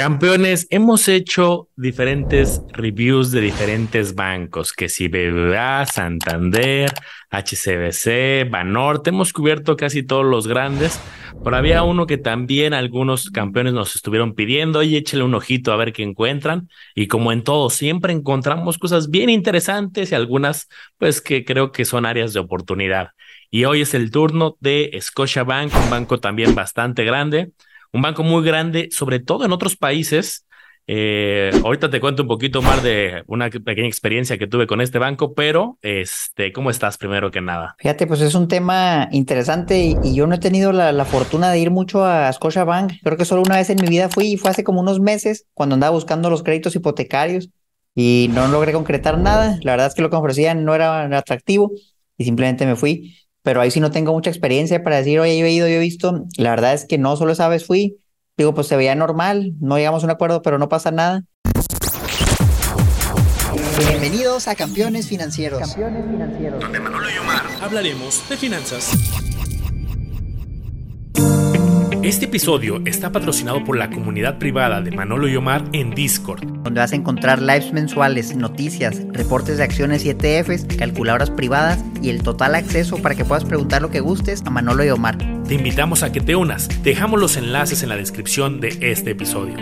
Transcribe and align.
Campeones, 0.00 0.66
hemos 0.70 1.08
hecho 1.08 1.68
diferentes 1.76 2.62
reviews 2.72 3.32
de 3.32 3.42
diferentes 3.42 4.14
bancos, 4.14 4.72
que 4.72 4.88
si 4.88 5.08
BBVA, 5.08 5.84
Santander, 5.84 6.90
HCBC, 7.28 8.48
Banorte, 8.50 9.10
hemos 9.10 9.34
cubierto 9.34 9.76
casi 9.76 10.02
todos 10.02 10.24
los 10.24 10.46
grandes, 10.46 10.98
pero 11.44 11.54
había 11.54 11.82
uno 11.82 12.06
que 12.06 12.16
también 12.16 12.72
algunos 12.72 13.28
campeones 13.28 13.74
nos 13.74 13.94
estuvieron 13.94 14.32
pidiendo, 14.34 14.82
y 14.82 14.96
échale 14.96 15.22
un 15.22 15.34
ojito 15.34 15.70
a 15.70 15.76
ver 15.76 15.92
qué 15.92 16.02
encuentran, 16.02 16.70
y 16.94 17.06
como 17.06 17.30
en 17.30 17.44
todo, 17.44 17.68
siempre 17.68 18.14
encontramos 18.14 18.78
cosas 18.78 19.10
bien 19.10 19.28
interesantes 19.28 20.12
y 20.12 20.14
algunas, 20.14 20.70
pues 20.96 21.20
que 21.20 21.44
creo 21.44 21.72
que 21.72 21.84
son 21.84 22.06
áreas 22.06 22.32
de 22.32 22.40
oportunidad. 22.40 23.10
Y 23.50 23.66
hoy 23.66 23.82
es 23.82 23.92
el 23.92 24.10
turno 24.10 24.56
de 24.60 24.98
Scotiabank, 24.98 25.74
un 25.74 25.90
banco 25.90 26.20
también 26.20 26.54
bastante 26.54 27.04
grande 27.04 27.52
un 27.92 28.02
banco 28.02 28.22
muy 28.22 28.44
grande, 28.44 28.88
sobre 28.90 29.20
todo 29.20 29.44
en 29.44 29.52
otros 29.52 29.76
países. 29.76 30.46
Eh, 30.92 31.50
ahorita 31.62 31.88
te 31.88 32.00
cuento 32.00 32.22
un 32.22 32.28
poquito 32.28 32.62
más 32.62 32.82
de 32.82 33.22
una 33.28 33.48
pequeña 33.48 33.86
experiencia 33.86 34.38
que 34.38 34.48
tuve 34.48 34.66
con 34.66 34.80
este 34.80 34.98
banco, 34.98 35.34
pero 35.34 35.78
este, 35.82 36.52
¿cómo 36.52 36.70
estás 36.70 36.98
primero 36.98 37.30
que 37.30 37.40
nada? 37.40 37.76
Fíjate, 37.78 38.08
pues 38.08 38.20
es 38.22 38.34
un 38.34 38.48
tema 38.48 39.08
interesante 39.12 39.78
y, 39.78 40.14
yo 40.14 40.26
no 40.26 40.34
he 40.34 40.38
tenido 40.38 40.72
la, 40.72 41.04
fortuna 41.04 41.50
de 41.52 41.60
ir 41.60 41.70
mucho 41.70 42.04
a 42.04 42.32
Scotiabank. 42.32 42.94
Creo 43.04 43.16
que 43.16 43.24
solo 43.24 43.42
una 43.42 43.56
vez 43.56 43.70
en 43.70 43.78
mi 43.80 43.88
vida 43.88 44.08
fui 44.08 44.32
y 44.32 44.36
fue 44.36 44.50
hace 44.50 44.64
como 44.64 44.80
unos 44.80 44.98
meses 44.98 45.46
cuando 45.54 45.74
andaba 45.74 45.92
buscando 45.92 46.28
los 46.28 46.42
créditos 46.42 46.74
hipotecarios 46.74 47.50
y 47.94 48.28
no 48.32 48.48
logré 48.48 48.72
concretar 48.72 49.18
nada. 49.18 49.58
La 49.62 49.72
verdad 49.72 49.86
es 49.88 49.94
que 49.94 50.02
lo 50.02 50.10
que 50.10 50.16
ofrecían 50.16 50.64
no 50.64 50.74
era 50.74 51.04
atractivo 51.16 51.70
y 52.16 52.24
simplemente 52.24 52.66
me 52.66 52.74
fui 52.74 53.16
pero 53.42 53.60
ahí 53.60 53.70
sí 53.70 53.80
no 53.80 53.90
tengo 53.90 54.12
mucha 54.12 54.30
experiencia 54.30 54.82
para 54.82 54.96
decir, 54.96 55.18
oye, 55.20 55.38
yo 55.38 55.46
he 55.46 55.52
ido, 55.52 55.68
yo 55.68 55.74
he 55.74 55.78
visto. 55.78 56.24
La 56.36 56.50
verdad 56.50 56.74
es 56.74 56.86
que 56.86 56.98
no 56.98 57.16
solo 57.16 57.32
esa 57.32 57.48
vez 57.48 57.66
fui. 57.66 57.98
Digo, 58.36 58.54
pues 58.54 58.66
se 58.66 58.76
veía 58.76 58.94
normal, 58.94 59.52
no 59.60 59.76
llegamos 59.76 60.02
a 60.02 60.06
un 60.06 60.10
acuerdo, 60.10 60.42
pero 60.42 60.58
no 60.58 60.68
pasa 60.68 60.90
nada. 60.90 61.24
Bienvenidos 63.78 64.48
a 64.48 64.54
Campeones 64.54 65.08
Financieros. 65.08 65.60
Campeones 65.60 66.04
Financieros. 66.06 66.60
Donde 66.60 66.80
Manolo 66.80 67.10
y 67.10 67.18
Omar 67.18 67.42
hablaremos 67.60 68.28
de 68.28 68.36
finanzas. 68.36 68.92
Este 72.02 72.24
episodio 72.24 72.80
está 72.86 73.12
patrocinado 73.12 73.62
por 73.62 73.76
la 73.76 73.90
comunidad 73.90 74.38
privada 74.38 74.80
de 74.80 74.90
Manolo 74.90 75.28
y 75.28 75.36
Omar 75.36 75.62
en 75.74 75.90
Discord, 75.90 76.40
donde 76.62 76.80
vas 76.80 76.94
a 76.94 76.96
encontrar 76.96 77.42
lives 77.42 77.74
mensuales, 77.74 78.34
noticias, 78.34 79.02
reportes 79.12 79.58
de 79.58 79.64
acciones 79.64 80.06
y 80.06 80.08
ETFs, 80.08 80.64
calculadoras 80.78 81.30
privadas 81.30 81.84
y 82.00 82.08
el 82.08 82.22
total 82.22 82.54
acceso 82.54 82.96
para 83.02 83.14
que 83.14 83.26
puedas 83.26 83.44
preguntar 83.44 83.82
lo 83.82 83.90
que 83.90 84.00
gustes 84.00 84.42
a 84.46 84.50
Manolo 84.50 84.82
y 84.82 84.88
Omar. 84.88 85.18
Te 85.46 85.56
invitamos 85.56 86.02
a 86.02 86.10
que 86.10 86.22
te 86.22 86.34
unas. 86.34 86.70
Dejamos 86.82 87.20
los 87.20 87.36
enlaces 87.36 87.82
en 87.82 87.90
la 87.90 87.96
descripción 87.96 88.60
de 88.60 88.78
este 88.80 89.10
episodio. 89.10 89.56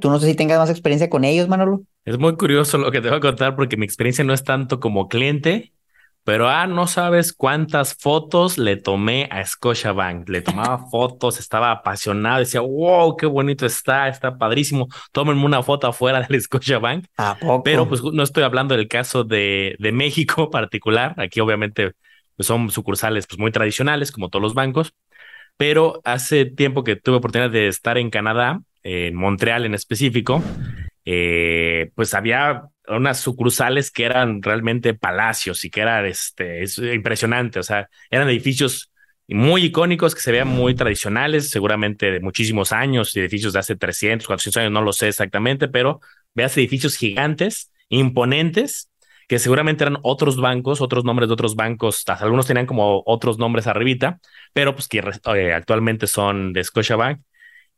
Tú 0.00 0.08
no 0.08 0.18
sé 0.20 0.26
si 0.26 0.34
tengas 0.34 0.58
más 0.58 0.70
experiencia 0.70 1.10
con 1.10 1.24
ellos, 1.24 1.48
Manolo. 1.48 1.82
Es 2.06 2.18
muy 2.18 2.34
curioso 2.36 2.78
lo 2.78 2.90
que 2.90 3.02
te 3.02 3.10
voy 3.10 3.18
a 3.18 3.20
contar 3.20 3.56
porque 3.56 3.76
mi 3.76 3.84
experiencia 3.84 4.24
no 4.24 4.32
es 4.32 4.42
tanto 4.42 4.80
como 4.80 5.08
cliente, 5.08 5.74
pero, 6.24 6.48
ah, 6.48 6.66
no 6.66 6.86
sabes 6.86 7.32
cuántas 7.32 7.94
fotos 7.94 8.58
le 8.58 8.76
tomé 8.76 9.28
a 9.30 9.44
Scotiabank. 9.44 10.28
Le 10.28 10.42
tomaba 10.42 10.78
fotos, 10.90 11.38
estaba 11.38 11.70
apasionado, 11.70 12.40
decía, 12.40 12.60
wow, 12.60 13.16
qué 13.16 13.26
bonito 13.26 13.64
está, 13.64 14.08
está 14.08 14.36
padrísimo. 14.36 14.88
Tómenme 15.12 15.44
una 15.44 15.62
foto 15.62 15.86
afuera 15.86 16.20
del 16.20 16.40
Scotiabank. 16.40 17.06
¿A 17.16 17.36
poco? 17.38 17.62
Pero 17.62 17.88
pues 17.88 18.02
no 18.02 18.22
estoy 18.22 18.42
hablando 18.42 18.76
del 18.76 18.88
caso 18.88 19.24
de, 19.24 19.76
de 19.78 19.92
México 19.92 20.50
particular. 20.50 21.14
Aquí 21.16 21.40
obviamente 21.40 21.92
pues, 22.36 22.46
son 22.46 22.70
sucursales 22.70 23.26
pues, 23.26 23.38
muy 23.38 23.50
tradicionales, 23.50 24.12
como 24.12 24.28
todos 24.28 24.42
los 24.42 24.54
bancos. 24.54 24.92
Pero 25.56 26.00
hace 26.04 26.44
tiempo 26.44 26.84
que 26.84 26.96
tuve 26.96 27.16
oportunidad 27.16 27.50
de 27.50 27.68
estar 27.68 27.98
en 27.98 28.10
Canadá, 28.10 28.60
en 28.82 29.14
Montreal 29.14 29.66
en 29.66 29.74
específico, 29.74 30.42
eh, 31.10 31.90
pues 31.94 32.12
había 32.12 32.64
unas 32.86 33.18
sucursales 33.18 33.90
que 33.90 34.04
eran 34.04 34.42
realmente 34.42 34.92
palacios 34.92 35.64
y 35.64 35.70
que 35.70 35.80
eran 35.80 36.04
este, 36.04 36.62
es 36.62 36.76
impresionante, 36.76 37.58
o 37.58 37.62
sea, 37.62 37.88
eran 38.10 38.28
edificios 38.28 38.92
muy 39.26 39.64
icónicos 39.64 40.14
que 40.14 40.20
se 40.20 40.32
veían 40.32 40.48
muy 40.48 40.74
tradicionales, 40.74 41.48
seguramente 41.48 42.10
de 42.10 42.20
muchísimos 42.20 42.72
años, 42.72 43.16
edificios 43.16 43.54
de 43.54 43.58
hace 43.58 43.74
300, 43.74 44.26
400 44.26 44.60
años, 44.60 44.72
no 44.72 44.82
lo 44.82 44.92
sé 44.92 45.08
exactamente, 45.08 45.66
pero 45.68 46.00
veas 46.34 46.54
edificios 46.58 46.94
gigantes, 46.98 47.72
imponentes, 47.88 48.90
que 49.28 49.38
seguramente 49.38 49.84
eran 49.84 49.96
otros 50.02 50.36
bancos, 50.38 50.82
otros 50.82 51.04
nombres 51.04 51.30
de 51.30 51.32
otros 51.32 51.56
bancos, 51.56 52.04
algunos 52.06 52.46
tenían 52.46 52.66
como 52.66 53.02
otros 53.06 53.38
nombres 53.38 53.66
arribita, 53.66 54.20
pero 54.52 54.74
pues 54.74 54.88
que 54.88 55.02
eh, 55.34 55.54
actualmente 55.54 56.06
son 56.06 56.52
de 56.52 56.64
Scotiabank. 56.64 57.22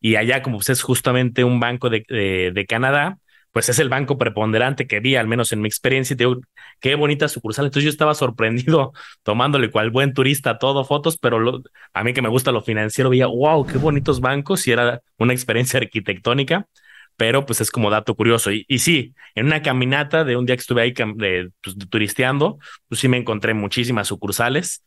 Y 0.01 0.17
allá, 0.17 0.43
como 0.43 0.59
pues 0.59 0.71
es 0.71 0.83
justamente 0.83 1.45
un 1.45 1.61
banco 1.61 1.91
de, 1.91 2.05
de, 2.09 2.53
de 2.55 2.67
Canadá, 2.67 3.19
pues 3.53 3.69
es 3.69 3.79
el 3.79 3.89
banco 3.89 4.17
preponderante 4.17 4.87
que 4.87 5.01
vi, 5.01 5.17
al 5.17 5.27
menos 5.27 5.53
en 5.53 5.61
mi 5.61 5.69
experiencia, 5.69 6.15
y 6.15 6.17
te 6.17 6.25
digo, 6.25 6.41
qué 6.81 6.95
bonita 6.95 7.29
sucursal. 7.29 7.67
Entonces 7.67 7.85
yo 7.85 7.91
estaba 7.91 8.15
sorprendido 8.15 8.93
tomándole 9.23 9.71
cual 9.71 9.91
buen 9.91 10.15
turista 10.15 10.59
todo 10.59 10.85
fotos, 10.85 11.19
pero 11.19 11.63
a 11.93 12.05
mí 12.05 12.13
que 12.13 12.23
me 12.23 12.29
gusta 12.29 12.53
lo 12.53 12.63
financiero, 12.63 13.11
veía, 13.11 13.27
wow, 13.27 13.67
qué 13.67 13.79
bonitos 13.79 14.21
bancos, 14.21 14.67
y 14.67 14.73
era 14.73 15.03
una 15.19 15.33
experiencia 15.33 15.79
arquitectónica, 15.81 16.67
pero 17.17 17.45
pues 17.45 17.61
es 17.61 17.71
como 17.71 17.91
dato 17.91 18.15
curioso. 18.15 18.51
Y, 18.53 18.65
y 18.69 18.79
sí, 18.79 19.15
en 19.35 19.47
una 19.47 19.63
caminata 19.63 20.25
de 20.25 20.37
un 20.37 20.47
día 20.47 20.57
que 20.57 20.61
estuve 20.61 20.83
ahí 20.83 20.93
de, 21.17 21.51
pues, 21.63 21.77
turisteando, 21.91 22.59
pues 22.89 23.01
sí 23.01 23.09
me 23.09 23.19
encontré 23.19 23.53
muchísimas 23.55 24.09
sucursales, 24.09 24.85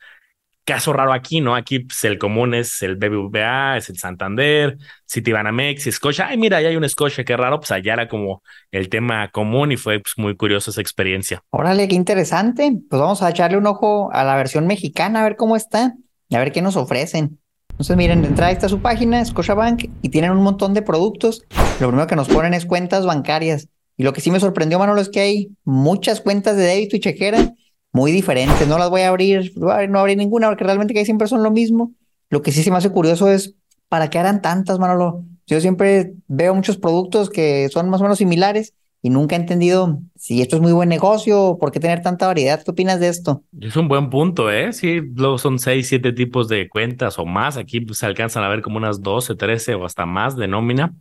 caso 0.65 0.93
raro 0.93 1.13
aquí, 1.13 1.41
¿no? 1.41 1.55
Aquí 1.55 1.79
pues, 1.79 2.03
el 2.03 2.17
común 2.17 2.53
es 2.53 2.81
el 2.81 2.95
BBVA, 2.95 3.77
es 3.77 3.89
el 3.89 3.97
Santander, 3.97 4.77
Citibanamex 5.09 5.89
Scotia. 5.91 6.27
Ay, 6.27 6.37
mira, 6.37 6.57
ahí 6.57 6.65
hay 6.65 6.75
un 6.75 6.87
Scotia, 6.87 7.23
qué 7.23 7.35
raro. 7.35 7.59
Pues 7.59 7.71
allá 7.71 7.93
era 7.93 8.07
como 8.07 8.41
el 8.71 8.89
tema 8.89 9.29
común 9.29 9.71
y 9.71 9.77
fue 9.77 9.99
pues, 9.99 10.13
muy 10.17 10.35
curiosa 10.35 10.71
esa 10.71 10.81
experiencia. 10.81 11.41
Órale, 11.49 11.87
qué 11.87 11.95
interesante. 11.95 12.71
Pues 12.89 12.99
vamos 12.99 13.21
a 13.21 13.29
echarle 13.29 13.57
un 13.57 13.67
ojo 13.67 14.09
a 14.13 14.23
la 14.23 14.35
versión 14.35 14.67
mexicana, 14.67 15.21
a 15.21 15.23
ver 15.23 15.35
cómo 15.35 15.55
está 15.55 15.93
y 16.29 16.35
a 16.35 16.39
ver 16.39 16.51
qué 16.51 16.61
nos 16.61 16.75
ofrecen. 16.75 17.39
Entonces, 17.71 17.97
miren, 17.97 18.21
de 18.21 18.27
entrada 18.27 18.51
está 18.51 18.69
su 18.69 18.81
página, 18.81 19.25
Scotiabank, 19.25 19.85
y 20.01 20.09
tienen 20.09 20.31
un 20.31 20.43
montón 20.43 20.73
de 20.75 20.83
productos. 20.83 21.43
Lo 21.79 21.87
primero 21.87 22.07
que 22.07 22.15
nos 22.15 22.29
ponen 22.29 22.53
es 22.53 22.65
cuentas 22.65 23.05
bancarias. 23.05 23.67
Y 23.97 24.03
lo 24.03 24.13
que 24.13 24.21
sí 24.21 24.31
me 24.31 24.39
sorprendió, 24.39 24.79
Manolo, 24.79 25.01
es 25.01 25.09
que 25.09 25.21
hay 25.21 25.49
muchas 25.63 26.21
cuentas 26.21 26.55
de 26.55 26.63
débito 26.63 26.95
y 26.95 26.99
chequera 26.99 27.53
muy 27.93 28.11
diferentes. 28.11 28.67
No 28.67 28.77
las 28.77 28.89
voy 28.89 29.01
a 29.01 29.09
abrir, 29.09 29.53
no 29.55 29.99
abrir 29.99 30.17
ninguna 30.17 30.49
porque 30.49 30.63
realmente 30.63 30.93
que 30.93 31.05
siempre 31.05 31.27
son 31.27 31.43
lo 31.43 31.51
mismo. 31.51 31.93
Lo 32.29 32.41
que 32.41 32.51
sí 32.51 32.63
se 32.63 32.71
me 32.71 32.77
hace 32.77 32.89
curioso 32.89 33.29
es 33.29 33.55
para 33.87 34.09
qué 34.09 34.17
harán 34.17 34.41
tantas, 34.41 34.79
Manolo. 34.79 35.23
Yo 35.45 35.61
siempre 35.61 36.13
veo 36.27 36.55
muchos 36.55 36.77
productos 36.77 37.29
que 37.29 37.69
son 37.69 37.89
más 37.89 38.01
o 38.01 38.03
menos 38.03 38.17
similares 38.17 38.73
y 39.03 39.09
nunca 39.09 39.35
he 39.35 39.39
entendido 39.39 39.99
si 40.15 40.41
esto 40.41 40.55
es 40.55 40.61
muy 40.61 40.71
buen 40.71 40.89
negocio 40.89 41.39
o 41.41 41.59
por 41.59 41.71
qué 41.71 41.79
tener 41.79 42.01
tanta 42.01 42.25
variedad. 42.25 42.63
¿Qué 42.63 42.71
opinas 42.71 42.99
de 42.99 43.09
esto? 43.09 43.43
Es 43.59 43.75
un 43.75 43.87
buen 43.87 44.09
punto, 44.09 44.49
¿eh? 44.49 44.73
Sí, 44.73 45.01
luego 45.13 45.37
son 45.37 45.59
seis, 45.59 45.89
siete 45.89 46.13
tipos 46.13 46.47
de 46.47 46.67
cuentas 46.69 47.19
o 47.19 47.25
más. 47.25 47.57
Aquí 47.57 47.81
pues, 47.81 47.99
se 47.99 48.07
alcanzan 48.07 48.43
a 48.43 48.49
ver 48.49 48.61
como 48.61 48.77
unas 48.77 49.01
12, 49.01 49.35
13 49.35 49.75
o 49.75 49.85
hasta 49.85 50.05
más 50.07 50.35
de 50.35 50.47
nómina. 50.47 50.95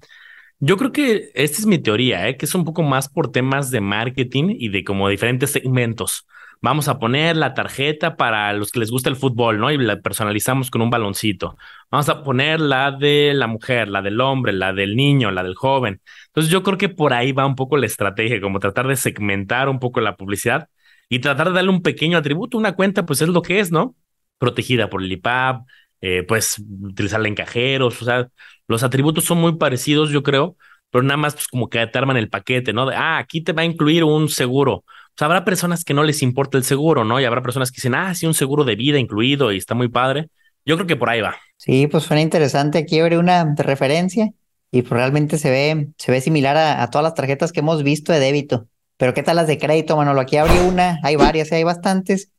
Yo 0.58 0.76
creo 0.76 0.92
que 0.92 1.30
esta 1.34 1.58
es 1.58 1.66
mi 1.66 1.78
teoría, 1.78 2.28
¿eh? 2.28 2.36
que 2.36 2.44
es 2.44 2.54
un 2.54 2.64
poco 2.64 2.82
más 2.82 3.08
por 3.08 3.32
temas 3.32 3.70
de 3.70 3.80
marketing 3.80 4.56
y 4.58 4.68
de 4.68 4.84
como 4.84 5.08
diferentes 5.08 5.50
segmentos 5.50 6.26
vamos 6.62 6.88
a 6.88 6.98
poner 6.98 7.36
la 7.36 7.54
tarjeta 7.54 8.16
para 8.16 8.52
los 8.52 8.70
que 8.70 8.78
les 8.80 8.90
gusta 8.90 9.10
el 9.10 9.16
fútbol, 9.16 9.58
¿no? 9.58 9.70
Y 9.70 9.78
la 9.78 10.00
personalizamos 10.00 10.70
con 10.70 10.80
un 10.80 10.90
baloncito. 10.90 11.56
Vamos 11.90 12.08
a 12.08 12.22
poner 12.22 12.60
la 12.60 12.92
de 12.92 13.34
la 13.34 13.48
mujer, 13.48 13.88
la 13.88 14.00
del 14.00 14.20
hombre, 14.20 14.52
la 14.52 14.72
del 14.72 14.96
niño, 14.96 15.30
la 15.32 15.42
del 15.42 15.56
joven. 15.56 16.00
Entonces 16.28 16.50
yo 16.52 16.62
creo 16.62 16.78
que 16.78 16.88
por 16.88 17.12
ahí 17.12 17.32
va 17.32 17.46
un 17.46 17.56
poco 17.56 17.76
la 17.76 17.86
estrategia, 17.86 18.40
como 18.40 18.60
tratar 18.60 18.86
de 18.86 18.96
segmentar 18.96 19.68
un 19.68 19.80
poco 19.80 20.00
la 20.00 20.16
publicidad 20.16 20.68
y 21.08 21.18
tratar 21.18 21.48
de 21.48 21.54
darle 21.54 21.70
un 21.70 21.82
pequeño 21.82 22.16
atributo. 22.16 22.56
Una 22.58 22.74
cuenta, 22.74 23.04
pues 23.04 23.20
es 23.22 23.28
lo 23.28 23.42
que 23.42 23.60
es, 23.60 23.72
¿no? 23.72 23.96
Protegida 24.38 24.88
por 24.88 25.02
el 25.02 25.12
IPAP, 25.12 25.66
eh, 26.00 26.24
pues 26.26 26.58
utilizarla 26.82 27.28
en 27.28 27.34
cajeros, 27.34 28.00
o 28.02 28.04
sea, 28.04 28.28
los 28.68 28.82
atributos 28.82 29.24
son 29.24 29.38
muy 29.38 29.56
parecidos, 29.56 30.10
yo 30.10 30.22
creo, 30.22 30.56
pero 30.90 31.02
nada 31.04 31.16
más 31.16 31.34
pues 31.34 31.48
como 31.48 31.68
que 31.68 31.84
te 31.86 31.98
arman 31.98 32.16
el 32.16 32.28
paquete, 32.28 32.72
¿no? 32.72 32.86
De, 32.86 32.96
ah, 32.96 33.18
aquí 33.18 33.40
te 33.40 33.52
va 33.52 33.62
a 33.62 33.64
incluir 33.64 34.04
un 34.04 34.28
seguro 34.28 34.84
sea, 35.16 35.26
habrá 35.26 35.44
personas 35.44 35.84
que 35.84 35.94
no 35.94 36.04
les 36.04 36.22
importa 36.22 36.58
el 36.58 36.64
seguro, 36.64 37.04
¿no? 37.04 37.20
Y 37.20 37.24
habrá 37.24 37.42
personas 37.42 37.70
que 37.70 37.76
dicen, 37.76 37.94
ah, 37.94 38.14
sí, 38.14 38.26
un 38.26 38.34
seguro 38.34 38.64
de 38.64 38.76
vida 38.76 38.98
incluido 38.98 39.52
y 39.52 39.58
está 39.58 39.74
muy 39.74 39.88
padre. 39.88 40.28
Yo 40.64 40.76
creo 40.76 40.86
que 40.86 40.96
por 40.96 41.10
ahí 41.10 41.20
va. 41.20 41.36
Sí, 41.56 41.86
pues 41.86 42.04
suena 42.04 42.22
interesante. 42.22 42.78
Aquí 42.78 42.98
abre 43.00 43.18
una 43.18 43.54
referencia 43.56 44.30
y 44.70 44.82
pues 44.82 44.92
realmente 44.92 45.38
se 45.38 45.50
ve, 45.50 45.88
se 45.98 46.12
ve 46.12 46.20
similar 46.20 46.56
a, 46.56 46.88
todas 46.90 47.04
las 47.04 47.14
tarjetas 47.14 47.52
que 47.52 47.60
hemos 47.60 47.82
visto 47.82 48.12
de 48.12 48.20
débito. 48.20 48.68
Pero 48.96 49.14
¿qué 49.14 49.22
tal 49.22 49.36
las 49.36 49.46
de 49.46 49.58
crédito, 49.58 49.96
Manolo? 49.96 50.20
Aquí 50.20 50.36
abrí 50.36 50.58
una, 50.58 50.98
hay 51.02 51.16
varias, 51.16 51.52
hay 51.52 51.64
bastantes. 51.64 52.30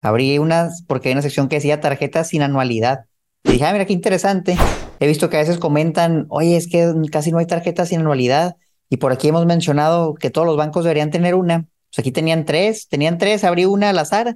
Abrí 0.00 0.38
unas 0.38 0.84
porque 0.86 1.08
hay 1.08 1.12
una 1.12 1.22
sección 1.22 1.48
que 1.48 1.56
decía 1.56 1.80
tarjetas 1.80 2.28
sin 2.28 2.42
anualidad. 2.42 3.06
Y 3.44 3.52
dije, 3.52 3.66
ah, 3.66 3.72
mira 3.72 3.84
qué 3.84 3.92
interesante. 3.92 4.56
He 5.00 5.06
visto 5.06 5.28
que 5.28 5.36
a 5.36 5.40
veces 5.40 5.58
comentan, 5.58 6.26
oye, 6.28 6.56
es 6.56 6.68
que 6.68 6.92
casi 7.10 7.32
no 7.32 7.38
hay 7.38 7.46
tarjetas 7.46 7.88
sin 7.88 8.00
anualidad. 8.00 8.56
Y 8.88 8.98
por 8.98 9.12
aquí 9.12 9.28
hemos 9.28 9.46
mencionado 9.46 10.14
que 10.14 10.30
todos 10.30 10.46
los 10.46 10.56
bancos 10.56 10.84
deberían 10.84 11.10
tener 11.10 11.34
una. 11.34 11.66
Pues 11.92 11.98
aquí 11.98 12.10
tenían 12.10 12.46
tres, 12.46 12.88
tenían 12.88 13.18
tres, 13.18 13.44
abrí 13.44 13.66
una 13.66 13.90
al 13.90 13.98
azar 13.98 14.32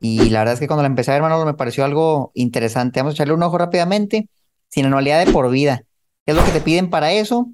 Y 0.00 0.30
la 0.30 0.38
verdad 0.38 0.54
es 0.54 0.60
que 0.60 0.66
cuando 0.66 0.82
la 0.82 0.88
empecé 0.88 1.10
a 1.10 1.14
ver, 1.14 1.22
Manolo, 1.22 1.44
me 1.44 1.52
pareció 1.52 1.84
algo 1.84 2.30
interesante. 2.32 3.00
Vamos 3.00 3.12
a 3.12 3.14
echarle 3.16 3.34
un 3.34 3.42
ojo 3.42 3.58
rápidamente. 3.58 4.30
Sin 4.68 4.86
anualidad 4.86 5.24
de 5.24 5.30
por 5.30 5.50
vida. 5.50 5.82
¿Qué 6.24 6.32
es 6.32 6.36
lo 6.36 6.44
que 6.44 6.52
te 6.52 6.60
piden 6.60 6.88
para 6.88 7.12
eso? 7.12 7.50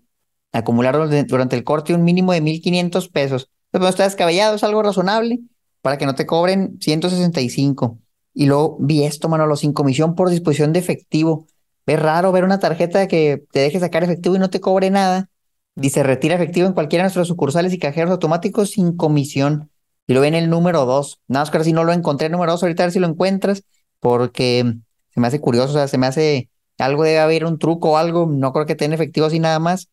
Acumular 0.53 0.97
durante 1.27 1.57
el 1.57 1.65
corte 1.65 1.93
un 1.93 2.05
mínimo 2.05 2.33
de 2.33 2.41
1.500 2.41 3.11
pesos. 3.11 3.51
Entonces, 3.73 3.95
está 3.95 4.05
descabellado, 4.05 4.55
es 4.55 4.65
algo 4.65 4.83
razonable 4.83 5.41
para 5.81 5.99
que 5.99 6.07
no 6.07 6.15
te 6.15 6.25
cobren 6.25 6.79
165. 6.81 7.99
Y 8.35 8.47
luego 8.47 8.77
vi 8.81 9.03
esto, 9.03 9.29
Manolo, 9.29 9.57
sin 9.57 9.73
comisión 9.73 10.15
por 10.15 10.31
disposición 10.31 10.73
de 10.73 10.79
efectivo. 10.79 11.47
Es 11.85 12.01
raro 12.01 12.31
ver 12.33 12.45
una 12.45 12.61
tarjeta 12.61 13.09
que 13.09 13.45
te 13.53 13.61
deje 13.61 13.81
sacar 13.81 14.05
efectivo 14.05 14.37
y 14.37 14.39
no 14.39 14.51
te 14.51 14.61
cobre 14.61 14.91
nada. 14.91 15.29
Dice, 15.75 16.03
retira 16.03 16.35
efectivo 16.35 16.67
en 16.67 16.75
cualquiera 16.75 17.03
de 17.03 17.07
nuestros 17.07 17.29
sucursales 17.29 17.73
y 17.73 17.79
cajeros 17.79 18.11
automáticos 18.11 18.71
sin 18.71 18.97
comisión. 18.97 19.71
Y 20.07 20.15
lo 20.15 20.21
ven 20.21 20.35
el 20.35 20.51
número 20.51 20.85
2. 20.85 21.21
Nada 21.29 21.45
más 21.45 21.51
que 21.51 21.65
si 21.65 21.73
no 21.73 21.85
lo 21.85 21.93
encontré 21.93 22.27
el 22.27 22.33
número 22.33 22.53
2, 22.53 22.63
ahorita 22.63 22.83
a 22.83 22.87
ver 22.87 22.93
si 22.93 22.99
lo 22.99 23.07
encuentras, 23.07 23.65
porque 24.01 24.75
se 25.11 25.21
me 25.21 25.27
hace 25.27 25.41
curioso, 25.41 25.71
o 25.71 25.75
sea, 25.75 25.89
se 25.89 25.99
me 25.99 26.07
hace 26.07 26.49
algo 26.79 27.05
debe 27.05 27.21
haber 27.21 27.45
un 27.45 27.59
truco 27.59 27.93
o 27.93 27.97
algo. 27.97 28.27
No 28.27 28.53
creo 28.53 28.67
que 28.67 28.75
tenga 28.75 28.95
efectivo 28.95 29.27
así 29.27 29.39
nada 29.39 29.59
más. 29.59 29.89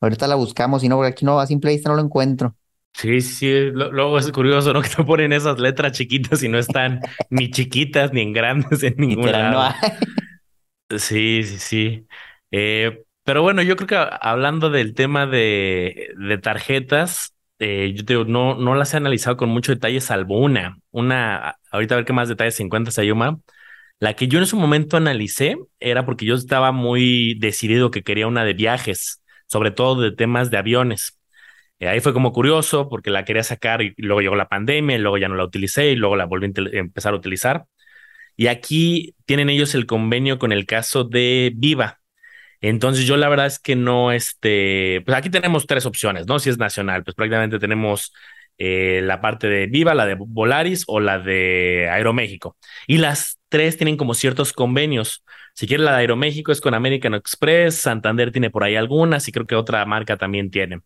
Ahorita 0.00 0.26
la 0.26 0.34
buscamos, 0.34 0.82
y 0.82 0.88
no, 0.88 0.96
porque 0.96 1.12
aquí 1.12 1.24
no, 1.24 1.38
a 1.38 1.46
simple 1.46 1.72
vista 1.72 1.90
no 1.90 1.96
lo 1.96 2.02
encuentro. 2.02 2.56
Sí, 2.92 3.20
sí, 3.20 3.70
luego 3.70 4.18
es 4.18 4.30
curioso, 4.32 4.72
¿no? 4.72 4.82
Que 4.82 4.88
te 4.88 5.04
ponen 5.04 5.32
esas 5.32 5.58
letras 5.58 5.92
chiquitas 5.92 6.42
y 6.42 6.48
no 6.48 6.58
están 6.58 7.00
ni 7.30 7.50
chiquitas 7.50 8.12
ni 8.12 8.22
en 8.22 8.32
grandes 8.32 8.82
en 8.82 8.94
ningún 8.96 9.30
lado. 9.30 9.74
Sí, 10.96 11.44
sí, 11.44 11.58
sí. 11.58 12.06
Eh, 12.50 13.04
pero 13.24 13.42
bueno, 13.42 13.62
yo 13.62 13.76
creo 13.76 13.86
que 13.86 14.16
hablando 14.20 14.70
del 14.70 14.94
tema 14.94 15.26
de, 15.26 16.12
de 16.16 16.38
tarjetas, 16.38 17.34
eh, 17.58 17.94
yo 17.94 18.24
no, 18.24 18.56
no 18.56 18.74
las 18.74 18.94
he 18.94 18.96
analizado 18.96 19.36
con 19.36 19.50
mucho 19.50 19.72
detalle, 19.72 20.00
salvo 20.00 20.38
una. 20.40 20.78
Una, 20.90 21.58
ahorita 21.70 21.94
a 21.94 21.98
ver 21.98 22.04
qué 22.06 22.12
más 22.12 22.28
detalles 22.28 22.56
se 22.56 22.62
encuentra 22.62 22.90
Sayuma. 22.92 23.40
La 24.00 24.14
que 24.14 24.28
yo 24.28 24.38
en 24.38 24.46
su 24.46 24.56
momento 24.56 24.96
analicé 24.96 25.56
era 25.78 26.06
porque 26.06 26.24
yo 26.26 26.34
estaba 26.34 26.72
muy 26.72 27.34
decidido 27.38 27.90
que 27.90 28.02
quería 28.02 28.26
una 28.26 28.44
de 28.44 28.54
viajes, 28.54 29.22
sobre 29.46 29.70
todo 29.70 30.00
de 30.00 30.12
temas 30.12 30.50
de 30.50 30.58
aviones. 30.58 31.18
Eh, 31.80 31.88
ahí 31.88 32.00
fue 32.00 32.12
como 32.14 32.32
curioso 32.32 32.88
porque 32.88 33.10
la 33.10 33.24
quería 33.24 33.42
sacar 33.44 33.82
y 33.82 33.94
luego 33.98 34.20
llegó 34.22 34.36
la 34.36 34.48
pandemia, 34.48 34.96
y 34.96 35.00
luego 35.00 35.18
ya 35.18 35.28
no 35.28 35.36
la 35.36 35.44
utilicé 35.44 35.90
y 35.92 35.96
luego 35.96 36.16
la 36.16 36.26
volví 36.26 36.46
a 36.46 36.78
empezar 36.78 37.14
a 37.14 37.16
utilizar. 37.16 37.66
Y 38.36 38.48
aquí 38.48 39.14
tienen 39.26 39.50
ellos 39.50 39.74
el 39.74 39.86
convenio 39.86 40.38
con 40.38 40.52
el 40.52 40.66
caso 40.66 41.04
de 41.04 41.52
Viva. 41.54 41.99
Entonces 42.60 43.06
yo 43.06 43.16
la 43.16 43.28
verdad 43.28 43.46
es 43.46 43.58
que 43.58 43.76
no, 43.76 44.12
este, 44.12 45.02
pues 45.06 45.16
aquí 45.16 45.30
tenemos 45.30 45.66
tres 45.66 45.86
opciones, 45.86 46.26
¿no? 46.26 46.38
Si 46.38 46.50
es 46.50 46.58
nacional, 46.58 47.04
pues 47.04 47.14
prácticamente 47.14 47.58
tenemos 47.58 48.12
eh, 48.58 49.00
la 49.02 49.22
parte 49.22 49.48
de 49.48 49.66
Viva, 49.66 49.94
la 49.94 50.04
de 50.04 50.16
Volaris 50.18 50.84
o 50.86 51.00
la 51.00 51.18
de 51.18 51.88
Aeroméxico. 51.90 52.56
Y 52.86 52.98
las 52.98 53.40
tres 53.48 53.78
tienen 53.78 53.96
como 53.96 54.14
ciertos 54.14 54.52
convenios. 54.52 55.24
Si 55.54 55.66
quieres 55.66 55.84
la 55.84 55.92
de 55.92 55.98
Aeroméxico 56.00 56.52
es 56.52 56.60
con 56.60 56.74
American 56.74 57.14
Express, 57.14 57.76
Santander 57.76 58.32
tiene 58.32 58.50
por 58.50 58.64
ahí 58.64 58.76
algunas 58.76 59.26
y 59.28 59.32
creo 59.32 59.46
que 59.46 59.56
otra 59.56 59.84
marca 59.86 60.16
también 60.18 60.50
tiene. 60.50 60.80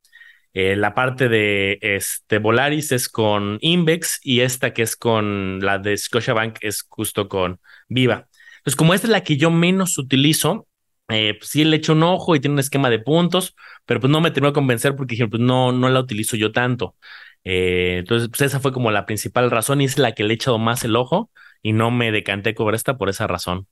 Eh, 0.55 0.77
la 0.77 0.95
parte 0.95 1.29
de 1.29 1.79
este, 1.81 2.39
Volaris 2.39 2.93
es 2.93 3.09
con 3.09 3.59
Invex 3.61 4.21
y 4.23 4.41
esta 4.41 4.73
que 4.73 4.83
es 4.83 4.95
con 4.95 5.59
la 5.61 5.79
de 5.79 5.97
Scotiabank 5.97 6.59
es 6.61 6.83
justo 6.89 7.29
con 7.29 7.61
Viva. 7.89 8.29
Entonces, 8.59 8.77
como 8.77 8.95
esta 8.95 9.09
es 9.09 9.11
la 9.11 9.25
que 9.25 9.37
yo 9.37 9.51
menos 9.51 9.99
utilizo, 9.99 10.69
eh, 11.09 11.35
pues 11.39 11.51
sí 11.51 11.65
le 11.65 11.77
echo 11.77 11.93
un 11.93 12.03
ojo 12.03 12.35
y 12.35 12.41
tiene 12.41 12.55
un 12.55 12.61
esquema 12.61 12.91
de 12.91 12.99
puntos, 12.99 13.55
pero 13.85 14.01
pues 14.01 14.11
no 14.11 14.21
me 14.21 14.31
terminó 14.31 14.51
de 14.51 14.55
convencer 14.55 14.97
porque 14.97 15.13
dije, 15.15 15.29
pues 15.29 15.43
no, 15.43 15.73
no 15.73 15.89
la 15.89 16.01
utilizo 16.01 16.37
yo 16.37 16.53
tanto. 16.53 16.97
Eh, 17.45 17.99
entonces, 17.99 18.29
pues 18.29 18.41
esa 18.43 18.61
fue 18.61 18.73
como 18.73 18.91
la 18.91 19.07
principal 19.07 19.51
razón 19.51 19.81
y 19.81 19.85
es 19.85 19.99
la 19.99 20.13
que 20.13 20.25
le 20.25 20.33
he 20.33 20.37
echado 20.37 20.59
más 20.59 20.85
el 20.85 20.97
ojo 20.97 21.31
y 21.63 21.73
no 21.73 21.91
me 21.91 22.11
decanté 22.11 22.55
por 22.55 22.75
esta 22.75 22.97
por 22.97 23.09
esa 23.09 23.27
razón. 23.27 23.67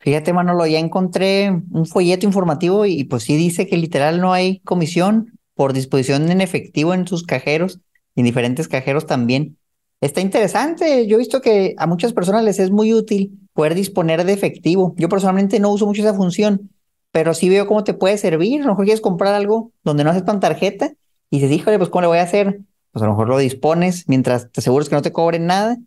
Fíjate, 0.00 0.32
Manolo, 0.32 0.66
ya 0.66 0.78
encontré 0.78 1.50
un 1.50 1.86
folleto 1.86 2.26
informativo 2.26 2.84
y 2.84 3.04
pues 3.04 3.22
sí 3.24 3.36
dice 3.36 3.66
que 3.66 3.78
literal 3.78 4.20
no 4.20 4.32
hay 4.32 4.60
comisión 4.60 5.38
por 5.54 5.72
disposición 5.72 6.30
en 6.30 6.42
efectivo 6.42 6.92
en 6.92 7.08
sus 7.08 7.24
cajeros, 7.24 7.80
en 8.14 8.24
diferentes 8.24 8.68
cajeros 8.68 9.06
también. 9.06 9.56
Está 10.00 10.20
interesante. 10.20 11.06
Yo 11.06 11.16
he 11.16 11.18
visto 11.18 11.40
que 11.40 11.74
a 11.78 11.86
muchas 11.86 12.12
personas 12.12 12.44
les 12.44 12.58
es 12.58 12.70
muy 12.70 12.92
útil 12.92 13.38
poder 13.54 13.74
disponer 13.74 14.24
de 14.24 14.32
efectivo. 14.32 14.94
Yo 14.98 15.08
personalmente 15.08 15.58
no 15.58 15.70
uso 15.70 15.86
mucho 15.86 16.02
esa 16.02 16.14
función, 16.14 16.70
pero 17.12 17.32
sí 17.32 17.48
veo 17.48 17.66
cómo 17.66 17.82
te 17.84 17.94
puede 17.94 18.18
servir. 18.18 18.60
A 18.60 18.64
lo 18.64 18.72
mejor 18.72 18.84
quieres 18.84 19.00
comprar 19.00 19.34
algo 19.34 19.72
donde 19.82 20.04
no 20.04 20.10
aceptan 20.10 20.40
tarjeta 20.40 20.92
y 21.30 21.38
dices, 21.38 21.50
híjole, 21.50 21.78
pues 21.78 21.90
¿cómo 21.90 22.02
le 22.02 22.08
voy 22.08 22.18
a 22.18 22.22
hacer? 22.22 22.60
Pues 22.92 23.02
a 23.02 23.06
lo 23.06 23.12
mejor 23.12 23.28
lo 23.28 23.38
dispones 23.38 24.04
mientras 24.06 24.50
te 24.52 24.60
aseguras 24.60 24.88
que 24.88 24.94
no 24.94 25.02
te 25.02 25.12
cobren 25.12 25.46
nada, 25.46 25.78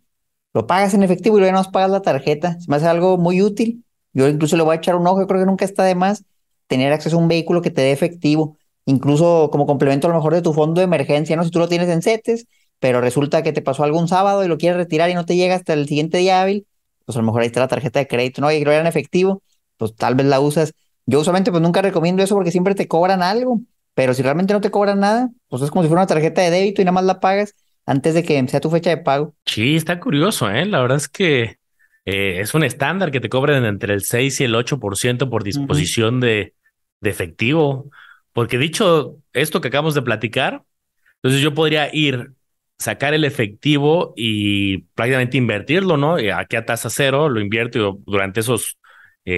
lo 0.52 0.66
pagas 0.66 0.94
en 0.94 1.02
efectivo 1.02 1.38
y 1.38 1.40
luego 1.40 1.56
no 1.56 1.70
pagas 1.70 1.90
la 1.90 2.02
tarjeta. 2.02 2.58
Se 2.60 2.68
me 2.68 2.76
hace 2.76 2.86
algo 2.86 3.16
muy 3.16 3.42
útil. 3.42 3.84
Yo 4.12 4.28
incluso 4.28 4.56
le 4.56 4.64
voy 4.64 4.72
a 4.72 4.78
echar 4.78 4.96
un 4.96 5.06
ojo, 5.06 5.20
yo 5.20 5.28
creo 5.28 5.40
que 5.40 5.46
nunca 5.46 5.64
está 5.64 5.84
de 5.84 5.94
más 5.94 6.24
tener 6.66 6.92
acceso 6.92 7.16
a 7.16 7.20
un 7.20 7.28
vehículo 7.28 7.62
que 7.62 7.70
te 7.70 7.82
dé 7.82 7.92
efectivo 7.92 8.56
incluso 8.90 9.50
como 9.50 9.66
complemento 9.66 10.06
a 10.06 10.10
lo 10.10 10.16
mejor 10.16 10.34
de 10.34 10.42
tu 10.42 10.52
fondo 10.52 10.80
de 10.80 10.84
emergencia, 10.84 11.36
¿no? 11.36 11.44
Si 11.44 11.50
tú 11.50 11.58
lo 11.58 11.68
tienes 11.68 11.88
en 11.88 12.02
CETES, 12.02 12.46
pero 12.80 13.00
resulta 13.00 13.42
que 13.42 13.52
te 13.52 13.62
pasó 13.62 13.84
algún 13.84 14.08
sábado 14.08 14.44
y 14.44 14.48
lo 14.48 14.58
quieres 14.58 14.76
retirar 14.76 15.10
y 15.10 15.14
no 15.14 15.24
te 15.24 15.36
llega 15.36 15.54
hasta 15.54 15.74
el 15.74 15.86
siguiente 15.86 16.18
día 16.18 16.42
hábil, 16.42 16.66
pues 17.06 17.16
a 17.16 17.20
lo 17.20 17.26
mejor 17.26 17.42
ahí 17.42 17.46
está 17.46 17.60
la 17.60 17.68
tarjeta 17.68 17.98
de 18.00 18.08
crédito, 18.08 18.40
¿no? 18.40 18.50
Y 18.50 18.64
lo 18.64 18.72
en 18.72 18.86
efectivo, 18.86 19.42
pues 19.76 19.94
tal 19.94 20.14
vez 20.14 20.26
la 20.26 20.40
usas. 20.40 20.74
Yo 21.06 21.20
usualmente 21.20 21.50
pues 21.50 21.62
nunca 21.62 21.82
recomiendo 21.82 22.22
eso 22.22 22.34
porque 22.34 22.50
siempre 22.50 22.74
te 22.74 22.88
cobran 22.88 23.22
algo, 23.22 23.60
pero 23.94 24.14
si 24.14 24.22
realmente 24.22 24.52
no 24.52 24.60
te 24.60 24.70
cobran 24.70 25.00
nada, 25.00 25.30
pues 25.48 25.62
es 25.62 25.70
como 25.70 25.82
si 25.82 25.88
fuera 25.88 26.02
una 26.02 26.06
tarjeta 26.06 26.42
de 26.42 26.50
débito 26.50 26.82
y 26.82 26.84
nada 26.84 26.92
más 26.94 27.04
la 27.04 27.20
pagas 27.20 27.54
antes 27.86 28.14
de 28.14 28.22
que 28.22 28.46
sea 28.48 28.60
tu 28.60 28.70
fecha 28.70 28.90
de 28.90 28.98
pago. 28.98 29.34
Sí, 29.44 29.76
está 29.76 30.00
curioso, 30.00 30.50
¿eh? 30.50 30.64
La 30.64 30.80
verdad 30.80 30.96
es 30.96 31.08
que 31.08 31.56
eh, 32.04 32.40
es 32.40 32.54
un 32.54 32.64
estándar 32.64 33.10
que 33.10 33.20
te 33.20 33.28
cobren 33.28 33.64
entre 33.64 33.94
el 33.94 34.02
6 34.02 34.40
y 34.40 34.44
el 34.44 34.54
8% 34.54 35.28
por 35.28 35.44
disposición 35.44 36.20
de, 36.20 36.54
de 37.00 37.10
efectivo. 37.10 37.90
Porque 38.32 38.58
dicho 38.58 39.16
esto 39.32 39.60
que 39.60 39.68
acabamos 39.68 39.94
de 39.94 40.02
platicar, 40.02 40.62
entonces 41.16 41.42
yo 41.42 41.52
podría 41.52 41.94
ir, 41.94 42.32
sacar 42.80 43.14
el 43.14 43.24
efectivo 43.24 44.14
y 44.16 44.78
prácticamente 44.94 45.36
invertirlo, 45.36 45.96
¿no? 45.96 46.18
Y 46.18 46.30
aquí 46.30 46.56
a 46.56 46.64
tasa 46.64 46.90
cero, 46.90 47.28
lo 47.28 47.40
invierto 47.40 47.98
durante 48.06 48.40
esos 48.40 48.78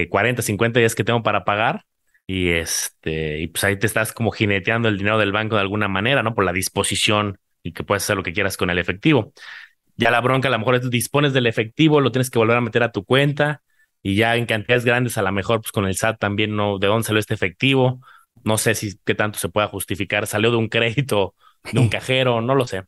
40, 0.09 0.41
eh, 0.41 0.43
50 0.43 0.79
días 0.79 0.95
que 0.95 1.03
tengo 1.03 1.21
para 1.23 1.45
pagar. 1.45 1.85
Y 2.25 2.49
este, 2.49 3.41
y 3.41 3.47
pues 3.47 3.63
ahí 3.65 3.77
te 3.77 3.85
estás 3.85 4.13
como 4.13 4.31
jineteando 4.31 4.87
el 4.89 4.97
dinero 4.97 5.17
del 5.19 5.31
banco 5.31 5.55
de 5.55 5.61
alguna 5.61 5.87
manera, 5.87 6.23
¿no? 6.23 6.33
Por 6.33 6.45
la 6.45 6.53
disposición 6.53 7.37
y 7.61 7.73
que 7.73 7.83
puedes 7.83 8.03
hacer 8.03 8.15
lo 8.17 8.23
que 8.23 8.33
quieras 8.33 8.57
con 8.57 8.69
el 8.69 8.79
efectivo. 8.79 9.33
Ya 9.97 10.09
la 10.09 10.21
bronca, 10.21 10.47
a 10.47 10.51
lo 10.51 10.59
mejor 10.59 10.75
es 10.75 10.89
dispones 10.89 11.33
del 11.33 11.45
efectivo, 11.47 12.01
lo 12.01 12.11
tienes 12.11 12.29
que 12.31 12.39
volver 12.39 12.57
a 12.57 12.61
meter 12.61 12.83
a 12.83 12.91
tu 12.91 13.05
cuenta 13.05 13.61
y 14.01 14.15
ya 14.15 14.35
en 14.37 14.45
cantidades 14.45 14.85
grandes, 14.85 15.17
a 15.17 15.21
lo 15.21 15.31
mejor, 15.31 15.61
pues 15.61 15.71
con 15.71 15.85
el 15.85 15.95
SAT 15.95 16.19
también 16.19 16.55
no, 16.55 16.79
de 16.79 16.87
dónde 16.87 17.05
salió 17.05 17.19
este 17.19 17.33
efectivo 17.35 18.01
no 18.43 18.57
sé 18.57 18.75
si 18.75 18.97
qué 19.05 19.15
tanto 19.15 19.39
se 19.39 19.49
pueda 19.49 19.67
justificar. 19.67 20.27
Salió 20.27 20.51
de 20.51 20.57
un 20.57 20.67
crédito, 20.67 21.35
de 21.71 21.79
un 21.79 21.89
cajero, 21.89 22.41
no 22.41 22.55
lo 22.55 22.67
sé. 22.67 22.83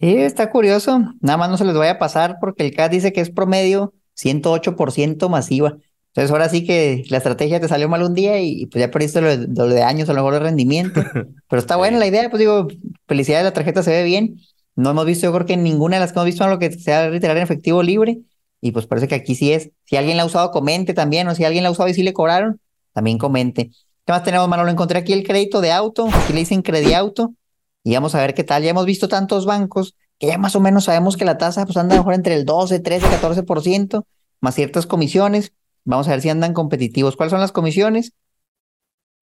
Sí, 0.00 0.16
está 0.16 0.50
curioso. 0.50 0.98
Nada 1.20 1.36
más 1.36 1.50
no 1.50 1.58
se 1.58 1.64
les 1.64 1.74
vaya 1.74 1.92
a 1.92 1.98
pasar 1.98 2.38
porque 2.40 2.64
el 2.64 2.74
CAD 2.74 2.90
dice 2.90 3.12
que 3.12 3.20
es 3.20 3.30
promedio 3.30 3.92
108% 4.16 5.28
masiva. 5.28 5.76
Entonces 6.08 6.30
ahora 6.30 6.48
sí 6.48 6.64
que 6.64 7.04
la 7.10 7.18
estrategia 7.18 7.60
te 7.60 7.68
salió 7.68 7.88
mal 7.88 8.02
un 8.02 8.14
día 8.14 8.40
y, 8.40 8.66
pues 8.66 8.80
ya 8.80 8.90
perdiste 8.90 9.20
lo 9.20 9.28
de, 9.28 9.46
lo 9.46 9.68
de, 9.68 9.82
años, 9.82 10.08
a 10.08 10.14
lo 10.14 10.20
mejor 10.20 10.34
de 10.34 10.40
rendimiento. 10.40 11.02
Pero 11.48 11.60
está 11.60 11.76
buena 11.76 11.98
la 11.98 12.06
idea, 12.06 12.30
pues 12.30 12.40
digo, 12.40 12.66
felicidades, 13.06 13.44
la 13.44 13.52
tarjeta 13.52 13.82
se 13.82 13.90
ve 13.90 14.04
bien. 14.04 14.40
No 14.74 14.90
hemos 14.90 15.04
visto, 15.04 15.26
yo 15.26 15.32
creo 15.34 15.46
que 15.46 15.58
ninguna 15.58 15.96
de 15.96 16.00
las 16.00 16.12
que 16.12 16.18
hemos 16.18 16.26
visto 16.26 16.44
en 16.44 16.50
lo 16.50 16.58
que 16.58 16.72
sea 16.72 17.10
retirar 17.10 17.36
en 17.36 17.42
efectivo 17.42 17.82
libre. 17.82 18.20
Y 18.62 18.72
pues 18.72 18.86
parece 18.86 19.06
que 19.06 19.14
aquí 19.14 19.34
sí 19.34 19.52
es. 19.52 19.70
Si 19.84 19.96
alguien 19.96 20.16
la 20.16 20.22
ha 20.22 20.26
usado, 20.26 20.50
comente 20.50 20.94
también. 20.94 21.28
O 21.28 21.34
si 21.34 21.44
alguien 21.44 21.62
la 21.62 21.68
ha 21.68 21.72
usado 21.72 21.90
y 21.90 21.94
sí 21.94 22.02
le 22.02 22.14
cobraron, 22.14 22.58
también 22.92 23.18
comente. 23.18 23.70
¿Qué 24.06 24.12
más 24.12 24.24
tenemos, 24.24 24.48
Manolo? 24.48 24.70
Encontré 24.70 24.98
aquí 24.98 25.12
el 25.12 25.24
crédito 25.24 25.60
de 25.60 25.72
auto, 25.72 26.08
aquí 26.08 26.32
le 26.32 26.40
dicen 26.40 26.62
auto 26.94 27.34
y 27.82 27.94
vamos 27.94 28.14
a 28.14 28.20
ver 28.20 28.34
qué 28.34 28.44
tal. 28.44 28.62
Ya 28.62 28.70
hemos 28.70 28.86
visto 28.86 29.08
tantos 29.08 29.46
bancos 29.46 29.96
que 30.18 30.28
ya 30.28 30.38
más 30.38 30.54
o 30.56 30.60
menos 30.60 30.84
sabemos 30.84 31.16
que 31.16 31.24
la 31.24 31.38
tasa 31.38 31.64
pues 31.64 31.76
anda 31.76 31.96
mejor 31.96 32.14
entre 32.14 32.34
el 32.34 32.44
12, 32.44 32.80
13, 32.80 33.06
14%, 33.06 34.04
más 34.40 34.54
ciertas 34.54 34.86
comisiones. 34.86 35.52
Vamos 35.84 36.08
a 36.08 36.12
ver 36.12 36.20
si 36.20 36.28
andan 36.28 36.52
competitivos. 36.52 37.16
¿Cuáles 37.16 37.30
son 37.30 37.40
las 37.40 37.52
comisiones? 37.52 38.12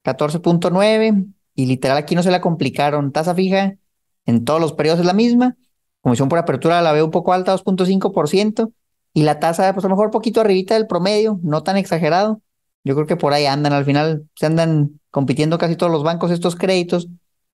14.9 0.04 1.34
y 1.56 1.66
literal 1.66 1.98
aquí 1.98 2.16
no 2.16 2.24
se 2.24 2.32
la 2.32 2.42
complicaron. 2.42 3.12
Tasa 3.12 3.36
fija 3.36 3.76
en 4.26 4.46
todos 4.46 4.60
los 4.60 4.74
periodos 4.74 5.02
es 5.02 5.06
la 5.06 5.14
misma. 5.14 5.58
Comisión 6.02 6.30
por 6.30 6.40
apertura 6.40 6.82
la 6.82 6.94
veo 6.94 7.06
un 7.06 7.12
poco 7.12 7.34
alta, 7.34 7.54
2.5%. 7.54 8.72
Y 9.14 9.24
la 9.24 9.40
tasa, 9.40 9.74
pues 9.74 9.84
a 9.84 9.90
lo 9.90 9.96
mejor 9.96 10.12
poquito 10.12 10.42
arribita 10.42 10.76
del 10.76 10.88
promedio, 10.88 11.40
no 11.44 11.64
tan 11.64 11.78
exagerado. 11.78 12.42
Yo 12.84 12.96
creo 12.96 13.08
que 13.08 13.16
por 13.18 13.34
ahí 13.34 13.46
andan, 13.46 13.74
al 13.74 13.84
final 13.84 14.30
se 14.36 14.46
andan 14.46 15.00
compitiendo 15.10 15.58
casi 15.58 15.76
todos 15.76 15.92
los 15.92 16.04
bancos 16.04 16.32
estos 16.32 16.56
créditos. 16.56 17.08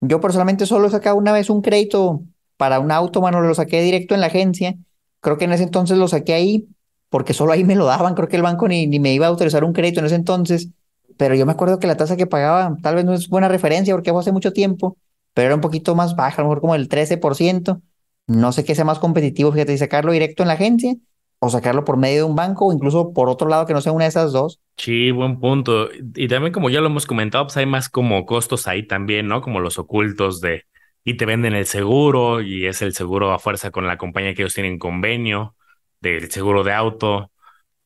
Yo 0.05 0.19
personalmente 0.19 0.65
solo 0.65 0.88
he 0.88 0.91
sacado 0.91 1.15
una 1.15 1.31
vez 1.31 1.50
un 1.50 1.62
crédito 1.62 2.22
para 2.57 2.79
un 2.79 2.91
auto, 2.91 3.22
mano, 3.22 3.41
lo 3.41 3.55
saqué 3.55 3.81
directo 3.81 4.13
en 4.13 4.22
la 4.22 4.27
agencia. 4.27 4.75
Creo 5.22 5.38
que 5.38 5.45
en 5.45 5.53
ese 5.53 5.63
entonces 5.63 5.98
lo 5.98 6.10
saqué 6.10 6.33
ahí 6.33 6.67
porque 7.10 7.33
solo 7.33 7.53
ahí 7.53 7.63
me 7.63 7.75
lo 7.75 7.86
daban. 7.86 8.13
Creo 8.13 8.27
que 8.27 8.36
el 8.36 8.41
banco 8.41 8.67
ni, 8.67 8.86
ni 8.86 9.00
me 9.00 9.13
iba 9.13 9.27
a 9.27 9.29
autorizar 9.29 9.63
un 9.63 9.72
crédito 9.72 10.01
en 10.01 10.07
ese 10.07 10.15
entonces. 10.15 10.69
Pero 11.17 11.36
yo 11.36 11.45
me 11.45 11.53
acuerdo 11.53 11.79
que 11.79 11.88
la 11.88 11.95
tasa 11.95 12.17
que 12.17 12.27
pagaba 12.27 12.75
tal 12.81 12.95
vez 12.95 13.05
no 13.05 13.13
es 13.13 13.29
buena 13.29 13.48
referencia 13.48 13.93
porque 13.93 14.12
fue 14.12 14.19
hace 14.19 14.31
mucho 14.31 14.51
tiempo, 14.51 14.98
pero 15.33 15.48
era 15.48 15.55
un 15.55 15.62
poquito 15.62 15.95
más 15.95 16.15
baja, 16.15 16.41
a 16.41 16.43
lo 16.43 16.50
mejor 16.50 16.62
como 16.62 16.75
el 16.75 16.89
13%. 16.89 17.81
No 18.27 18.51
sé 18.51 18.65
qué 18.65 18.75
sea 18.75 18.86
más 18.86 19.00
competitivo, 19.00 19.51
fíjate, 19.51 19.74
y 19.74 19.77
sacarlo 19.77 20.12
directo 20.12 20.43
en 20.43 20.48
la 20.48 20.55
agencia 20.55 20.95
o 21.39 21.50
sacarlo 21.50 21.86
por 21.86 21.98
medio 21.98 22.17
de 22.17 22.24
un 22.24 22.36
banco 22.36 22.65
o 22.65 22.74
incluso 22.74 23.13
por 23.13 23.29
otro 23.29 23.48
lado 23.48 23.65
que 23.65 23.74
no 23.74 23.81
sea 23.81 23.91
una 23.93 24.05
de 24.05 24.10
esas 24.10 24.31
dos. 24.31 24.60
Sí, 24.77 25.12
buen 25.12 25.39
punto. 25.39 25.89
Y 26.15 26.27
también 26.27 26.51
como 26.51 26.70
ya 26.70 26.82
lo 26.82 26.88
hemos 26.88 27.06
comentado, 27.06 27.46
pues 27.46 27.58
hay 27.58 27.65
más 27.65 27.89
como 27.89 28.25
costos 28.25 28.68
ahí 28.68 28.86
también, 28.86 29.27
¿no? 29.27 29.42
Como 29.42 29.60
los 29.60 29.77
ocultos 29.77 30.42
de, 30.42 30.65
y 31.03 31.15
te 31.15 31.25
venden 31.25 31.53
el 31.53 31.65
seguro 31.65 32.42
y 32.42 32.65
es 32.65 32.82
el 32.82 32.94
seguro 32.94 33.32
a 33.32 33.39
fuerza 33.39 33.72
con 33.72 33.88
la 33.88 33.98
compañía 33.98 34.34
que 34.34 34.42
ellos 34.42 34.53
tienen 34.53 34.80
convenio 34.80 35.56
del 36.01 36.30
seguro 36.32 36.63
de 36.63 36.74
auto, 36.74 37.32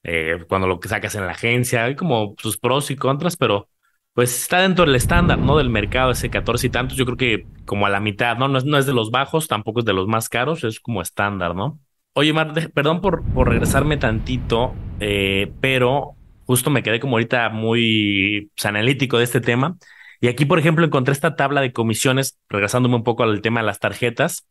eh, 0.04 0.46
cuando 0.48 0.68
lo 0.68 0.80
sacas 0.84 1.16
en 1.16 1.26
la 1.26 1.34
agencia, 1.34 1.84
hay 1.86 1.96
como 1.96 2.36
sus 2.40 2.58
pros 2.58 2.90
y 2.92 2.96
contras, 2.96 3.38
pero 3.38 3.70
pues 4.14 4.36
está 4.42 4.62
dentro 4.62 4.86
del 4.86 4.96
estándar, 4.96 5.38
¿no? 5.38 5.58
Del 5.58 5.70
mercado, 5.70 6.12
ese 6.12 6.30
14 6.32 6.68
y 6.68 6.70
tantos, 6.72 6.98
yo 6.98 7.06
creo 7.06 7.18
que 7.18 7.46
como 7.66 7.86
a 7.86 7.90
la 7.90 8.00
mitad, 8.00 8.38
¿no? 8.38 8.48
No 8.48 8.58
es, 8.58 8.66
no 8.66 8.78
es 8.80 8.88
de 8.88 8.94
los 8.94 9.12
bajos, 9.12 9.48
tampoco 9.48 9.82
es 9.82 9.86
de 9.86 9.94
los 9.94 10.08
más 10.08 10.30
caros, 10.30 10.64
es 10.64 10.80
como 10.80 11.02
estándar, 11.04 11.56
¿no? 11.56 11.80
Oye, 12.14 12.34
Mar, 12.34 12.52
perdón 12.74 13.02
por, 13.02 13.24
por 13.32 13.50
regresarme 13.50 13.98
tantito, 13.98 14.74
eh, 15.00 15.52
pero 15.62 16.17
justo 16.48 16.70
me 16.72 16.84
quedé 16.84 17.00
como 17.00 17.18
ahorita 17.18 17.50
muy 17.50 18.52
pues, 18.56 18.66
analítico 18.66 19.18
de 19.20 19.26
este 19.26 19.42
tema. 19.42 19.78
Y 20.22 20.30
aquí, 20.30 20.46
por 20.46 20.60
ejemplo, 20.60 20.86
encontré 20.86 21.12
esta 21.14 21.36
tabla 21.36 21.62
de 21.62 21.74
comisiones, 21.74 22.40
regresándome 22.50 22.96
un 22.96 23.04
poco 23.04 23.24
al 23.24 23.42
tema 23.42 23.60
de 23.60 23.68
las 23.68 23.80
tarjetas, 23.80 24.48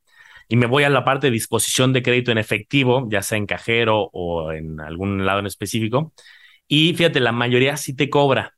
y 0.48 0.56
me 0.56 0.66
voy 0.66 0.84
a 0.84 0.90
la 0.90 1.04
parte 1.04 1.26
de 1.28 1.32
disposición 1.32 1.92
de 1.92 2.02
crédito 2.02 2.30
en 2.30 2.38
efectivo, 2.38 3.08
ya 3.10 3.22
sea 3.22 3.38
en 3.38 3.46
cajero 3.46 4.10
o 4.12 4.52
en 4.52 4.80
algún 4.80 5.26
lado 5.26 5.40
en 5.40 5.46
específico. 5.46 6.12
Y 6.68 6.94
fíjate, 6.94 7.20
la 7.20 7.32
mayoría 7.32 7.76
sí 7.76 7.94
te 7.96 8.10
cobra. 8.10 8.54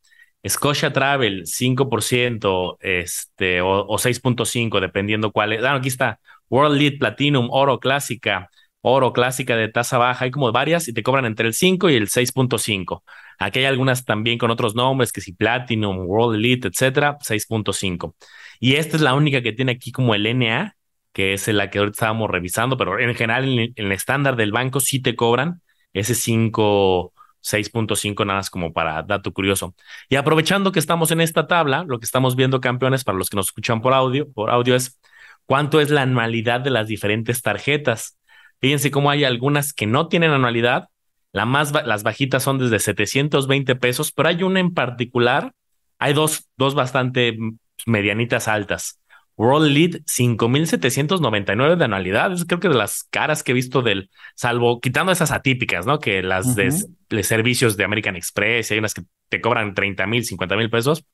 Scotia 0.47 0.93
Travel, 0.93 1.47
5%, 1.47 2.77
este, 2.81 3.61
o, 3.61 3.87
o 3.87 3.99
6.5, 3.99 4.81
dependiendo 4.81 5.33
cuál 5.33 5.53
es. 5.55 5.65
Ah, 5.65 5.75
aquí 5.75 5.89
está. 5.89 6.21
World 6.51 6.79
Lead 6.79 6.99
Platinum, 6.99 7.49
Oro 7.51 7.81
Clásica, 7.81 8.51
Oro 8.81 9.13
Clásica 9.13 9.57
de 9.57 9.69
tasa 9.69 9.99
baja. 9.99 10.25
Hay 10.25 10.31
como 10.31 10.53
varias 10.53 10.89
y 10.89 10.93
te 10.93 11.03
cobran 11.03 11.25
entre 11.27 11.49
el 11.49 11.55
5 11.55 11.91
y 11.91 11.95
el 11.97 12.09
6.5. 12.09 13.03
Aquí 13.39 13.61
hay 13.61 13.67
algunas 13.67 14.05
también 14.05 14.39
con 14.39 14.51
otros 14.51 14.75
nombres, 14.75 15.13
que 15.13 15.21
si 15.21 15.33
Platinum, 15.33 16.07
World 16.07 16.37
Elite, 16.37 16.69
etcétera, 16.69 17.19
6.5. 17.21 18.15
Y 18.61 18.75
esta 18.75 18.97
es 18.97 19.03
la 19.03 19.15
única 19.15 19.43
que 19.43 19.53
tiene 19.53 19.73
aquí 19.73 19.93
como 19.93 20.15
el 20.15 20.27
NA, 20.27 20.77
que 21.13 21.33
es 21.35 21.49
la 21.49 21.71
que 21.71 21.79
ahorita 21.79 21.95
estábamos 21.95 22.31
revisando, 22.31 22.77
pero 22.77 22.99
en 22.99 23.15
general 23.15 23.45
en 23.49 23.73
el 23.77 23.93
estándar 23.93 24.37
del 24.37 24.53
banco 24.53 24.81
sí 24.81 25.01
te 25.01 25.17
cobran 25.17 25.63
ese 25.93 26.15
5 26.15 27.13
6.5 27.41 28.27
nada 28.27 28.41
más 28.41 28.51
como 28.51 28.73
para 28.73 29.03
dato 29.03 29.33
curioso. 29.33 29.75
Y 30.09 30.17
aprovechando 30.17 30.73
que 30.73 30.79
estamos 30.79 31.11
en 31.11 31.21
esta 31.21 31.47
tabla, 31.47 31.85
lo 31.87 31.99
que 31.99 32.05
estamos 32.05 32.37
viendo 32.37 32.61
campeones 32.61 33.05
para 33.05 33.19
los 33.19 33.31
que 33.31 33.37
nos 33.37 33.47
escuchan 33.47 33.81
por 33.81 33.95
audio, 33.95 34.31
por 34.33 34.51
audio 34.51 34.75
es 34.75 35.01
cuánto 35.47 35.81
es 35.81 35.91
la 35.91 36.03
anualidad 36.03 36.61
de 36.61 36.71
las 36.71 36.89
diferentes 36.89 37.43
tarjetas. 37.43 38.19
Fíjense 38.61 38.91
cómo 38.91 39.11
hay 39.11 39.25
algunas 39.25 39.73
que 39.73 39.87
no 39.87 40.09
tienen 40.09 40.33
anualidad, 40.33 40.89
la 41.39 41.45
más 41.45 41.73
las 41.87 42.03
bajitas 42.03 42.43
son 42.43 42.59
desde 42.59 42.81
720 42.81 43.77
pesos, 43.77 44.11
pero 44.11 44.29
hay 44.29 44.43
una 44.43 44.59
en 44.59 44.75
particular, 44.75 45.53
hay 46.01 46.13
dos, 46.13 46.49
dos 46.57 46.75
bastante 46.75 47.39
medianitas 47.87 48.49
altas. 48.49 49.01
World 49.37 49.71
Lead 49.71 49.91
5.799 50.03 51.77
de 51.77 51.85
anualidad. 51.85 52.33
Es 52.33 52.45
creo 52.45 52.59
que 52.59 52.69
de 52.69 52.75
las 52.75 53.05
caras 53.05 53.45
que 53.45 53.53
he 53.53 53.55
visto 53.55 53.83
del, 53.83 54.11
salvo 54.35 54.81
quitando 54.81 55.13
esas 55.13 55.31
atípicas, 55.31 55.87
¿no? 55.87 56.01
Que 56.01 56.25
las 56.25 56.57
de, 56.57 56.73
servicios 57.23 57.77
de 57.77 57.85
American 57.85 58.17
Express, 58.17 58.73
hay 58.73 58.79
unas 58.79 58.95
que 58.95 59.05
te 59.29 59.41
cobran 59.41 59.75
30 59.75 60.09
mil, 60.09 60.25
50 60.25 60.57
mil 60.57 60.71
pesos, 60.71 61.07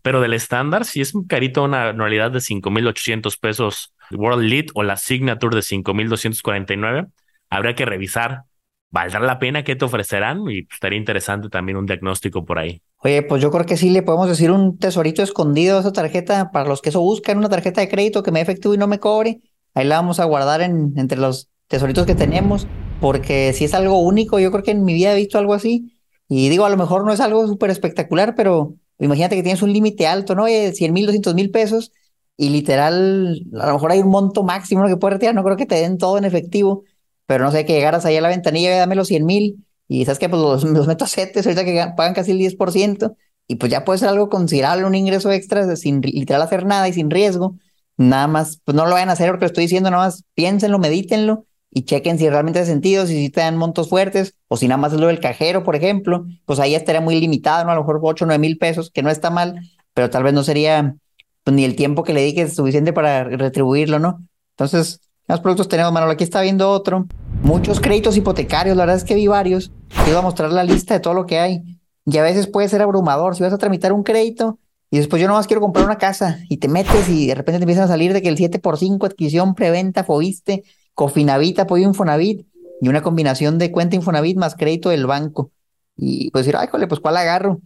pero 0.00 0.20
del 0.20 0.32
estándar 0.32 0.84
sí 0.84 1.00
es 1.00 1.12
un 1.12 1.26
carito 1.26 1.64
una 1.64 1.88
anualidad 1.88 2.30
de 2.30 2.38
5.800 2.38 3.36
pesos 3.40 3.92
World 4.12 4.44
Lead 4.44 4.66
o 4.74 4.84
la 4.84 4.96
Signature 4.96 5.56
de 5.56 5.62
5.249. 5.62 7.08
Habría 7.50 7.74
que 7.74 7.84
revisar. 7.84 8.44
¿Valdrá 8.92 9.20
la 9.20 9.38
pena 9.38 9.64
que 9.64 9.74
te 9.74 9.86
ofrecerán? 9.86 10.42
Y 10.50 10.66
estaría 10.70 10.98
interesante 10.98 11.48
también 11.48 11.78
un 11.78 11.86
diagnóstico 11.86 12.44
por 12.44 12.58
ahí. 12.58 12.82
Oye, 12.98 13.22
pues 13.22 13.40
yo 13.40 13.50
creo 13.50 13.64
que 13.64 13.78
sí 13.78 13.88
le 13.88 14.02
podemos 14.02 14.28
decir 14.28 14.50
un 14.50 14.78
tesorito 14.78 15.22
escondido 15.22 15.78
a 15.78 15.80
esa 15.80 15.92
tarjeta 15.92 16.50
para 16.52 16.68
los 16.68 16.82
que 16.82 16.90
eso 16.90 17.00
buscan, 17.00 17.38
una 17.38 17.48
tarjeta 17.48 17.80
de 17.80 17.88
crédito 17.88 18.22
que 18.22 18.32
me 18.32 18.42
efectúe 18.42 18.74
y 18.74 18.78
no 18.78 18.86
me 18.86 19.00
cobre. 19.00 19.40
Ahí 19.72 19.86
la 19.86 19.96
vamos 19.96 20.20
a 20.20 20.24
guardar 20.24 20.60
en, 20.60 20.92
entre 20.96 21.16
los 21.16 21.48
tesoritos 21.68 22.04
que 22.04 22.14
tenemos, 22.14 22.66
porque 23.00 23.54
si 23.54 23.64
es 23.64 23.72
algo 23.72 23.98
único, 23.98 24.38
yo 24.38 24.50
creo 24.50 24.62
que 24.62 24.72
en 24.72 24.84
mi 24.84 24.92
vida 24.92 25.14
he 25.14 25.16
visto 25.16 25.38
algo 25.38 25.54
así. 25.54 25.96
Y 26.28 26.50
digo, 26.50 26.66
a 26.66 26.70
lo 26.70 26.76
mejor 26.76 27.06
no 27.06 27.12
es 27.14 27.20
algo 27.20 27.46
súper 27.46 27.70
espectacular, 27.70 28.34
pero 28.36 28.74
imagínate 28.98 29.36
que 29.36 29.42
tienes 29.42 29.62
un 29.62 29.72
límite 29.72 30.06
alto, 30.06 30.34
¿no? 30.34 30.44
Oye, 30.44 30.72
100 30.72 30.92
mil, 30.92 31.06
200 31.06 31.34
mil 31.34 31.50
pesos 31.50 31.92
y 32.36 32.50
literal, 32.50 33.42
a 33.58 33.66
lo 33.68 33.72
mejor 33.74 33.92
hay 33.92 34.00
un 34.00 34.10
monto 34.10 34.42
máximo 34.42 34.86
que 34.86 34.96
puedes 34.98 35.14
retirar, 35.14 35.34
no 35.34 35.44
creo 35.44 35.56
que 35.56 35.66
te 35.66 35.76
den 35.76 35.96
todo 35.96 36.18
en 36.18 36.24
efectivo, 36.24 36.84
pero 37.32 37.44
no 37.44 37.50
sé, 37.50 37.64
que 37.64 37.72
llegaras 37.72 38.04
ahí 38.04 38.14
a 38.18 38.20
la 38.20 38.28
ventanilla 38.28 38.74
y 38.74 38.78
dame 38.78 38.94
los 38.94 39.08
100 39.08 39.24
mil 39.24 39.64
y 39.88 40.04
sabes 40.04 40.18
que 40.18 40.28
pues 40.28 40.42
los, 40.42 40.64
los 40.76 40.86
meto 40.86 41.06
a 41.06 41.08
CETES 41.08 41.46
ahorita 41.46 41.64
que 41.64 41.86
pagan 41.96 42.12
casi 42.12 42.32
el 42.32 42.38
10%, 42.38 43.16
y 43.48 43.56
pues 43.56 43.72
ya 43.72 43.86
puede 43.86 43.98
ser 44.00 44.10
algo 44.10 44.28
considerable, 44.28 44.84
un 44.84 44.94
ingreso 44.94 45.32
extra 45.32 45.74
sin 45.76 46.02
literal 46.02 46.42
hacer 46.42 46.66
nada 46.66 46.86
y 46.88 46.92
sin 46.92 47.10
riesgo. 47.10 47.56
Nada 47.96 48.26
más, 48.26 48.60
pues 48.64 48.74
no 48.76 48.84
lo 48.84 48.92
vayan 48.92 49.08
a 49.08 49.12
hacer 49.12 49.30
porque 49.30 49.44
lo 49.44 49.46
estoy 49.46 49.64
diciendo, 49.64 49.90
nada 49.90 50.04
más 50.04 50.24
piénsenlo, 50.34 50.78
medítenlo 50.78 51.46
y 51.70 51.84
chequen 51.84 52.18
si 52.18 52.28
realmente 52.28 52.60
hace 52.60 52.70
sentido, 52.70 53.06
si, 53.06 53.14
si 53.14 53.30
te 53.30 53.40
dan 53.40 53.56
montos 53.56 53.88
fuertes 53.88 54.34
o 54.48 54.58
si 54.58 54.68
nada 54.68 54.78
más 54.78 54.92
es 54.92 55.00
lo 55.00 55.06
del 55.06 55.20
cajero, 55.20 55.64
por 55.64 55.74
ejemplo, 55.74 56.26
pues 56.44 56.60
ahí 56.60 56.74
estaría 56.74 57.00
muy 57.00 57.18
limitado, 57.18 57.64
¿no? 57.64 57.72
A 57.72 57.74
lo 57.74 57.80
mejor 57.80 58.00
8 58.02 58.24
o 58.24 58.26
9 58.26 58.38
mil 58.38 58.58
pesos, 58.58 58.90
que 58.90 59.02
no 59.02 59.08
está 59.08 59.30
mal, 59.30 59.58
pero 59.94 60.10
tal 60.10 60.22
vez 60.22 60.34
no 60.34 60.44
sería 60.44 60.96
pues, 61.44 61.54
ni 61.54 61.64
el 61.64 61.76
tiempo 61.76 62.04
que 62.04 62.12
le 62.12 62.20
dediques 62.20 62.54
suficiente 62.54 62.92
para 62.92 63.24
retribuirlo, 63.24 63.98
¿no? 63.98 64.26
Entonces, 64.50 65.00
más 65.32 65.40
productos 65.40 65.66
tenemos, 65.66 65.94
Manolo? 65.94 66.12
Aquí 66.12 66.24
está 66.24 66.42
viendo 66.42 66.68
otro. 66.68 67.06
Muchos 67.42 67.80
créditos 67.80 68.18
hipotecarios, 68.18 68.76
la 68.76 68.82
verdad 68.82 68.96
es 68.96 69.04
que 69.04 69.14
vi 69.14 69.28
varios. 69.28 69.72
Te 70.04 70.10
iba 70.10 70.18
a 70.18 70.22
mostrar 70.22 70.52
la 70.52 70.62
lista 70.62 70.92
de 70.92 71.00
todo 71.00 71.14
lo 71.14 71.24
que 71.24 71.38
hay. 71.38 71.62
Y 72.04 72.18
a 72.18 72.22
veces 72.22 72.46
puede 72.46 72.68
ser 72.68 72.82
abrumador. 72.82 73.34
Si 73.34 73.42
vas 73.42 73.54
a 73.54 73.56
tramitar 73.56 73.94
un 73.94 74.02
crédito 74.02 74.58
y 74.90 74.98
después 74.98 75.22
yo 75.22 75.28
nomás 75.28 75.46
quiero 75.46 75.62
comprar 75.62 75.86
una 75.86 75.96
casa 75.96 76.40
y 76.50 76.58
te 76.58 76.68
metes 76.68 77.08
y 77.08 77.28
de 77.28 77.34
repente 77.34 77.60
te 77.60 77.62
empiezan 77.62 77.84
a 77.84 77.88
salir 77.88 78.12
de 78.12 78.20
que 78.20 78.28
el 78.28 78.36
7 78.36 78.58
por 78.58 78.76
5 78.76 79.06
adquisición, 79.06 79.54
preventa, 79.54 80.04
Fobiste, 80.04 80.64
Cofinavit, 80.92 81.60
apoyo 81.60 81.88
Infonavit 81.88 82.46
y 82.82 82.88
una 82.90 83.00
combinación 83.00 83.56
de 83.56 83.72
cuenta 83.72 83.96
Infonavit 83.96 84.36
más 84.36 84.54
crédito 84.54 84.90
del 84.90 85.06
banco. 85.06 85.50
Y 85.96 86.30
pues 86.30 86.44
decir, 86.44 86.58
ay, 86.58 86.68
jole, 86.70 86.88
pues 86.88 87.00
¿cuál 87.00 87.16
agarro? 87.16 87.58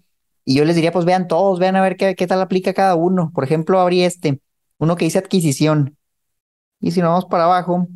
Y 0.44 0.54
yo 0.54 0.64
les 0.64 0.76
diría, 0.76 0.92
pues 0.92 1.04
vean 1.04 1.26
todos, 1.26 1.58
vean 1.58 1.74
a 1.74 1.82
ver 1.82 1.96
qué, 1.96 2.14
qué 2.14 2.28
tal 2.28 2.40
aplica 2.40 2.74
cada 2.74 2.94
uno. 2.94 3.32
Por 3.34 3.42
ejemplo, 3.42 3.80
abrí 3.80 4.02
este, 4.02 4.40
uno 4.78 4.94
que 4.94 5.06
dice 5.06 5.18
adquisición. 5.18 5.95
Y 6.80 6.90
si 6.90 7.00
nos 7.00 7.10
vamos 7.10 7.24
para 7.26 7.44
abajo, 7.44 7.88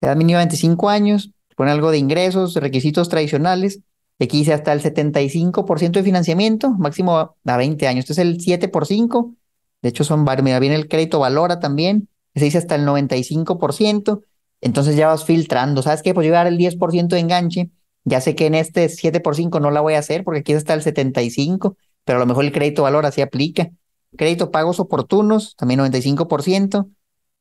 edad 0.00 0.16
mínima 0.16 0.38
25 0.38 0.88
años, 0.88 1.30
pone 1.56 1.70
algo 1.70 1.90
de 1.90 1.98
ingresos, 1.98 2.54
requisitos 2.54 3.08
tradicionales. 3.08 3.80
Aquí 4.20 4.38
dice 4.38 4.52
hasta 4.52 4.72
el 4.72 4.80
75% 4.80 5.92
de 5.92 6.02
financiamiento, 6.02 6.70
máximo 6.70 7.36
a 7.44 7.56
20 7.56 7.86
años. 7.88 8.00
Este 8.08 8.12
es 8.12 8.18
el 8.18 8.40
7 8.40 8.68
por 8.68 8.86
5. 8.86 9.34
De 9.82 9.88
hecho, 9.88 10.04
son. 10.04 10.24
Mira, 10.42 10.60
viene 10.60 10.76
el 10.76 10.88
crédito 10.88 11.18
valora 11.18 11.60
también. 11.60 12.08
Se 12.34 12.44
dice 12.44 12.58
hasta 12.58 12.74
el 12.76 12.86
95%. 12.86 14.22
Entonces 14.60 14.96
ya 14.96 15.08
vas 15.08 15.24
filtrando. 15.24 15.82
¿Sabes 15.82 16.02
qué? 16.02 16.14
Pues 16.14 16.24
llevar 16.24 16.46
el 16.46 16.56
10% 16.56 17.08
de 17.08 17.20
enganche. 17.20 17.70
Ya 18.04 18.20
sé 18.20 18.34
que 18.34 18.46
en 18.46 18.54
este 18.54 18.88
7 18.88 19.20
por 19.20 19.36
5 19.36 19.60
no 19.60 19.70
la 19.70 19.80
voy 19.80 19.94
a 19.94 19.98
hacer 19.98 20.24
porque 20.24 20.40
aquí 20.40 20.52
está 20.52 20.74
el 20.74 20.82
75, 20.82 21.76
pero 22.04 22.18
a 22.18 22.20
lo 22.20 22.26
mejor 22.26 22.44
el 22.44 22.52
crédito 22.52 22.82
valora 22.82 23.10
sí 23.10 23.20
aplica. 23.20 23.70
Crédito 24.16 24.50
pagos 24.50 24.78
oportunos, 24.78 25.56
también 25.56 25.80
95%. 25.80 26.88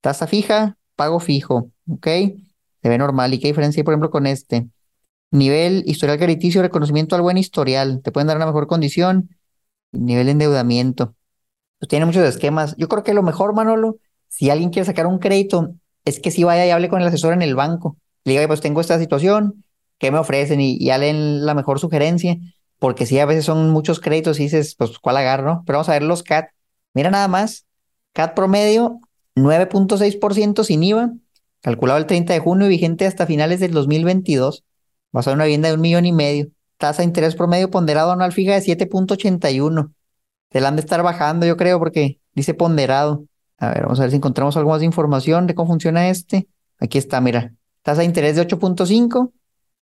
Tasa 0.03 0.27
fija, 0.27 0.75
pago 0.97 1.21
fijo, 1.21 1.71
¿ok? 1.89 2.07
Se 2.81 2.89
ve 2.89 2.97
normal. 2.97 3.33
¿Y 3.33 3.39
qué 3.39 3.47
diferencia 3.47 3.79
hay, 3.79 3.85
por 3.85 3.93
ejemplo, 3.93 4.09
con 4.09 4.27
este? 4.27 4.67
Nivel 5.31 5.83
historial 5.85 6.17
crediticio, 6.19 6.61
reconocimiento 6.61 7.15
al 7.15 7.21
buen 7.21 7.37
historial. 7.37 8.01
Te 8.03 8.11
pueden 8.11 8.27
dar 8.27 8.35
una 8.35 8.45
mejor 8.45 8.67
condición. 8.67 9.29
Nivel 9.93 10.25
de 10.25 10.33
endeudamiento. 10.33 11.15
Pues 11.79 11.87
tiene 11.87 12.05
muchos 12.05 12.27
esquemas. 12.27 12.75
Yo 12.75 12.89
creo 12.89 13.03
que 13.03 13.13
lo 13.13 13.23
mejor, 13.23 13.55
Manolo, 13.55 13.95
si 14.27 14.49
alguien 14.49 14.71
quiere 14.71 14.85
sacar 14.85 15.07
un 15.07 15.19
crédito, 15.19 15.73
es 16.03 16.19
que 16.19 16.31
si 16.31 16.43
vaya 16.43 16.67
y 16.67 16.71
hable 16.71 16.89
con 16.89 16.99
el 16.99 17.07
asesor 17.07 17.31
en 17.31 17.41
el 17.41 17.55
banco. 17.55 17.95
Le 18.25 18.33
diga, 18.33 18.45
pues 18.45 18.59
tengo 18.59 18.81
esta 18.81 18.99
situación, 18.99 19.63
¿qué 19.99 20.11
me 20.11 20.17
ofrecen? 20.17 20.59
Y, 20.59 20.83
ya 20.83 20.97
leen 20.97 21.45
la 21.45 21.53
mejor 21.53 21.79
sugerencia. 21.79 22.35
Porque 22.77 23.05
si 23.05 23.19
a 23.19 23.25
veces 23.25 23.45
son 23.45 23.69
muchos 23.69 24.01
créditos 24.01 24.37
y 24.41 24.43
dices, 24.43 24.75
pues, 24.75 24.99
¿cuál 24.99 25.15
agarro? 25.15 25.63
Pero 25.65 25.77
vamos 25.77 25.87
a 25.87 25.93
ver 25.93 26.03
los 26.03 26.23
CAT. 26.23 26.49
Mira 26.93 27.09
nada 27.09 27.29
más. 27.29 27.65
CAT 28.11 28.35
promedio 28.35 28.99
9.6% 29.35 30.63
sin 30.63 30.83
IVA, 30.83 31.13
calculado 31.61 31.99
el 31.99 32.05
30 32.05 32.33
de 32.33 32.39
junio 32.39 32.67
y 32.67 32.69
vigente 32.69 33.05
hasta 33.05 33.25
finales 33.25 33.59
del 33.59 33.71
2022, 33.71 34.63
basado 35.11 35.33
en 35.33 35.37
una 35.37 35.45
vivienda 35.45 35.69
de 35.69 35.75
un 35.75 35.81
millón 35.81 36.05
y 36.05 36.11
medio. 36.11 36.47
Tasa 36.77 37.01
de 37.01 37.07
interés 37.07 37.35
promedio 37.35 37.71
ponderado 37.71 38.11
anual 38.11 38.31
fija 38.31 38.53
de 38.53 38.61
7.81. 38.61 39.93
Se 40.51 40.61
la 40.61 40.67
han 40.67 40.75
de 40.75 40.81
estar 40.81 41.01
bajando, 41.01 41.45
yo 41.45 41.57
creo, 41.57 41.79
porque 41.79 42.19
dice 42.33 42.53
ponderado. 42.53 43.25
A 43.57 43.69
ver, 43.69 43.83
vamos 43.83 43.99
a 43.99 44.03
ver 44.03 44.11
si 44.11 44.17
encontramos 44.17 44.57
algo 44.57 44.71
más 44.71 44.79
de 44.79 44.85
información 44.85 45.47
de 45.47 45.55
cómo 45.55 45.69
funciona 45.69 46.09
este. 46.09 46.47
Aquí 46.79 46.97
está, 46.97 47.21
mira. 47.21 47.53
Tasa 47.81 48.01
de 48.01 48.05
interés 48.05 48.35
de 48.35 48.47
8.5. 48.47 49.31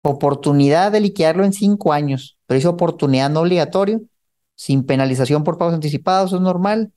Oportunidad 0.04 0.92
de 0.92 1.02
liquidarlo 1.02 1.44
en 1.44 1.54
5 1.54 1.94
años. 1.94 2.38
Pero 2.48 2.56
dice 2.56 2.68
oportunidad 2.70 3.30
no 3.30 3.42
obligatorio. 3.42 4.02
Sin 4.56 4.84
penalización 4.84 5.44
por 5.44 5.58
pagos 5.58 5.76
anticipados, 5.76 6.34
es 6.34 6.42
normal 6.42 6.92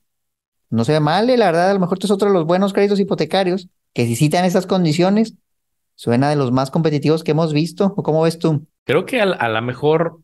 no 0.71 0.85
se 0.85 0.93
ve 0.93 0.99
mal, 0.99 1.27
la 1.27 1.45
verdad, 1.45 1.69
a 1.69 1.73
lo 1.73 1.79
mejor 1.79 1.97
este 1.97 2.07
es 2.07 2.11
otro 2.11 2.29
de 2.29 2.33
los 2.33 2.45
buenos 2.45 2.73
créditos 2.73 2.99
hipotecarios, 2.99 3.67
que 3.93 4.05
si 4.05 4.15
citan 4.15 4.45
estas 4.45 4.65
condiciones, 4.65 5.35
suena 5.95 6.29
de 6.29 6.35
los 6.35 6.51
más 6.51 6.71
competitivos 6.71 7.23
que 7.23 7.31
hemos 7.31 7.53
visto. 7.53 7.93
¿O 7.95 8.03
cómo 8.03 8.23
ves 8.23 8.39
tú? 8.39 8.65
Creo 8.85 9.05
que 9.05 9.21
a, 9.21 9.25
a 9.25 9.49
lo 9.49 9.61
mejor 9.61 10.21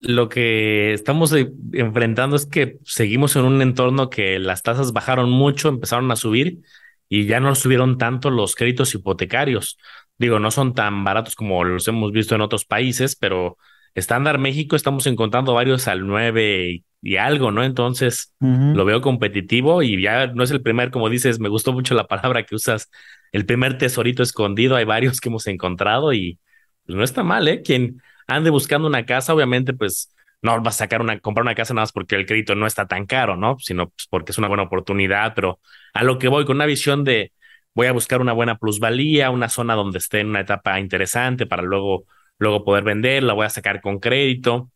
lo 0.00 0.28
que 0.28 0.94
estamos 0.94 1.32
eh, 1.32 1.52
enfrentando 1.72 2.36
es 2.36 2.46
que 2.46 2.78
seguimos 2.84 3.36
en 3.36 3.44
un 3.44 3.60
entorno 3.60 4.08
que 4.08 4.38
las 4.38 4.62
tasas 4.62 4.92
bajaron 4.92 5.30
mucho, 5.30 5.68
empezaron 5.68 6.10
a 6.10 6.16
subir 6.16 6.62
y 7.08 7.26
ya 7.26 7.40
no 7.40 7.54
subieron 7.54 7.98
tanto 7.98 8.30
los 8.30 8.54
créditos 8.54 8.94
hipotecarios. 8.94 9.76
Digo, 10.16 10.38
no 10.38 10.50
son 10.50 10.74
tan 10.74 11.04
baratos 11.04 11.34
como 11.34 11.64
los 11.64 11.86
hemos 11.88 12.12
visto 12.12 12.34
en 12.34 12.40
otros 12.40 12.64
países, 12.64 13.16
pero 13.16 13.58
estándar 13.94 14.38
México 14.38 14.76
estamos 14.76 15.06
encontrando 15.06 15.54
varios 15.54 15.88
al 15.88 16.06
9 16.06 16.82
y, 17.02 17.16
algo, 17.16 17.50
¿no? 17.50 17.64
Entonces 17.64 18.34
lo 18.40 18.84
veo 18.84 19.00
competitivo 19.00 19.82
y 19.82 20.00
ya 20.00 20.26
no 20.28 20.42
es 20.42 20.50
el 20.50 20.62
primer, 20.62 20.90
como 20.90 21.08
dices, 21.08 21.40
me 21.40 21.48
gustó 21.48 21.72
mucho 21.72 21.94
la 21.94 22.06
palabra 22.06 22.44
que 22.44 22.54
usas, 22.54 22.90
el 23.32 23.46
primer 23.46 23.78
tesorito 23.78 24.22
escondido, 24.22 24.76
hay 24.76 24.84
varios 24.84 25.20
que 25.20 25.28
hemos 25.28 25.46
encontrado 25.46 26.12
y 26.12 26.38
pues, 26.84 26.96
no 26.96 27.04
está 27.04 27.22
mal, 27.22 27.48
¿eh? 27.48 27.62
Quien 27.62 28.02
ande 28.26 28.50
buscando 28.50 28.88
una 28.88 29.06
casa, 29.06 29.34
obviamente, 29.34 29.72
pues 29.72 30.14
no 30.42 30.60
vas 30.62 30.76
a 30.76 30.78
sacar 30.78 31.00
una, 31.00 31.18
comprar 31.20 31.42
una 31.42 31.54
casa 31.54 31.74
nada 31.74 31.82
más 31.82 31.92
porque 31.92 32.16
el 32.16 32.26
crédito 32.26 32.54
no 32.54 32.66
está 32.66 32.86
tan 32.86 33.06
caro, 33.06 33.36
¿no? 33.36 33.58
Sino 33.58 33.90
pues, 33.90 34.06
porque 34.08 34.32
es 34.32 34.38
una 34.38 34.48
buena 34.48 34.64
oportunidad, 34.64 35.34
pero 35.34 35.60
a 35.94 36.04
lo 36.04 36.18
que 36.18 36.28
voy 36.28 36.44
con 36.44 36.56
una 36.56 36.66
visión 36.66 37.04
de 37.04 37.32
voy 37.74 37.86
a 37.86 37.92
buscar 37.92 38.20
una 38.20 38.32
buena 38.32 38.58
plusvalía, 38.58 39.30
una 39.30 39.48
zona 39.48 39.74
donde 39.74 39.98
esté 39.98 40.20
en 40.20 40.28
una 40.28 40.40
etapa 40.40 40.80
interesante 40.80 41.46
para 41.46 41.62
luego, 41.62 42.04
luego 42.40 42.64
poder 42.64 42.82
vender, 42.82 43.22
la 43.22 43.34
voy 43.34 43.46
a 43.46 43.50
sacar 43.50 43.80
con 43.80 44.00
crédito. 44.00 44.70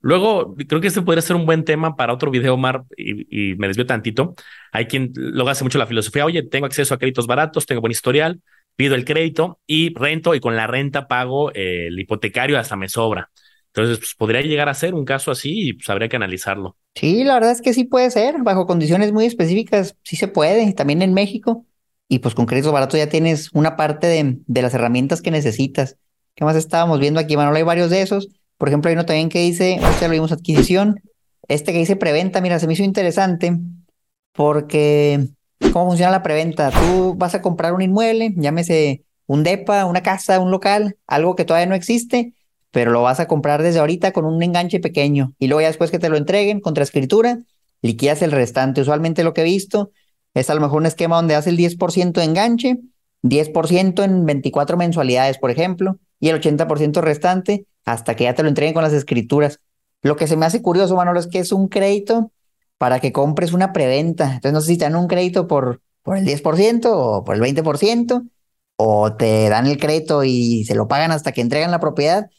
Luego, 0.00 0.56
creo 0.66 0.80
que 0.80 0.88
este 0.88 1.02
podría 1.02 1.22
ser 1.22 1.36
un 1.36 1.46
buen 1.46 1.64
tema 1.64 1.94
para 1.94 2.12
otro 2.12 2.32
video, 2.32 2.56
Mar, 2.56 2.82
y, 2.96 3.54
me 3.56 3.68
desvío 3.68 3.86
tantito. 3.86 4.34
Hay 4.72 4.86
quien 4.86 5.12
luego 5.14 5.48
hace 5.48 5.62
mucho 5.62 5.78
la 5.78 5.86
filosofía, 5.86 6.24
oye, 6.24 6.42
tengo 6.42 6.66
acceso 6.66 6.92
a 6.92 6.98
créditos 6.98 7.28
baratos, 7.28 7.66
tengo 7.66 7.80
buen 7.80 7.92
historial, 7.92 8.40
pido 8.74 8.96
el 8.96 9.04
crédito 9.04 9.60
y 9.64 9.94
rento 9.94 10.34
y 10.34 10.40
con 10.40 10.56
la 10.56 10.66
renta 10.66 11.06
pago 11.06 11.52
eh, 11.54 11.86
el 11.86 12.00
hipotecario 12.00 12.58
hasta 12.58 12.74
me 12.74 12.88
sobra. 12.88 13.30
Entonces, 13.68 13.98
pues, 13.98 14.14
podría 14.14 14.40
llegar 14.40 14.68
a 14.68 14.74
ser 14.74 14.94
un 14.94 15.04
caso 15.04 15.30
así 15.30 15.68
y 15.68 15.72
pues 15.74 15.88
habría 15.88 16.08
que 16.08 16.16
analizarlo. 16.16 16.76
Sí, 16.94 17.22
la 17.22 17.34
verdad 17.34 17.52
es 17.52 17.62
que 17.62 17.72
sí 17.72 17.84
puede 17.84 18.10
ser, 18.10 18.42
bajo 18.42 18.66
condiciones 18.66 19.12
muy 19.12 19.24
específicas, 19.24 19.96
sí 20.02 20.16
se 20.16 20.28
puede, 20.28 20.72
también 20.72 21.00
en 21.02 21.14
México. 21.14 21.64
Y 22.08 22.18
pues 22.18 22.34
con 22.34 22.44
créditos 22.44 22.72
baratos 22.72 22.98
ya 22.98 23.08
tienes 23.08 23.50
una 23.52 23.76
parte 23.76 24.08
de, 24.08 24.38
de 24.46 24.62
las 24.62 24.74
herramientas 24.74 25.22
que 25.22 25.30
necesitas. 25.30 25.96
¿Qué 26.34 26.44
más 26.44 26.56
estábamos 26.56 26.98
viendo 27.00 27.20
aquí, 27.20 27.36
Manuel? 27.36 27.56
Hay 27.56 27.62
varios 27.62 27.90
de 27.90 28.02
esos. 28.02 28.28
Por 28.58 28.68
ejemplo, 28.68 28.88
hay 28.88 28.94
uno 28.94 29.06
también 29.06 29.28
que 29.28 29.40
dice, 29.40 29.80
ya 30.00 30.08
lo 30.08 30.12
vimos, 30.12 30.32
adquisición. 30.32 31.00
Este 31.48 31.72
que 31.72 31.78
dice 31.78 31.96
preventa, 31.96 32.40
mira, 32.40 32.58
se 32.58 32.66
me 32.66 32.72
hizo 32.72 32.84
interesante 32.84 33.58
porque 34.32 35.28
¿Cómo 35.70 35.86
funciona 35.86 36.10
la 36.10 36.22
preventa? 36.22 36.70
Tú 36.70 37.14
vas 37.16 37.34
a 37.34 37.40
comprar 37.40 37.72
un 37.72 37.82
inmueble, 37.82 38.34
llámese 38.36 39.04
un 39.26 39.42
DEPA, 39.42 39.86
una 39.86 40.02
casa, 40.02 40.40
un 40.40 40.50
local, 40.50 40.96
algo 41.06 41.36
que 41.36 41.44
todavía 41.44 41.66
no 41.66 41.74
existe, 41.74 42.34
pero 42.70 42.90
lo 42.90 43.02
vas 43.02 43.20
a 43.20 43.28
comprar 43.28 43.62
desde 43.62 43.78
ahorita 43.78 44.12
con 44.12 44.24
un 44.24 44.42
enganche 44.42 44.80
pequeño 44.80 45.34
y 45.38 45.46
luego 45.46 45.62
ya 45.62 45.68
después 45.68 45.90
que 45.90 45.98
te 45.98 46.08
lo 46.08 46.16
entreguen 46.16 46.60
contra 46.60 46.84
escritura, 46.84 47.38
liquidas 47.80 48.22
el 48.22 48.32
restante. 48.32 48.80
Usualmente 48.80 49.24
lo 49.24 49.32
que 49.32 49.42
he 49.42 49.44
visto 49.44 49.92
es 50.34 50.50
a 50.50 50.54
lo 50.54 50.60
mejor 50.60 50.78
un 50.78 50.86
esquema 50.86 51.16
donde 51.16 51.36
hace 51.36 51.50
el 51.50 51.56
10% 51.56 52.12
de 52.12 52.24
enganche, 52.24 52.78
10% 53.22 54.02
en 54.02 54.26
24 54.26 54.76
mensualidades, 54.76 55.38
por 55.38 55.50
ejemplo, 55.50 55.98
y 56.22 56.28
el 56.28 56.40
80% 56.40 57.00
restante 57.00 57.66
hasta 57.84 58.14
que 58.14 58.24
ya 58.24 58.34
te 58.34 58.44
lo 58.44 58.48
entreguen 58.48 58.74
con 58.74 58.84
las 58.84 58.92
escrituras. 58.92 59.58
Lo 60.02 60.14
que 60.14 60.28
se 60.28 60.36
me 60.36 60.46
hace 60.46 60.62
curioso, 60.62 60.94
Manolo, 60.94 61.18
es 61.18 61.26
que 61.26 61.40
es 61.40 61.50
un 61.50 61.66
crédito 61.66 62.30
para 62.78 63.00
que 63.00 63.12
compres 63.12 63.52
una 63.52 63.72
preventa. 63.72 64.26
Entonces 64.26 64.52
no 64.52 64.60
sé 64.60 64.68
si 64.68 64.78
te 64.78 64.84
dan 64.84 64.94
un 64.94 65.08
crédito 65.08 65.48
por, 65.48 65.82
por 66.02 66.16
el 66.16 66.24
10% 66.24 66.86
o 66.92 67.24
por 67.24 67.34
el 67.34 67.42
20%, 67.42 68.22
o 68.76 69.16
te 69.16 69.48
dan 69.48 69.66
el 69.66 69.78
crédito 69.78 70.22
y 70.22 70.64
se 70.64 70.76
lo 70.76 70.86
pagan 70.86 71.10
hasta 71.10 71.32
que 71.32 71.40
entregan 71.40 71.72
la 71.72 71.80
propiedad. 71.80 72.30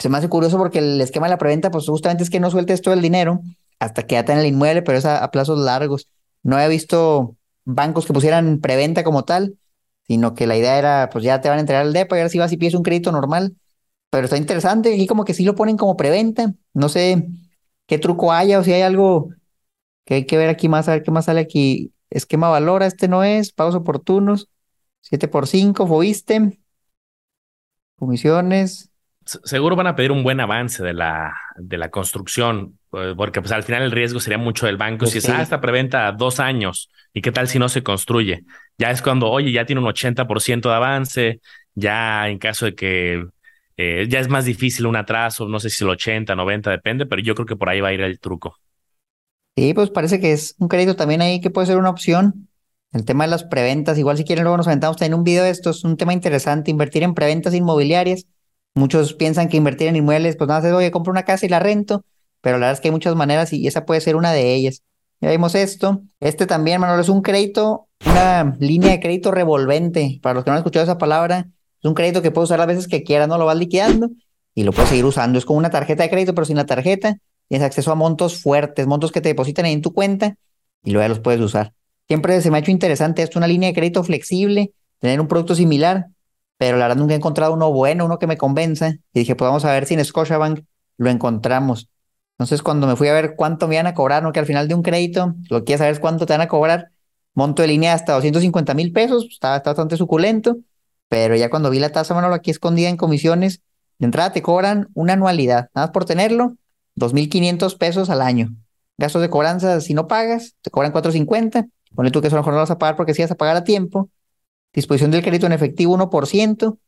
Se 0.00 0.08
me 0.08 0.18
hace 0.18 0.28
curioso 0.28 0.58
porque 0.58 0.80
el 0.80 1.00
esquema 1.00 1.28
de 1.28 1.30
la 1.30 1.38
preventa, 1.38 1.70
pues 1.70 1.86
justamente 1.86 2.24
es 2.24 2.30
que 2.30 2.40
no 2.40 2.50
sueltes 2.50 2.82
todo 2.82 2.94
el 2.94 3.02
dinero 3.02 3.40
hasta 3.78 4.02
que 4.04 4.16
ya 4.16 4.20
en 4.32 4.38
el 4.40 4.46
inmueble, 4.46 4.82
pero 4.82 4.98
es 4.98 5.04
a, 5.04 5.30
plazos 5.30 5.60
largos. 5.60 6.08
No 6.42 6.58
he 6.58 6.68
visto 6.68 7.36
bancos 7.64 8.04
que 8.04 8.12
pusieran 8.12 8.58
preventa 8.58 9.04
como 9.04 9.24
tal, 9.24 9.58
sino 10.08 10.34
que 10.34 10.46
la 10.48 10.56
idea 10.56 10.78
era, 10.78 11.10
pues 11.12 11.24
ya 11.24 11.40
te 11.40 11.48
van 11.48 11.58
a 11.58 11.60
entregar 11.60 11.86
el 11.86 11.92
DEPA 11.92 12.16
y 12.16 12.20
ahora 12.20 12.30
si 12.30 12.38
vas 12.38 12.52
y 12.52 12.56
pides 12.56 12.74
un 12.74 12.82
crédito 12.82 13.12
normal. 13.12 13.56
Pero 14.10 14.24
está 14.24 14.38
interesante, 14.38 14.94
aquí 14.94 15.06
como 15.06 15.24
que 15.24 15.34
sí 15.34 15.44
lo 15.44 15.54
ponen 15.54 15.76
como 15.76 15.96
preventa. 15.96 16.54
No 16.74 16.88
sé 16.88 17.28
qué 17.86 17.98
truco 17.98 18.32
haya 18.32 18.58
o 18.58 18.64
si 18.64 18.72
hay 18.72 18.82
algo 18.82 19.30
que 20.04 20.14
hay 20.14 20.26
que 20.26 20.38
ver 20.38 20.48
aquí 20.50 20.68
más, 20.68 20.88
a 20.88 20.92
ver 20.92 21.02
qué 21.02 21.10
más 21.10 21.26
sale 21.26 21.40
aquí. 21.40 21.92
Esquema 22.10 22.48
valora, 22.48 22.86
este 22.86 23.08
no 23.08 23.24
es, 23.24 23.52
pagos 23.52 23.74
oportunos, 23.74 24.48
7 25.02 25.28
por 25.28 25.46
5, 25.46 25.86
fuiste, 25.86 26.58
comisiones. 27.96 28.87
Seguro 29.44 29.76
van 29.76 29.86
a 29.86 29.94
pedir 29.94 30.10
un 30.10 30.22
buen 30.22 30.40
avance 30.40 30.82
de 30.82 30.94
la, 30.94 31.34
de 31.56 31.76
la 31.76 31.90
construcción, 31.90 32.78
eh, 32.92 33.14
porque 33.16 33.40
pues 33.40 33.52
al 33.52 33.62
final 33.62 33.82
el 33.82 33.90
riesgo 33.90 34.20
sería 34.20 34.38
mucho 34.38 34.66
del 34.66 34.76
banco. 34.78 35.00
Pues 35.00 35.12
si 35.12 35.18
es, 35.18 35.28
ah, 35.28 35.42
esta 35.42 35.60
preventa 35.60 36.10
dos 36.12 36.40
años, 36.40 36.90
¿y 37.12 37.20
qué 37.20 37.30
tal 37.30 37.48
si 37.48 37.58
no 37.58 37.68
se 37.68 37.82
construye? 37.82 38.44
Ya 38.78 38.90
es 38.90 39.02
cuando, 39.02 39.28
oye, 39.28 39.52
ya 39.52 39.66
tiene 39.66 39.80
un 39.80 39.86
80% 39.86 40.70
de 40.70 40.74
avance, 40.74 41.40
ya 41.74 42.28
en 42.28 42.38
caso 42.38 42.64
de 42.66 42.74
que 42.74 43.26
eh, 43.76 44.06
ya 44.08 44.20
es 44.20 44.28
más 44.28 44.44
difícil 44.46 44.86
un 44.86 44.96
atraso, 44.96 45.46
no 45.46 45.60
sé 45.60 45.68
si 45.68 45.84
el 45.84 45.90
80, 45.90 46.34
90, 46.34 46.70
depende, 46.70 47.06
pero 47.06 47.20
yo 47.20 47.34
creo 47.34 47.46
que 47.46 47.56
por 47.56 47.68
ahí 47.68 47.80
va 47.80 47.88
a 47.88 47.92
ir 47.92 48.00
el 48.00 48.18
truco. 48.18 48.56
Sí, 49.56 49.74
pues 49.74 49.90
parece 49.90 50.20
que 50.20 50.32
es 50.32 50.54
un 50.58 50.68
crédito 50.68 50.96
también 50.96 51.20
ahí 51.20 51.40
que 51.40 51.50
puede 51.50 51.66
ser 51.66 51.76
una 51.76 51.90
opción. 51.90 52.48
El 52.92 53.04
tema 53.04 53.24
de 53.24 53.30
las 53.30 53.44
preventas, 53.44 53.98
igual 53.98 54.16
si 54.16 54.24
quieren 54.24 54.44
luego 54.44 54.56
nos 54.56 54.66
aventamos 54.66 54.96
también 54.96 55.18
un 55.18 55.24
video 55.24 55.44
de 55.44 55.50
esto, 55.50 55.70
es 55.70 55.84
un 55.84 55.96
tema 55.96 56.14
interesante, 56.14 56.70
invertir 56.70 57.02
en 57.02 57.12
preventas 57.12 57.54
inmobiliarias. 57.54 58.24
Muchos 58.78 59.14
piensan 59.14 59.48
que 59.48 59.56
invertir 59.56 59.88
en 59.88 59.96
inmuebles, 59.96 60.36
pues 60.36 60.48
nada, 60.48 60.74
oye, 60.76 60.90
compro 60.90 61.10
una 61.10 61.24
casa 61.24 61.46
y 61.46 61.48
la 61.48 61.58
rento, 61.58 62.04
pero 62.40 62.58
la 62.58 62.66
verdad 62.66 62.74
es 62.74 62.80
que 62.80 62.88
hay 62.88 62.92
muchas 62.92 63.14
maneras 63.16 63.52
y 63.52 63.66
esa 63.66 63.84
puede 63.84 64.00
ser 64.00 64.16
una 64.16 64.32
de 64.32 64.54
ellas. 64.54 64.82
Ya 65.20 65.30
vimos 65.30 65.54
esto. 65.54 66.02
Este 66.20 66.46
también, 66.46 66.80
Manuel, 66.80 67.00
es 67.00 67.08
un 67.08 67.22
crédito, 67.22 67.88
una 68.06 68.56
línea 68.60 68.90
de 68.92 69.00
crédito 69.00 69.32
revolvente. 69.32 70.20
Para 70.22 70.34
los 70.34 70.44
que 70.44 70.50
no 70.50 70.54
han 70.54 70.58
escuchado 70.58 70.84
esa 70.84 70.98
palabra, 70.98 71.48
es 71.82 71.84
un 71.84 71.94
crédito 71.94 72.22
que 72.22 72.30
puedes 72.30 72.48
usar 72.48 72.58
las 72.58 72.68
veces 72.68 72.86
que 72.86 73.02
quieras, 73.02 73.28
no 73.28 73.36
lo 73.36 73.46
vas 73.46 73.56
liquidando 73.56 74.10
y 74.54 74.62
lo 74.62 74.72
puedes 74.72 74.90
seguir 74.90 75.04
usando. 75.04 75.38
Es 75.38 75.44
como 75.44 75.58
una 75.58 75.70
tarjeta 75.70 76.04
de 76.04 76.10
crédito, 76.10 76.34
pero 76.34 76.44
sin 76.44 76.56
la 76.56 76.66
tarjeta 76.66 77.18
Tienes 77.48 77.64
acceso 77.64 77.90
a 77.90 77.94
montos 77.94 78.40
fuertes, 78.42 78.86
montos 78.86 79.10
que 79.10 79.20
te 79.20 79.30
depositan 79.30 79.64
ahí 79.64 79.72
en 79.72 79.82
tu 79.82 79.94
cuenta 79.94 80.36
y 80.84 80.90
luego 80.90 81.04
ya 81.04 81.08
los 81.08 81.20
puedes 81.20 81.40
usar. 81.40 81.72
Siempre 82.06 82.40
se 82.40 82.50
me 82.50 82.58
ha 82.58 82.60
hecho 82.60 82.70
interesante 82.70 83.22
esto, 83.22 83.38
una 83.38 83.46
línea 83.46 83.68
de 83.68 83.74
crédito 83.74 84.04
flexible, 84.04 84.72
tener 84.98 85.20
un 85.20 85.28
producto 85.28 85.54
similar, 85.54 86.06
pero 86.58 86.76
la 86.76 86.86
verdad 86.88 87.00
nunca 87.00 87.14
he 87.14 87.16
encontrado 87.16 87.54
uno 87.54 87.72
bueno, 87.72 88.04
uno 88.04 88.18
que 88.18 88.26
me 88.26 88.36
convenza. 88.36 88.88
Y 89.12 89.20
dije, 89.20 89.36
pues 89.36 89.48
vamos 89.48 89.64
a 89.64 89.72
ver 89.72 89.86
si 89.86 89.94
en 89.94 90.04
Scotiabank 90.04 90.60
lo 90.98 91.10
encontramos. 91.10 91.88
Entonces, 92.32 92.62
cuando 92.62 92.86
me 92.86 92.96
fui 92.96 93.08
a 93.08 93.12
ver 93.12 93.34
cuánto 93.36 93.66
me 93.66 93.76
iban 93.76 93.86
a 93.86 93.94
cobrar, 93.94 94.22
no 94.22 94.32
que 94.32 94.40
al 94.40 94.46
final 94.46 94.68
de 94.68 94.74
un 94.74 94.82
crédito, 94.82 95.34
lo 95.48 95.60
que 95.60 95.64
quieres 95.64 95.78
saber 95.78 95.94
es 95.94 96.00
cuánto 96.00 96.26
te 96.26 96.34
van 96.34 96.40
a 96.42 96.48
cobrar, 96.48 96.90
monto 97.34 97.62
de 97.62 97.68
línea 97.68 97.94
hasta 97.94 98.12
250 98.12 98.74
mil 98.74 98.92
pesos, 98.92 99.24
pues, 99.24 99.34
está, 99.34 99.58
bastante 99.60 99.96
suculento, 99.96 100.58
pero 101.08 101.34
ya 101.36 101.50
cuando 101.50 101.70
vi 101.70 101.78
la 101.78 101.90
tasa, 101.90 102.14
bueno, 102.14 102.32
aquí 102.32 102.50
escondida 102.50 102.88
en 102.88 102.96
comisiones, 102.96 103.62
de 103.98 104.06
entrada 104.06 104.32
te 104.32 104.42
cobran 104.42 104.88
una 104.94 105.14
anualidad, 105.14 105.70
nada 105.74 105.88
más 105.88 105.90
por 105.90 106.04
tenerlo, 106.04 106.54
2.500 106.96 107.76
pesos 107.76 108.10
al 108.10 108.22
año. 108.22 108.50
Gastos 108.98 109.22
de 109.22 109.30
cobranza, 109.30 109.80
si 109.80 109.94
no 109.94 110.08
pagas, 110.08 110.54
te 110.60 110.70
cobran 110.70 110.92
4.50. 110.92 111.68
Ponle 111.94 112.10
tú 112.10 112.20
que 112.20 112.26
eso 112.26 112.36
a 112.36 112.38
lo 112.38 112.42
mejor 112.42 112.54
no 112.54 112.60
vas 112.60 112.70
a 112.70 112.78
pagar 112.78 112.96
porque 112.96 113.14
si 113.14 113.22
vas 113.22 113.30
a 113.30 113.36
pagar 113.36 113.56
a 113.56 113.64
tiempo. 113.64 114.10
Disposición 114.72 115.10
del 115.10 115.22
crédito 115.22 115.46
en 115.46 115.52
efectivo 115.52 115.96
1%. 115.96 116.78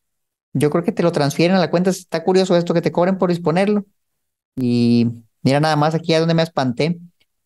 Yo 0.52 0.70
creo 0.70 0.84
que 0.84 0.92
te 0.92 1.02
lo 1.02 1.12
transfieren 1.12 1.56
a 1.56 1.60
la 1.60 1.70
cuenta. 1.70 1.90
Está 1.90 2.24
curioso 2.24 2.56
esto 2.56 2.74
que 2.74 2.82
te 2.82 2.92
cobren 2.92 3.18
por 3.18 3.30
disponerlo. 3.30 3.84
Y 4.56 5.06
mira 5.42 5.60
nada 5.60 5.76
más 5.76 5.94
aquí 5.94 6.14
a 6.14 6.20
donde 6.20 6.34
me 6.34 6.42
espanté. 6.42 6.98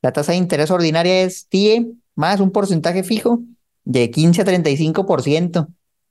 La 0.03 0.13
tasa 0.13 0.33
de 0.33 0.39
interés 0.39 0.71
ordinaria 0.71 1.23
es 1.23 1.49
TIE 1.49 1.93
más 2.15 2.41
un 2.41 2.51
porcentaje 2.51 3.03
fijo 3.03 3.41
de 3.85 4.11
15 4.11 4.43
a 4.43 4.45
35%. 4.45 5.69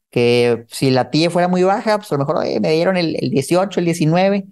Que 0.09 0.65
si 0.69 0.91
la 0.91 1.09
TIE 1.09 1.29
fuera 1.29 1.47
muy 1.47 1.63
baja, 1.63 1.97
pues 1.97 2.11
a 2.11 2.15
lo 2.15 2.19
mejor 2.19 2.39
me 2.61 2.71
dieron 2.71 2.97
el, 2.97 3.15
el 3.19 3.31
18, 3.31 3.79
el 3.79 3.85
19. 3.85 4.45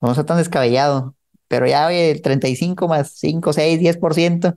No 0.00 0.10
está 0.10 0.24
tan 0.24 0.38
descabellado 0.38 1.14
pero 1.50 1.66
ya 1.66 1.92
el 1.92 2.22
35 2.22 2.86
más 2.86 3.10
5, 3.16 3.52
6, 3.52 3.80
10%, 3.80 4.56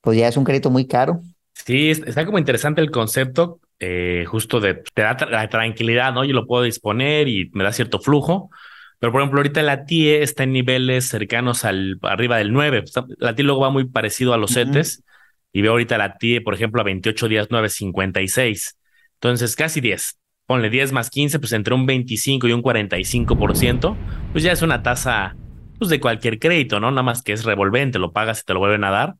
pues 0.00 0.16
ya 0.16 0.28
es 0.28 0.36
un 0.36 0.44
crédito 0.44 0.70
muy 0.70 0.86
caro. 0.86 1.20
Sí, 1.52 1.90
está 1.90 2.24
como 2.24 2.38
interesante 2.38 2.80
el 2.80 2.92
concepto, 2.92 3.58
eh, 3.80 4.24
justo 4.26 4.60
de, 4.60 4.74
te 4.74 5.02
da 5.02 5.16
la 5.30 5.48
tranquilidad, 5.48 6.12
¿no? 6.12 6.24
Yo 6.24 6.32
lo 6.32 6.46
puedo 6.46 6.64
disponer 6.64 7.28
y 7.28 7.50
me 7.52 7.64
da 7.64 7.72
cierto 7.72 8.00
flujo, 8.00 8.50
pero 8.98 9.12
por 9.12 9.20
ejemplo, 9.20 9.38
ahorita 9.38 9.62
la 9.62 9.84
TIE 9.84 10.22
está 10.22 10.42
en 10.42 10.52
niveles 10.52 11.08
cercanos 11.08 11.64
al 11.64 11.98
arriba 12.02 12.38
del 12.38 12.52
9. 12.52 12.84
La 13.18 13.34
TIE 13.34 13.44
luego 13.44 13.60
va 13.60 13.70
muy 13.70 13.88
parecido 13.88 14.34
a 14.34 14.38
los 14.38 14.54
CETES 14.54 15.04
y 15.52 15.62
veo 15.62 15.72
ahorita 15.72 15.98
la 15.98 16.18
TIE, 16.18 16.40
por 16.40 16.54
ejemplo, 16.54 16.80
a 16.80 16.84
28 16.84 17.28
días 17.28 17.48
9.56. 17.48 18.76
Entonces, 19.14 19.54
casi 19.54 19.80
10. 19.80 20.18
Ponle 20.46 20.70
10 20.70 20.92
más 20.92 21.10
15, 21.10 21.38
pues 21.38 21.52
entre 21.52 21.74
un 21.74 21.86
25 21.86 22.48
y 22.48 22.52
un 22.52 22.62
45%, 22.62 23.96
pues 24.32 24.42
ya 24.42 24.52
es 24.52 24.62
una 24.62 24.82
tasa 24.82 25.36
pues 25.78 25.90
de 25.90 26.00
cualquier 26.00 26.38
crédito, 26.38 26.80
¿no? 26.80 26.90
Nada 26.90 27.02
más 27.02 27.22
que 27.22 27.32
es 27.32 27.44
revolvente, 27.44 27.98
lo 27.98 28.12
pagas 28.12 28.40
y 28.40 28.44
te 28.44 28.54
lo 28.54 28.58
vuelven 28.58 28.82
a 28.82 28.90
dar. 28.90 29.14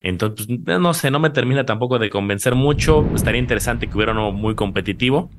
Entonces, 0.00 0.46
pues, 0.64 0.80
no 0.80 0.94
sé, 0.94 1.10
no 1.10 1.20
me 1.20 1.30
termina 1.30 1.64
tampoco 1.66 1.98
de 1.98 2.10
convencer 2.10 2.54
mucho. 2.54 3.06
Estaría 3.14 3.40
interesante 3.40 3.88
que 3.88 3.96
hubiera 3.96 4.12
uno 4.12 4.32
muy 4.32 4.54
competitivo. 4.54 5.30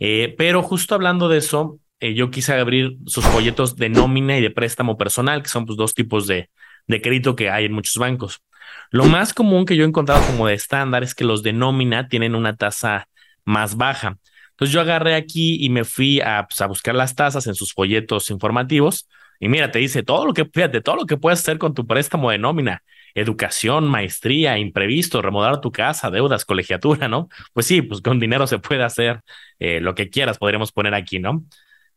Eh, 0.00 0.34
pero 0.36 0.62
justo 0.62 0.94
hablando 0.94 1.28
de 1.28 1.38
eso, 1.38 1.80
eh, 2.00 2.14
yo 2.14 2.30
quise 2.30 2.54
abrir 2.54 2.98
sus 3.06 3.24
folletos 3.24 3.76
de 3.76 3.88
nómina 3.88 4.36
y 4.36 4.42
de 4.42 4.50
préstamo 4.50 4.98
personal, 4.98 5.42
que 5.42 5.48
son 5.48 5.64
pues, 5.66 5.78
dos 5.78 5.94
tipos 5.94 6.26
de, 6.26 6.50
de 6.86 7.00
crédito 7.00 7.36
que 7.36 7.50
hay 7.50 7.64
en 7.66 7.72
muchos 7.72 7.96
bancos. 7.96 8.42
Lo 8.90 9.06
más 9.06 9.32
común 9.32 9.64
que 9.64 9.76
yo 9.76 9.84
he 9.84 9.88
encontrado 9.88 10.24
como 10.26 10.46
de 10.46 10.54
estándar 10.54 11.02
es 11.02 11.14
que 11.14 11.24
los 11.24 11.42
de 11.42 11.52
nómina 11.52 12.08
tienen 12.08 12.34
una 12.34 12.54
tasa 12.56 13.08
más 13.44 13.76
baja. 13.76 14.18
Entonces 14.50 14.72
yo 14.72 14.80
agarré 14.80 15.14
aquí 15.14 15.58
y 15.64 15.70
me 15.70 15.84
fui 15.84 16.20
a, 16.20 16.46
pues, 16.48 16.60
a 16.60 16.66
buscar 16.66 16.94
las 16.94 17.14
tasas 17.14 17.46
en 17.46 17.54
sus 17.54 17.72
folletos 17.72 18.30
informativos. 18.30 19.08
Y 19.38 19.48
mira, 19.48 19.70
te 19.70 19.78
dice 19.78 20.02
todo 20.02 20.26
lo 20.26 20.32
que, 20.32 20.44
fíjate, 20.46 20.80
todo 20.80 20.96
lo 20.96 21.06
que 21.06 21.16
puedes 21.16 21.40
hacer 21.40 21.58
con 21.58 21.74
tu 21.74 21.86
préstamo 21.86 22.30
de 22.30 22.38
nómina, 22.38 22.82
educación, 23.16 23.88
maestría, 23.88 24.58
imprevisto, 24.58 25.22
remodelar 25.22 25.60
tu 25.60 25.72
casa, 25.72 26.10
deudas, 26.10 26.44
colegiatura, 26.44 27.08
¿no? 27.08 27.28
Pues 27.54 27.66
sí, 27.66 27.82
pues 27.82 28.02
con 28.02 28.20
dinero 28.20 28.46
se 28.46 28.58
puede 28.58 28.84
hacer 28.84 29.22
eh, 29.58 29.80
lo 29.80 29.94
que 29.94 30.10
quieras, 30.10 30.38
podríamos 30.38 30.70
poner 30.70 30.94
aquí, 30.94 31.18
¿no? 31.18 31.44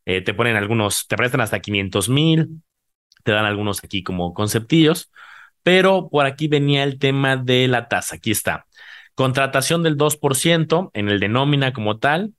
Eh, 0.05 0.21
te 0.21 0.33
ponen 0.33 0.55
algunos, 0.55 1.07
te 1.07 1.17
prestan 1.17 1.41
hasta 1.41 1.59
500 1.59 2.09
mil, 2.09 2.61
te 3.23 3.33
dan 3.33 3.45
algunos 3.45 3.83
aquí 3.83 4.01
como 4.01 4.33
conceptillos, 4.33 5.11
pero 5.61 6.09
por 6.09 6.25
aquí 6.25 6.47
venía 6.47 6.83
el 6.83 6.97
tema 6.99 7.35
de 7.35 7.67
la 7.67 7.89
tasa. 7.89 8.15
Aquí 8.15 8.31
está. 8.31 8.65
Contratación 9.13 9.83
del 9.83 9.97
2% 9.97 10.91
en 10.93 11.09
el 11.09 11.19
de 11.19 11.27
nómina 11.27 11.73
como 11.73 11.99
tal. 11.99 12.33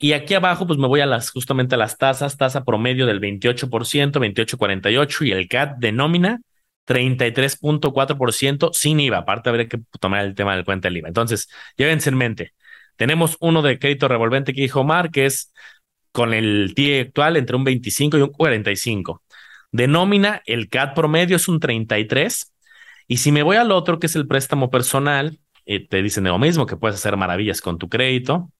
Y 0.00 0.12
aquí 0.12 0.34
abajo, 0.34 0.66
pues 0.66 0.78
me 0.78 0.88
voy 0.88 1.00
a 1.00 1.06
las, 1.06 1.30
justamente 1.30 1.76
a 1.76 1.78
las 1.78 1.96
tasas, 1.98 2.36
tasa 2.36 2.64
promedio 2.64 3.06
del 3.06 3.20
28%, 3.20 4.18
28.48 4.20 5.26
y 5.26 5.32
el 5.32 5.48
CAT 5.48 5.78
de 5.78 5.92
nómina 5.92 6.40
33.4% 6.88 8.70
sin 8.72 8.98
IVA. 8.98 9.18
Aparte, 9.18 9.50
habría 9.50 9.68
que 9.68 9.78
tomar 10.00 10.24
el 10.24 10.34
tema 10.34 10.56
del 10.56 10.64
cuenta 10.64 10.88
del 10.88 10.96
IVA. 10.96 11.08
Entonces, 11.08 11.48
llévense 11.76 12.08
en 12.08 12.16
mente. 12.16 12.54
Tenemos 12.96 13.36
uno 13.40 13.62
de 13.62 13.78
crédito 13.78 14.08
revolvente 14.08 14.54
que 14.54 14.62
dijo 14.62 14.80
Omar, 14.80 15.10
que 15.10 15.26
es 15.26 15.52
con 16.12 16.32
el 16.34 16.72
TIE 16.74 17.00
actual 17.00 17.36
entre 17.36 17.56
un 17.56 17.64
25 17.64 18.18
y 18.18 18.22
un 18.22 18.30
45. 18.30 19.22
De 19.70 19.86
nómina, 19.86 20.42
el 20.46 20.68
CAT 20.70 20.94
promedio 20.94 21.36
es 21.36 21.46
un 21.48 21.60
33. 21.60 22.54
Y 23.06 23.18
si 23.18 23.32
me 23.32 23.42
voy 23.42 23.56
al 23.56 23.70
otro, 23.70 23.98
que 23.98 24.06
es 24.06 24.16
el 24.16 24.26
préstamo 24.26 24.70
personal, 24.70 25.38
eh, 25.66 25.86
te 25.86 26.02
dicen 26.02 26.24
lo 26.24 26.38
mismo, 26.38 26.66
que 26.66 26.76
puedes 26.76 26.96
hacer 26.96 27.16
maravillas 27.18 27.60
con 27.60 27.78
tu 27.78 27.88
crédito. 27.90 28.50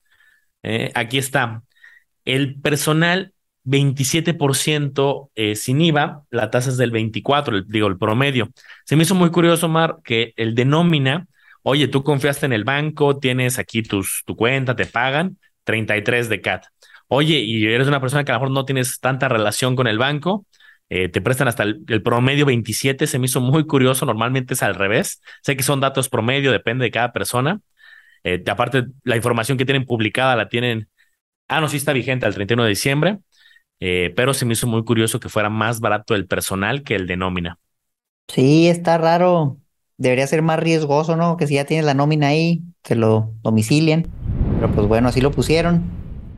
Eh, 0.63 0.91
aquí 0.93 1.17
está. 1.17 1.63
El 2.25 2.61
personal, 2.61 3.33
27% 3.65 5.29
eh, 5.35 5.55
sin 5.55 5.81
IVA, 5.81 6.23
la 6.29 6.49
tasa 6.49 6.69
es 6.69 6.77
del 6.77 6.91
24, 6.91 7.63
digo, 7.63 7.87
el 7.87 7.97
promedio. 7.97 8.49
Se 8.85 8.95
me 8.95 9.03
hizo 9.03 9.15
muy 9.15 9.31
curioso, 9.31 9.67
Mar, 9.67 9.97
que 10.03 10.33
el 10.37 10.55
de 10.55 10.65
nómina, 10.65 11.27
oye, 11.63 11.87
tú 11.87 12.03
confiaste 12.03 12.45
en 12.45 12.53
el 12.53 12.63
banco, 12.63 13.19
tienes 13.19 13.59
aquí 13.59 13.83
tus, 13.83 14.23
tu 14.25 14.35
cuenta, 14.35 14.75
te 14.75 14.85
pagan, 14.85 15.37
33 15.65 16.29
de 16.29 16.41
CAT. 16.41 16.65
Oye, 17.07 17.39
y 17.39 17.65
eres 17.65 17.87
una 17.87 18.01
persona 18.01 18.23
que 18.23 18.31
a 18.31 18.35
lo 18.35 18.41
mejor 18.41 18.53
no 18.53 18.65
tienes 18.65 18.99
tanta 18.99 19.27
relación 19.29 19.75
con 19.75 19.87
el 19.87 19.97
banco, 19.97 20.45
eh, 20.89 21.07
te 21.09 21.21
prestan 21.21 21.47
hasta 21.47 21.63
el, 21.63 22.01
promedio 22.03 22.45
27, 22.45 23.05
se 23.07 23.19
me 23.19 23.25
hizo 23.25 23.41
muy 23.41 23.65
curioso, 23.65 24.05
normalmente 24.05 24.55
es 24.55 24.63
al 24.63 24.75
revés. 24.75 25.21
Sé 25.43 25.55
que 25.55 25.63
son 25.63 25.79
datos 25.79 26.09
promedio, 26.09 26.51
depende 26.51 26.85
de 26.85 26.91
cada 26.91 27.13
persona. 27.13 27.61
Eh, 28.23 28.43
aparte, 28.47 28.85
la 29.03 29.15
información 29.15 29.57
que 29.57 29.65
tienen 29.65 29.85
publicada 29.85 30.35
la 30.35 30.49
tienen, 30.49 30.89
ah, 31.47 31.61
no, 31.61 31.69
sí 31.69 31.77
está 31.77 31.93
vigente 31.93 32.25
al 32.25 32.35
31 32.35 32.63
de 32.63 32.69
diciembre, 32.69 33.19
eh, 33.79 34.13
pero 34.15 34.33
se 34.33 34.45
me 34.45 34.53
hizo 34.53 34.67
muy 34.67 34.83
curioso 34.83 35.19
que 35.19 35.29
fuera 35.29 35.49
más 35.49 35.79
barato 35.79 36.15
el 36.15 36.27
personal 36.27 36.83
que 36.83 36.95
el 36.95 37.07
de 37.07 37.17
nómina. 37.17 37.59
Sí, 38.27 38.67
está 38.67 38.97
raro. 38.97 39.57
Debería 39.97 40.27
ser 40.27 40.41
más 40.41 40.59
riesgoso, 40.59 41.15
¿no? 41.15 41.37
Que 41.37 41.47
si 41.47 41.55
ya 41.55 41.65
tienes 41.65 41.85
la 41.85 41.93
nómina 41.93 42.27
ahí, 42.27 42.61
que 42.83 42.95
lo 42.95 43.33
domicilien. 43.41 44.07
Pero 44.55 44.71
pues 44.71 44.87
bueno, 44.87 45.09
así 45.09 45.21
lo 45.21 45.31
pusieron. 45.31 45.83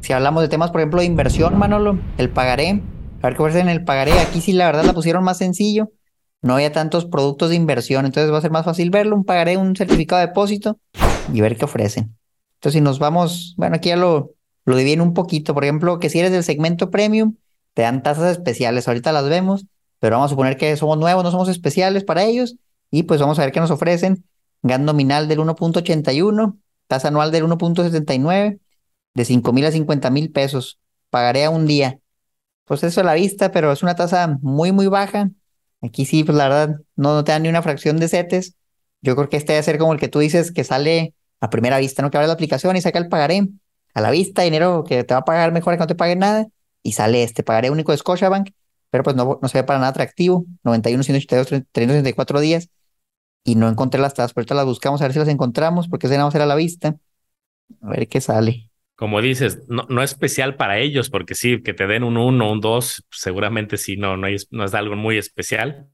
Si 0.01 0.13
hablamos 0.13 0.41
de 0.41 0.49
temas, 0.49 0.71
por 0.71 0.81
ejemplo, 0.81 1.01
de 1.01 1.05
inversión, 1.05 1.57
Manolo, 1.57 1.99
el 2.17 2.29
pagaré, 2.29 2.81
a 3.21 3.27
ver 3.27 3.35
qué 3.35 3.41
ofrecen 3.41 3.69
en 3.69 3.69
el 3.69 3.83
pagaré. 3.83 4.13
Aquí 4.19 4.41
sí, 4.41 4.53
la 4.53 4.65
verdad, 4.65 4.83
la 4.83 4.93
pusieron 4.93 5.23
más 5.23 5.37
sencillo. 5.37 5.91
No 6.41 6.55
había 6.55 6.71
tantos 6.71 7.05
productos 7.05 7.49
de 7.49 7.55
inversión, 7.55 8.05
entonces 8.05 8.33
va 8.33 8.39
a 8.39 8.41
ser 8.41 8.49
más 8.49 8.65
fácil 8.65 8.89
verlo. 8.89 9.15
Un 9.15 9.25
pagaré, 9.25 9.57
un 9.57 9.75
certificado 9.75 10.21
de 10.21 10.27
depósito 10.27 10.79
y 11.31 11.39
ver 11.41 11.55
qué 11.55 11.65
ofrecen. 11.65 12.15
Entonces, 12.55 12.73
si 12.73 12.81
nos 12.81 12.97
vamos, 12.97 13.53
bueno, 13.57 13.75
aquí 13.75 13.89
ya 13.89 13.95
lo, 13.95 14.31
lo 14.65 14.75
dividen 14.75 15.01
un 15.01 15.13
poquito. 15.13 15.53
Por 15.53 15.63
ejemplo, 15.63 15.99
que 15.99 16.09
si 16.09 16.19
eres 16.19 16.31
del 16.31 16.43
segmento 16.43 16.89
premium, 16.89 17.35
te 17.73 17.83
dan 17.83 18.03
tasas 18.03 18.31
especiales. 18.31 18.87
Ahorita 18.87 19.11
las 19.11 19.27
vemos, 19.27 19.65
pero 19.99 20.15
vamos 20.15 20.29
a 20.29 20.33
suponer 20.33 20.57
que 20.57 20.75
somos 20.77 20.97
nuevos, 20.97 21.23
no 21.23 21.31
somos 21.31 21.49
especiales 21.49 22.03
para 22.03 22.23
ellos. 22.23 22.55
Y 22.89 23.03
pues 23.03 23.21
vamos 23.21 23.39
a 23.39 23.43
ver 23.43 23.51
qué 23.51 23.59
nos 23.59 23.71
ofrecen. 23.71 24.25
GAN 24.63 24.85
nominal 24.85 25.27
del 25.27 25.39
1.81, 25.39 26.57
tasa 26.87 27.07
anual 27.07 27.31
del 27.31 27.45
1.79 27.45 28.59
de 29.13 29.25
5 29.25 29.53
mil 29.53 29.65
a 29.65 29.71
50 29.71 30.09
mil 30.11 30.31
pesos. 30.31 30.79
Pagaré 31.09 31.45
a 31.45 31.49
un 31.49 31.65
día. 31.65 31.99
Pues 32.65 32.83
eso 32.83 33.01
a 33.01 33.03
la 33.03 33.15
vista, 33.15 33.51
pero 33.51 33.71
es 33.71 33.83
una 33.83 33.95
tasa 33.95 34.37
muy, 34.41 34.71
muy 34.71 34.87
baja. 34.87 35.31
Aquí 35.81 36.05
sí, 36.05 36.23
pues 36.23 36.37
la 36.37 36.47
verdad, 36.47 36.75
no, 36.95 37.23
te 37.23 37.31
dan 37.31 37.43
ni 37.43 37.49
una 37.49 37.61
fracción 37.61 37.97
de 37.97 38.07
setes. 38.07 38.55
Yo 39.01 39.15
creo 39.15 39.29
que 39.29 39.37
este 39.37 39.53
debe 39.53 39.63
ser 39.63 39.77
como 39.79 39.93
el 39.93 39.99
que 39.99 40.07
tú 40.09 40.19
dices 40.19 40.51
que 40.51 40.63
sale 40.63 41.15
a 41.39 41.49
primera 41.49 41.79
vista, 41.79 42.03
¿no? 42.03 42.11
Que 42.11 42.17
abre 42.17 42.27
la 42.27 42.33
aplicación 42.33 42.75
y 42.77 42.81
saca 42.81 42.99
el 42.99 43.09
pagaré 43.09 43.47
a 43.93 44.01
la 44.01 44.11
vista, 44.11 44.41
dinero 44.43 44.83
que 44.87 45.03
te 45.03 45.13
va 45.13 45.21
a 45.21 45.25
pagar 45.25 45.51
mejor 45.51 45.73
que 45.73 45.79
no 45.79 45.87
te 45.87 45.95
pague 45.95 46.15
nada. 46.15 46.47
Y 46.83 46.93
sale 46.93 47.23
este 47.23 47.43
pagaré 47.43 47.69
único 47.69 47.91
de 47.91 47.97
Scotiabank, 47.97 48.49
pero 48.89 49.03
pues 49.03 49.15
no, 49.15 49.39
no 49.41 49.47
se 49.47 49.59
ve 49.59 49.63
para 49.63 49.79
nada 49.79 49.91
atractivo. 49.91 50.45
91, 50.63 51.03
182, 51.03 51.47
364 51.71 52.39
días. 52.39 52.69
Y 53.43 53.55
no 53.55 53.67
encontré 53.69 53.99
las 53.99 54.13
tasas, 54.13 54.33
pero 54.33 54.43
ahorita 54.43 54.55
las 54.55 54.65
buscamos 54.65 55.01
a 55.01 55.05
ver 55.05 55.13
si 55.13 55.19
las 55.19 55.27
encontramos, 55.27 55.87
porque 55.87 56.07
ese 56.07 56.15
nada 56.15 56.25
más 56.25 56.35
era 56.35 56.43
a 56.43 56.47
la 56.47 56.55
vista. 56.55 56.95
A 57.81 57.89
ver 57.89 58.07
qué 58.07 58.21
sale 58.21 58.71
como 59.01 59.19
dices, 59.19 59.63
no, 59.67 59.87
no, 59.89 60.03
es 60.03 60.11
especial 60.11 60.57
para 60.57 60.77
ellos, 60.77 61.09
porque 61.09 61.33
sí, 61.33 61.63
que 61.63 61.73
te 61.73 61.87
den 61.87 62.03
un 62.03 62.17
1, 62.17 62.51
un 62.51 62.61
2, 62.61 63.07
seguramente 63.09 63.77
sí, 63.77 63.97
no, 63.97 64.15
no, 64.15 64.27
no 64.51 64.63
es 64.63 64.73
algo 64.75 64.95
muy 64.95 65.17
especial. 65.17 65.87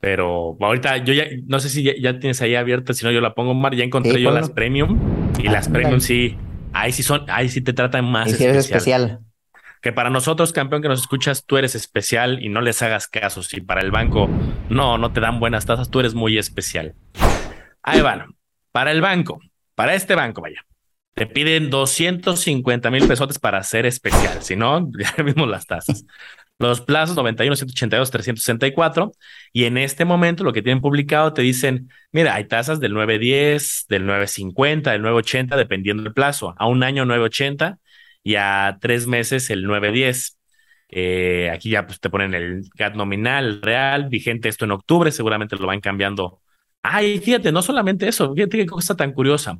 Pero 0.00 0.56
ahorita 0.58 1.04
yo 1.04 1.12
ya, 1.12 1.26
no 1.46 1.60
sé 1.60 1.68
si 1.68 1.82
ya, 1.82 2.18
tienes 2.18 2.40
ahí 2.40 2.54
abierta, 2.54 2.94
si 2.94 3.04
no 3.04 3.12
yo 3.12 3.20
la 3.20 3.34
pongo 3.34 3.52
Mar, 3.52 3.74
ya 3.74 3.84
encontré 3.84 4.18
yo 4.18 4.30
las 4.30 4.48
premium 4.48 4.98
y 5.38 5.48
las 5.48 5.68
premium 5.68 6.00
sí, 6.00 6.38
ahí 6.74 6.92
sí 6.92 7.02
son, 7.02 7.24
ahí 7.28 7.48
sí 7.48 7.60
te 7.60 7.72
tratan 7.72 8.04
más 8.04 8.28
especial. 8.28 8.56
especial. 8.56 9.18
Que 9.80 9.92
para 9.92 10.10
nosotros, 10.10 10.52
campeón 10.52 10.82
que 10.82 10.88
nos 10.88 11.00
escuchas, 11.00 11.44
tú 11.44 11.56
eres 11.56 11.74
especial 11.74 12.42
y 12.42 12.48
no 12.48 12.60
les 12.60 12.82
hagas 12.82 13.06
caso. 13.06 13.42
Si 13.42 13.60
para 13.60 13.82
el 13.82 13.90
banco 13.90 14.28
no, 14.68 14.98
no 14.98 15.12
te 15.12 15.20
dan 15.20 15.40
buenas 15.40 15.66
tasas, 15.66 15.90
tú 15.90 16.00
eres 16.00 16.14
muy 16.14 16.38
especial. 16.38 16.94
Ahí 17.82 18.00
van. 18.00 18.34
Para 18.72 18.90
el 18.90 19.00
banco, 19.00 19.40
para 19.74 19.94
este 19.94 20.14
banco, 20.14 20.40
vaya 20.40 20.64
te 21.14 21.26
piden 21.26 21.70
250 21.70 22.90
mil 22.90 23.06
pesos 23.06 23.38
para 23.38 23.62
ser 23.62 23.86
especial, 23.86 24.42
si 24.42 24.56
no, 24.56 24.90
ya 24.98 25.22
vimos 25.22 25.48
las 25.48 25.66
tasas. 25.66 26.04
Los 26.58 26.80
plazos 26.80 27.16
91, 27.16 27.56
182, 27.56 28.10
364. 28.10 29.12
Y 29.52 29.64
en 29.64 29.76
este 29.76 30.04
momento 30.04 30.44
lo 30.44 30.52
que 30.52 30.62
tienen 30.62 30.80
publicado 30.80 31.32
te 31.32 31.42
dicen, 31.42 31.90
mira, 32.12 32.34
hay 32.34 32.46
tasas 32.46 32.80
del 32.80 32.94
910, 32.94 33.86
del 33.88 34.06
950, 34.06 34.92
del 34.92 35.02
980, 35.02 35.56
dependiendo 35.56 36.02
del 36.04 36.12
plazo. 36.14 36.54
A 36.56 36.66
un 36.66 36.82
año 36.82 37.04
980 37.04 37.78
y 38.22 38.36
a 38.36 38.78
tres 38.80 39.06
meses 39.06 39.50
el 39.50 39.64
910. 39.64 40.38
Eh, 40.88 41.50
aquí 41.52 41.70
ya 41.70 41.86
pues, 41.86 42.00
te 42.00 42.10
ponen 42.10 42.34
el 42.34 42.62
GAT 42.74 42.94
nominal, 42.94 43.60
real, 43.62 44.08
vigente 44.08 44.48
esto 44.48 44.64
en 44.64 44.70
octubre, 44.72 45.10
seguramente 45.10 45.56
lo 45.56 45.66
van 45.66 45.80
cambiando. 45.80 46.40
Ay, 46.82 47.18
fíjate, 47.18 47.50
no 47.50 47.62
solamente 47.62 48.06
eso, 48.08 48.32
fíjate 48.34 48.58
qué 48.58 48.66
cosa 48.66 48.94
tan 48.94 49.12
curiosa. 49.12 49.58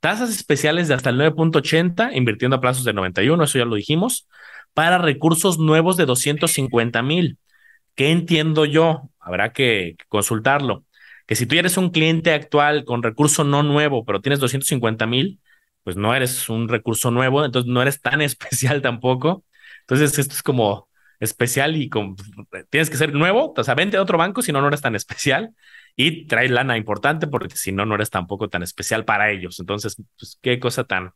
Tasas 0.00 0.30
especiales 0.30 0.88
de 0.88 0.94
hasta 0.94 1.10
el 1.10 1.16
9.80, 1.18 2.12
invirtiendo 2.14 2.56
a 2.56 2.60
plazos 2.60 2.84
de 2.84 2.94
91, 2.94 3.44
eso 3.44 3.58
ya 3.58 3.64
lo 3.66 3.74
dijimos, 3.76 4.28
para 4.74 4.98
recursos 4.98 5.58
nuevos 5.58 5.96
de 5.96 6.06
250 6.06 7.02
mil. 7.02 7.38
¿Qué 7.94 8.10
entiendo 8.10 8.64
yo? 8.64 9.10
Habrá 9.18 9.52
que 9.52 9.96
consultarlo. 10.08 10.84
Que 11.26 11.36
si 11.36 11.46
tú 11.46 11.56
eres 11.56 11.76
un 11.76 11.90
cliente 11.90 12.32
actual 12.32 12.84
con 12.84 13.02
recurso 13.02 13.44
no 13.44 13.62
nuevo, 13.62 14.04
pero 14.04 14.20
tienes 14.20 14.40
250 14.40 15.06
mil, 15.06 15.40
pues 15.84 15.96
no 15.96 16.14
eres 16.14 16.48
un 16.48 16.68
recurso 16.68 17.10
nuevo, 17.10 17.44
entonces 17.44 17.70
no 17.70 17.82
eres 17.82 18.00
tan 18.00 18.20
especial 18.22 18.82
tampoco. 18.82 19.44
Entonces 19.82 20.18
esto 20.18 20.34
es 20.34 20.42
como 20.42 20.88
especial 21.20 21.76
y 21.76 21.90
tienes 22.70 22.90
que 22.90 22.96
ser 22.96 23.12
nuevo, 23.14 23.52
o 23.54 23.64
sea, 23.64 23.74
vente 23.74 23.98
a 23.98 24.02
otro 24.02 24.16
banco 24.16 24.40
si 24.40 24.52
no, 24.52 24.62
no 24.62 24.68
eres 24.68 24.80
tan 24.80 24.96
especial 24.96 25.54
y 25.94 26.26
trae 26.26 26.48
lana 26.48 26.78
importante 26.78 27.26
porque 27.26 27.56
si 27.56 27.72
no, 27.72 27.84
no 27.84 27.94
eres 27.94 28.10
tampoco 28.10 28.48
tan 28.48 28.62
especial 28.62 29.04
para 29.04 29.30
ellos. 29.30 29.60
Entonces, 29.60 29.96
pues 30.18 30.38
qué 30.40 30.58
cosa 30.58 30.84
tan 30.84 31.12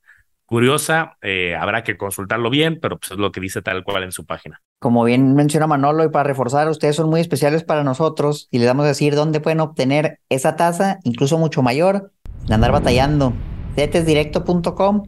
curiosa, 0.46 1.16
eh, 1.22 1.56
habrá 1.58 1.82
que 1.82 1.96
consultarlo 1.96 2.50
bien, 2.50 2.78
pero 2.80 2.98
pues 2.98 3.12
es 3.12 3.18
lo 3.18 3.32
que 3.32 3.40
dice 3.40 3.62
tal 3.62 3.84
cual 3.84 4.02
en 4.02 4.12
su 4.12 4.24
página. 4.24 4.62
Como 4.78 5.04
bien 5.04 5.34
menciona 5.34 5.66
Manolo, 5.66 6.04
y 6.04 6.10
para 6.10 6.24
reforzar, 6.24 6.68
ustedes 6.68 6.96
son 6.96 7.08
muy 7.08 7.20
especiales 7.20 7.64
para 7.64 7.84
nosotros 7.84 8.48
y 8.50 8.58
les 8.58 8.66
damos 8.66 8.84
a 8.84 8.88
decir 8.88 9.14
dónde 9.14 9.40
pueden 9.40 9.60
obtener 9.60 10.20
esa 10.28 10.56
tasa, 10.56 10.98
incluso 11.04 11.38
mucho 11.38 11.62
mayor, 11.62 12.12
de 12.46 12.54
andar 12.54 12.72
batallando. 12.72 13.32
Cetesdirecto.com, 13.74 15.02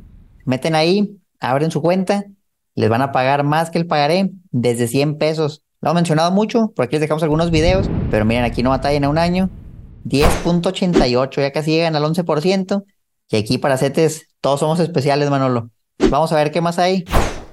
meten 0.44 0.75
ahí, 0.75 1.18
abren 1.40 1.70
su 1.70 1.83
cuenta, 1.83 2.25
les 2.75 2.90
van 2.90 3.03
a 3.03 3.12
pagar 3.12 3.44
más 3.44 3.70
que 3.70 3.79
el 3.79 3.87
pagaré, 3.87 4.31
desde 4.51 4.88
100 4.88 5.18
pesos. 5.18 5.62
Lo 5.81 5.90
hemos 5.90 5.96
mencionado 5.96 6.31
mucho, 6.31 6.72
por 6.75 6.85
aquí 6.85 6.96
les 6.96 7.03
dejamos 7.03 7.22
algunos 7.22 7.51
videos, 7.51 7.88
pero 8.11 8.25
miren, 8.25 8.44
aquí 8.44 8.62
no 8.62 8.70
batallan 8.70 9.05
a 9.05 9.09
un 9.09 9.18
año. 9.18 9.51
10.88, 10.05 11.40
ya 11.40 11.53
casi 11.53 11.72
llegan 11.72 11.96
al 11.96 12.05
11%. 12.05 12.85
Y 13.29 13.37
aquí 13.37 13.59
para 13.59 13.77
CETES 13.77 14.29
todos 14.46 14.61
somos 14.61 14.78
especiales, 14.78 15.28
Manolo. 15.28 15.70
Vamos 16.09 16.30
a 16.30 16.37
ver 16.37 16.52
qué 16.52 16.61
más 16.61 16.78
hay. 16.78 17.04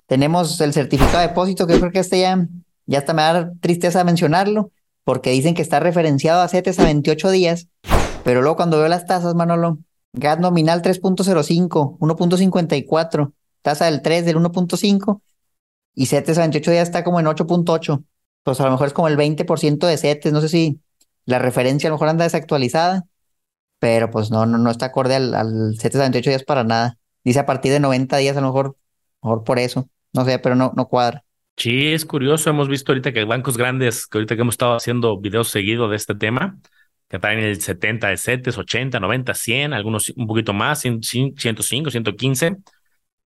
Tenemos 0.06 0.62
el 0.62 0.74
certificado 0.74 1.22
de 1.22 1.30
depósito, 1.30 1.66
que 1.66 1.74
yo 1.74 1.80
creo 1.80 1.92
que 1.92 1.98
este 1.98 2.20
ya, 2.20 2.48
ya 2.86 3.00
hasta 3.00 3.14
me 3.14 3.24
da 3.24 3.52
tristeza 3.62 4.04
mencionarlo, 4.04 4.70
porque 5.04 5.32
dicen 5.32 5.56
que 5.56 5.64
está 5.64 5.80
referenciado 5.80 6.44
a 6.44 6.48
CETES 6.48 6.78
a 6.78 6.84
28 6.84 7.32
días, 7.32 7.68
pero 8.24 8.44
luego 8.44 8.58
cuando 8.58 8.78
veo 8.78 8.88
las 8.90 9.08
tasas, 9.08 9.34
Manolo, 9.34 9.80
GAT 10.12 10.38
nominal 10.38 10.84
3.05, 10.84 11.98
1.54, 11.98 13.34
tasa 13.64 13.86
del 13.86 14.04
3 14.04 14.26
del 14.26 14.38
1.5 14.38 15.20
y 15.96 16.06
CETES 16.06 16.38
a 16.38 16.42
28 16.42 16.70
días 16.70 16.90
está 16.90 17.04
como 17.04 17.20
en 17.20 17.26
8.8. 17.26 18.04
Pues 18.44 18.62
a 18.62 18.66
lo 18.66 18.72
mejor 18.72 18.86
es 18.86 18.94
como 18.94 19.08
el 19.08 19.18
20% 19.18 19.88
de 19.88 19.98
CETES, 19.98 20.32
no 20.32 20.42
sé 20.42 20.50
si 20.50 20.80
la 21.26 21.40
referencia 21.40 21.88
a 21.88 21.90
lo 21.90 21.96
mejor 21.96 22.10
anda 22.10 22.26
desactualizada, 22.26 23.06
pero 23.84 24.10
pues 24.10 24.32
no, 24.32 24.46
no, 24.46 24.58
no 24.58 24.72
está 24.72 24.86
acorde 24.86 25.14
al, 25.16 25.36
al 25.36 25.76
CETES 25.78 26.00
a 26.00 26.04
28 26.04 26.30
días 26.30 26.44
para 26.46 26.64
nada. 26.64 26.98
Dice 27.22 27.40
a 27.40 27.46
partir 27.46 27.70
de 27.70 27.82
90 27.82 28.16
días, 28.16 28.38
a 28.38 28.40
lo 28.40 28.48
mejor, 28.48 28.78
mejor 29.22 29.44
por 29.44 29.60
eso. 29.60 29.90
No 30.14 30.24
sé, 30.24 30.40
pero 30.40 30.56
no, 30.56 30.72
no 30.78 30.88
cuadra. 30.88 31.26
Sí, 31.58 31.92
es 31.92 32.06
curioso. 32.06 32.50
Hemos 32.50 32.70
visto 32.70 32.94
ahorita 32.94 33.12
que 33.12 33.26
bancos 33.26 33.58
grandes, 33.58 34.08
que 34.08 34.20
ahorita 34.20 34.38
que 34.38 34.42
hemos 34.42 34.54
estado 34.54 34.78
haciendo 34.78 35.20
videos 35.20 35.50
seguidos 35.50 35.90
de 35.90 35.98
este 35.98 36.16
tema, 36.16 36.58
que 37.10 37.20
traen 37.20 37.40
el 37.40 37.62
70 37.62 38.08
de 38.08 38.16
CETES, 38.16 38.58
80, 38.58 39.02
90, 39.02 39.34
100, 39.34 39.74
algunos 39.74 40.14
un 40.16 40.28
poquito 40.28 40.54
más, 40.54 40.80
105, 40.80 41.92
115. 41.92 42.56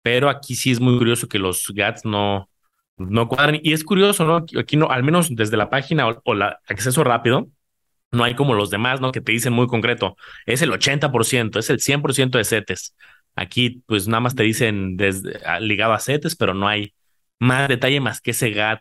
Pero 0.01 0.31
aquí 0.31 0.55
sí 0.55 0.71
es 0.71 0.81
muy 0.81 0.97
curioso 0.97 1.29
que 1.29 1.39
los 1.39 1.71
GATS 1.75 2.07
no, 2.07 2.49
no 2.97 3.29
cuadran. 3.29 3.61
Y 3.63 3.75
es 3.75 3.85
curioso, 3.85 4.25
¿no? 4.25 4.47
Aquí 4.59 4.79
no, 4.79 4.89
al 4.89 5.03
menos 5.03 5.29
desde 5.37 5.59
la 5.59 5.69
página 5.69 6.09
o, 6.09 6.23
o 6.25 6.33
la 6.33 6.61
acceso 6.67 7.05
rápido, 7.05 7.47
no 8.13 8.25
hay 8.25 8.35
como 8.35 8.55
los 8.55 8.71
demás, 8.71 9.01
¿no? 9.01 9.13
Que 9.13 9.21
te 9.21 9.33
dicen 9.33 9.53
muy 9.53 9.67
concreto, 9.67 10.17
es 10.47 10.63
el 10.63 10.71
80%, 10.71 11.59
es 11.59 11.71
el 11.71 11.79
100% 11.79 12.39
de 12.39 12.45
CETES. 12.45 12.95
Aquí, 13.35 13.83
pues 13.87 14.09
nada 14.09 14.21
más 14.21 14.35
te 14.35 14.43
dicen 14.43 14.97
desde, 14.97 15.39
ligado 15.61 15.93
a 15.93 16.01
CETES, 16.01 16.37
pero 16.37 16.55
no 16.55 16.69
hay 16.69 16.95
más 17.39 17.69
detalle 17.69 18.01
más 18.01 18.21
que 18.21 18.31
ese 18.31 18.51
GAT 18.51 18.81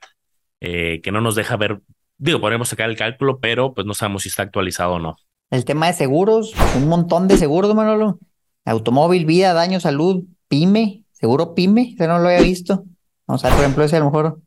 eh, 0.62 1.02
que 1.04 1.12
no 1.12 1.22
nos 1.22 1.36
deja 1.36 1.58
ver. 1.58 1.82
Digo, 2.18 2.40
podemos 2.40 2.70
sacar 2.70 2.90
el 2.90 2.96
cálculo, 2.96 3.40
pero 3.40 3.74
pues 3.74 3.86
no 3.86 3.94
sabemos 3.94 4.24
si 4.24 4.30
está 4.30 4.44
actualizado 4.44 4.94
o 4.94 5.00
no. 5.00 5.18
El 5.52 5.66
tema 5.66 5.88
de 5.88 5.94
seguros, 5.94 6.54
un 6.76 6.88
montón 6.88 7.28
de 7.28 7.38
seguros, 7.38 7.74
Manolo. 7.76 8.20
Automóvil, 8.64 9.26
vida, 9.26 9.54
daño, 9.54 9.80
salud, 9.80 10.24
pyme, 10.48 11.04
seguro 11.12 11.54
pyme, 11.54 11.94
ese 11.94 12.08
no 12.08 12.20
lo 12.20 12.30
había 12.30 12.42
visto. 12.42 12.84
Vamos 13.28 13.44
a 13.44 13.50
ver, 13.50 13.56
por 13.56 13.64
ejemplo, 13.64 13.84
ese 13.84 13.98
a 13.98 14.00
lo 14.00 14.06
mejor, 14.06 14.42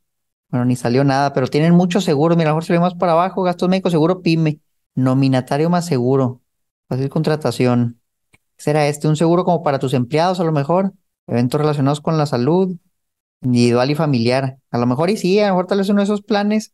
bueno, 0.49 0.65
ni 0.65 0.75
salió 0.75 1.05
nada, 1.05 1.33
pero 1.35 1.47
tienen 1.47 1.75
muchos 1.75 2.05
seguros. 2.05 2.37
Mira, 2.37 2.51
a 2.51 2.53
lo 2.53 2.57
mejor 2.57 2.65
se 2.65 2.73
ve 2.73 2.81
más 2.81 2.95
para 2.95 3.13
abajo, 3.13 3.43
gastos 3.43 3.69
médicos, 3.69 3.93
seguro 3.93 4.23
pyme, 4.23 4.59
nominatario 4.99 5.71
más 5.71 5.87
seguro, 5.87 6.43
fácil 6.89 7.09
contratación. 7.09 8.01
¿Será 8.57 8.89
este 8.89 9.07
un 9.07 9.17
seguro 9.17 9.45
como 9.45 9.63
para 9.63 9.79
tus 9.79 9.95
empleados 9.95 10.41
a 10.41 10.45
lo 10.45 10.53
mejor? 10.53 10.93
Eventos 11.29 11.61
relacionados 11.61 12.01
con 12.01 12.19
la 12.19 12.27
salud, 12.27 12.77
individual 13.41 13.91
y 13.91 13.95
familiar. 13.95 14.59
A 14.71 14.79
lo 14.79 14.87
mejor 14.87 15.11
y 15.11 15.17
sí, 15.17 15.39
a 15.39 15.49
lo 15.49 15.55
mejor 15.55 15.67
tal 15.69 15.79
vez 15.79 15.89
uno 15.89 16.01
de 16.01 16.05
esos 16.05 16.23
planes 16.23 16.73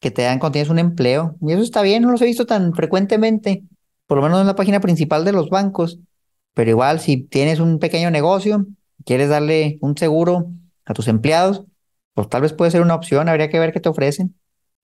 que 0.00 0.10
te 0.10 0.22
dan 0.22 0.38
cuando 0.38 0.52
tienes 0.52 0.68
un 0.68 0.78
empleo. 0.78 1.36
Y 1.40 1.52
eso 1.52 1.62
está 1.62 1.80
bien, 1.80 2.02
no 2.02 2.10
los 2.10 2.20
he 2.20 2.26
visto 2.26 2.44
tan 2.44 2.74
frecuentemente, 2.74 3.64
por 4.06 4.18
lo 4.18 4.22
menos 4.22 4.40
en 4.42 4.46
la 4.46 4.56
página 4.56 4.80
principal 4.80 5.24
de 5.24 5.32
los 5.32 5.48
bancos. 5.48 5.98
Pero 6.52 6.70
igual, 6.70 7.00
si 7.00 7.16
tienes 7.16 7.60
un 7.60 7.78
pequeño 7.78 8.10
negocio, 8.10 8.66
quieres 9.06 9.30
darle 9.30 9.78
un 9.80 9.96
seguro 9.96 10.50
a 10.84 10.92
tus 10.92 11.08
empleados, 11.08 11.64
pues 12.12 12.28
tal 12.28 12.42
vez 12.42 12.52
puede 12.52 12.70
ser 12.70 12.82
una 12.82 12.94
opción, 12.94 13.28
habría 13.30 13.48
que 13.48 13.58
ver 13.58 13.72
qué 13.72 13.80
te 13.80 13.88
ofrecen. 13.88 14.36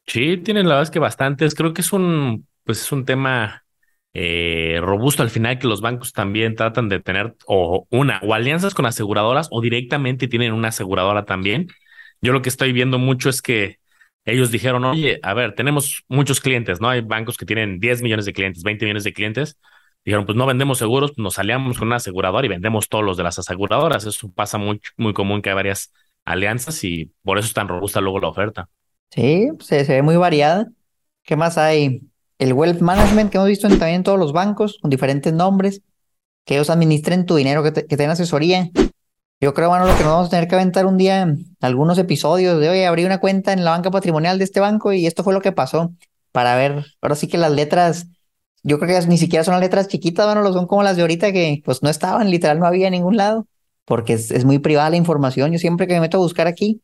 Sí, 0.06 0.38
tienen 0.38 0.66
la 0.66 0.76
verdad 0.76 0.84
es 0.84 0.90
que 0.90 0.98
bastantes. 0.98 1.54
Creo 1.54 1.74
que 1.74 1.82
es 1.82 1.92
un, 1.92 2.48
pues 2.64 2.80
es 2.82 2.92
un 2.92 3.04
tema 3.04 3.64
eh, 4.14 4.78
robusto 4.82 5.22
al 5.22 5.30
final 5.30 5.58
que 5.58 5.66
los 5.68 5.80
bancos 5.80 6.12
también 6.12 6.56
tratan 6.56 6.88
de 6.88 7.00
tener 7.00 7.36
o 7.46 7.86
una 7.90 8.20
o 8.24 8.34
alianzas 8.34 8.74
con 8.74 8.86
aseguradoras 8.86 9.48
o 9.50 9.60
directamente 9.60 10.28
tienen 10.28 10.52
una 10.52 10.68
aseguradora 10.68 11.24
también. 11.24 11.68
Yo 12.20 12.32
lo 12.32 12.42
que 12.42 12.48
estoy 12.48 12.72
viendo 12.72 12.98
mucho 12.98 13.28
es 13.30 13.42
que 13.42 13.78
ellos 14.24 14.50
dijeron, 14.50 14.84
oye, 14.84 15.18
a 15.22 15.34
ver, 15.34 15.54
tenemos 15.54 16.04
muchos 16.08 16.40
clientes, 16.40 16.80
¿no? 16.80 16.88
Hay 16.90 17.00
bancos 17.00 17.36
que 17.36 17.46
tienen 17.46 17.78
10 17.80 18.02
millones 18.02 18.26
de 18.26 18.32
clientes, 18.32 18.62
20 18.62 18.84
millones 18.84 19.04
de 19.04 19.12
clientes. 19.12 19.58
Dijeron, 20.04 20.26
pues 20.26 20.36
no 20.36 20.46
vendemos 20.46 20.78
seguros, 20.78 21.12
nos 21.18 21.38
aliamos 21.38 21.78
con 21.78 21.88
una 21.88 21.96
aseguradora 21.96 22.46
y 22.46 22.48
vendemos 22.48 22.88
todos 22.88 23.04
los 23.04 23.16
de 23.16 23.22
las 23.24 23.38
aseguradoras. 23.38 24.04
Eso 24.06 24.30
pasa 24.32 24.58
muy, 24.58 24.80
muy 24.96 25.12
común 25.14 25.42
que 25.42 25.50
hay 25.50 25.54
varias 25.54 25.92
alianzas 26.24 26.82
y 26.84 27.12
por 27.22 27.38
eso 27.38 27.48
es 27.48 27.54
tan 27.54 27.68
robusta 27.68 28.00
luego 28.00 28.20
la 28.20 28.28
oferta. 28.28 28.68
Sí, 29.10 29.48
se, 29.60 29.84
se 29.84 29.94
ve 29.94 30.02
muy 30.02 30.16
variada. 30.16 30.70
¿Qué 31.22 31.36
más 31.36 31.58
hay? 31.58 32.02
El 32.40 32.54
wealth 32.54 32.80
management 32.80 33.30
que 33.30 33.36
hemos 33.36 33.48
visto 33.48 33.66
en, 33.66 33.78
también 33.78 33.96
en 33.96 34.02
todos 34.02 34.18
los 34.18 34.32
bancos, 34.32 34.78
con 34.80 34.90
diferentes 34.90 35.32
nombres, 35.32 35.82
que 36.46 36.54
ellos 36.54 36.70
administren 36.70 37.26
tu 37.26 37.36
dinero, 37.36 37.62
que, 37.62 37.70
te, 37.70 37.86
que 37.86 37.96
den 37.98 38.08
asesoría. 38.08 38.70
Yo 39.42 39.52
creo, 39.52 39.68
bueno, 39.68 39.86
lo 39.86 39.94
que 39.94 40.02
nos 40.02 40.12
vamos 40.12 40.26
a 40.28 40.30
tener 40.30 40.48
que 40.48 40.54
aventar 40.54 40.86
un 40.86 40.96
día, 40.96 41.34
algunos 41.60 41.98
episodios 41.98 42.58
de 42.58 42.70
hoy, 42.70 42.82
abrí 42.82 43.04
una 43.04 43.20
cuenta 43.20 43.52
en 43.52 43.62
la 43.62 43.72
banca 43.72 43.90
patrimonial 43.90 44.38
de 44.38 44.44
este 44.44 44.58
banco 44.58 44.92
y 44.92 45.06
esto 45.06 45.22
fue 45.22 45.34
lo 45.34 45.42
que 45.42 45.52
pasó, 45.52 45.92
para 46.32 46.56
ver, 46.56 46.86
ahora 47.02 47.14
sí 47.14 47.28
que 47.28 47.36
las 47.36 47.52
letras, 47.52 48.06
yo 48.62 48.78
creo 48.78 48.98
que 48.98 49.06
ni 49.06 49.18
siquiera 49.18 49.44
son 49.44 49.52
las 49.52 49.60
letras 49.60 49.88
chiquitas, 49.88 50.24
bueno, 50.24 50.50
son 50.54 50.66
como 50.66 50.82
las 50.82 50.96
de 50.96 51.02
ahorita 51.02 51.32
que 51.32 51.60
pues 51.62 51.82
no 51.82 51.90
estaban, 51.90 52.30
literal 52.30 52.58
no 52.58 52.66
había 52.66 52.86
en 52.86 52.92
ningún 52.92 53.18
lado, 53.18 53.46
porque 53.84 54.14
es, 54.14 54.30
es 54.30 54.46
muy 54.46 54.58
privada 54.58 54.88
la 54.88 54.96
información. 54.96 55.52
Yo 55.52 55.58
siempre 55.58 55.86
que 55.86 55.94
me 55.94 56.00
meto 56.00 56.16
a 56.16 56.20
buscar 56.20 56.46
aquí, 56.46 56.80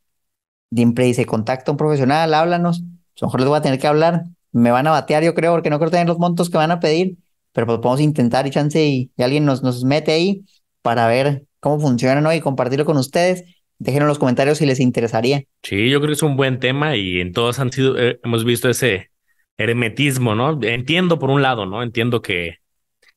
siempre 0.70 1.06
dice, 1.06 1.24
contacta 1.24 1.70
a 1.70 1.72
un 1.72 1.78
profesional, 1.78 2.34
háblanos, 2.34 2.80
a 2.80 2.82
lo 3.22 3.28
mejor 3.28 3.40
les 3.40 3.48
voy 3.48 3.58
a 3.58 3.62
tener 3.62 3.78
que 3.78 3.86
hablar 3.86 4.24
me 4.56 4.70
van 4.70 4.86
a 4.86 4.90
batear, 4.90 5.22
yo 5.22 5.34
creo, 5.34 5.52
porque 5.52 5.68
no 5.68 5.78
creo 5.78 5.90
tener 5.90 6.06
los 6.06 6.18
montos 6.18 6.48
que 6.48 6.56
van 6.56 6.70
a 6.70 6.80
pedir, 6.80 7.16
pero 7.52 7.66
pues 7.66 7.78
podemos 7.78 8.00
intentar 8.00 8.46
y 8.46 8.50
chance 8.50 8.82
y, 8.82 9.10
alguien 9.18 9.44
nos, 9.44 9.62
nos 9.62 9.84
mete 9.84 10.12
ahí 10.12 10.44
para 10.80 11.06
ver 11.08 11.44
cómo 11.60 11.78
funciona 11.78 12.20
¿no? 12.22 12.32
y 12.32 12.40
compartirlo 12.40 12.86
con 12.86 12.96
ustedes. 12.96 13.44
Déjenos 13.78 14.04
en 14.04 14.08
los 14.08 14.18
comentarios 14.18 14.56
si 14.56 14.64
les 14.64 14.80
interesaría. 14.80 15.42
Sí, 15.62 15.90
yo 15.90 15.98
creo 15.98 16.08
que 16.08 16.14
es 16.14 16.22
un 16.22 16.36
buen 16.36 16.58
tema 16.58 16.96
y 16.96 17.20
en 17.20 17.32
todos 17.32 17.58
han 17.58 17.70
sido, 17.70 17.98
eh, 17.98 18.18
hemos 18.24 18.46
visto 18.46 18.70
ese 18.70 19.10
hermetismo, 19.58 20.34
¿no? 20.34 20.58
Entiendo 20.62 21.18
por 21.18 21.28
un 21.28 21.42
lado, 21.42 21.66
¿no? 21.66 21.82
Entiendo 21.82 22.22
que, 22.22 22.56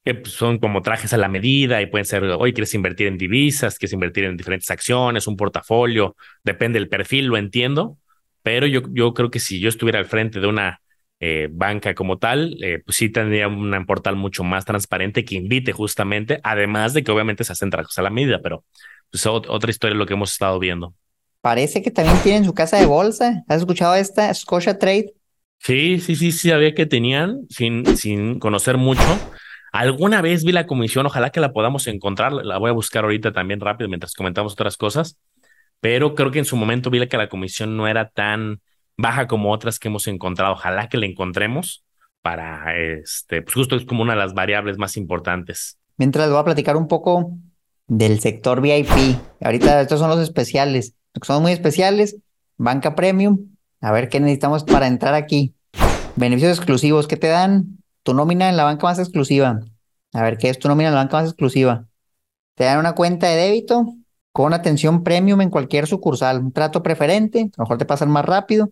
que 0.04 0.16
pues, 0.16 0.34
son 0.34 0.58
como 0.58 0.82
trajes 0.82 1.14
a 1.14 1.18
la 1.18 1.30
medida 1.30 1.82
y 1.82 1.86
pueden 1.86 2.04
ser, 2.04 2.26
hoy 2.26 2.52
quieres 2.52 2.74
invertir 2.74 3.08
en 3.08 3.18
divisas, 3.18 3.78
quieres 3.78 3.94
invertir 3.94 4.26
en 4.26 4.36
diferentes 4.36 4.70
acciones, 4.70 5.26
un 5.28 5.38
portafolio, 5.38 6.18
depende 6.44 6.80
del 6.80 6.90
perfil, 6.90 7.28
lo 7.28 7.38
entiendo, 7.38 7.98
pero 8.44 8.68
yo, 8.68 8.82
yo 8.92 9.14
creo 9.14 9.32
que 9.32 9.40
si 9.40 9.62
yo 9.62 9.70
estuviera 9.70 10.00
al 10.00 10.06
frente 10.06 10.42
de 10.42 10.48
una 10.48 10.82
eh, 11.20 11.50
banca 11.52 11.94
como 11.96 12.18
tal, 12.18 12.58
eh, 12.64 12.82
pues 12.86 12.98
sí 12.98 13.10
tendría 13.10 13.48
un 13.48 13.86
portal 13.86 14.16
mucho 14.16 14.44
más 14.44 14.66
transparente 14.66 15.26
que 15.26 15.36
invite 15.36 15.74
justamente, 15.74 16.40
además 16.44 16.94
de 16.94 17.04
que 17.04 17.12
obviamente 17.12 17.44
se 17.44 17.52
hacen 17.52 17.70
trabajos 17.70 17.98
a 18.00 18.04
la 18.04 18.10
medida, 18.10 18.40
pero 18.42 18.64
pues 19.12 19.26
otra 19.26 19.70
historia 19.70 19.94
es 19.94 19.98
lo 19.98 20.06
que 20.06 20.14
hemos 20.14 20.32
estado 20.32 20.60
viendo. 20.60 20.94
Parece 21.42 21.82
que 21.82 21.92
también 21.92 22.18
tienen 22.22 22.46
su 22.46 22.54
casa 22.54 22.78
de 22.78 22.86
bolsa. 22.86 23.44
¿Has 23.48 23.60
escuchado 23.60 23.96
esta 23.96 24.34
Scotia 24.34 24.78
Trade? 24.78 25.14
Sí, 25.60 26.00
sí, 26.00 26.16
sí, 26.16 26.32
sí, 26.32 26.50
sabía 26.50 26.74
que 26.74 26.86
tenían, 26.86 27.42
sin, 27.50 27.86
sin 27.98 28.40
conocer 28.40 28.78
mucho. 28.78 29.04
Alguna 29.72 30.22
vez 30.22 30.44
vi 30.44 30.52
la 30.52 30.66
comisión, 30.66 31.06
ojalá 31.06 31.30
que 31.32 31.40
la 31.40 31.52
podamos 31.52 31.88
encontrar, 31.88 32.34
la 32.34 32.58
voy 32.58 32.70
a 32.70 32.74
buscar 32.74 33.04
ahorita 33.04 33.34
también 33.34 33.60
rápido 33.60 33.88
mientras 33.88 34.14
comentamos 34.14 34.54
otras 34.54 34.78
cosas, 34.78 35.20
pero 35.80 36.16
creo 36.16 36.32
que 36.32 36.40
en 36.40 36.46
su 36.46 36.56
momento 36.56 36.90
vi 36.90 37.06
que 37.08 37.18
la 37.18 37.30
comisión 37.30 37.78
no 37.78 37.88
era 37.88 38.10
tan 38.10 38.62
baja 39.00 39.28
como 39.28 39.52
otras 39.52 39.80
que 39.80 39.88
hemos 39.88 40.08
encontrado. 40.08 40.54
Ojalá 40.54 40.90
que 40.90 40.98
la 40.98 41.06
encontremos 41.06 41.86
para, 42.22 42.78
este, 42.78 43.42
pues 43.42 43.56
justo 43.56 43.78
es 43.78 43.86
como 43.86 44.04
una 44.04 44.14
de 44.14 44.20
las 44.20 44.34
variables 44.34 44.78
más 44.78 44.98
importantes. 44.98 45.80
Mientras 45.98 46.30
voy 46.30 46.40
a 46.40 46.44
platicar 46.44 46.76
un 46.76 46.88
poco 46.88 47.32
del 47.88 48.20
sector 48.20 48.60
VIP. 48.60 49.18
Ahorita 49.40 49.82
estos 49.82 50.00
son 50.00 50.10
los 50.10 50.20
especiales, 50.20 50.96
son 51.22 51.42
muy 51.42 51.54
especiales. 51.54 52.18
Banca 52.58 52.94
Premium. 52.94 53.56
A 53.80 53.94
ver 53.94 54.10
qué 54.10 54.20
necesitamos 54.20 54.66
para 54.66 54.88
entrar 54.88 55.14
aquí. 55.14 55.56
Beneficios 56.18 56.58
exclusivos 56.58 57.08
que 57.08 57.16
te 57.16 57.28
dan 57.28 57.78
tu 58.04 58.14
nómina 58.14 58.50
en 58.50 58.58
la 58.58 58.66
banca 58.66 58.86
más 58.86 59.00
exclusiva. 59.00 59.62
A 60.12 60.24
ver 60.24 60.38
qué 60.38 60.50
es 60.50 60.60
tu 60.60 60.68
nómina 60.68 60.90
en 60.90 60.96
la 60.96 61.02
banca 61.02 61.18
más 61.18 61.28
exclusiva. 61.28 61.86
Te 62.56 62.66
dan 62.66 62.80
una 62.80 62.96
cuenta 62.96 63.28
de 63.28 63.38
débito 63.38 63.86
con 64.34 64.54
atención 64.54 65.04
premium 65.04 65.40
en 65.40 65.50
cualquier 65.50 65.88
sucursal, 65.88 66.40
un 66.40 66.52
trato 66.52 66.84
preferente, 66.84 67.40
a 67.40 67.58
lo 67.58 67.64
mejor 67.64 67.78
te 67.78 67.86
pasan 67.86 68.12
más 68.12 68.26
rápido 68.26 68.72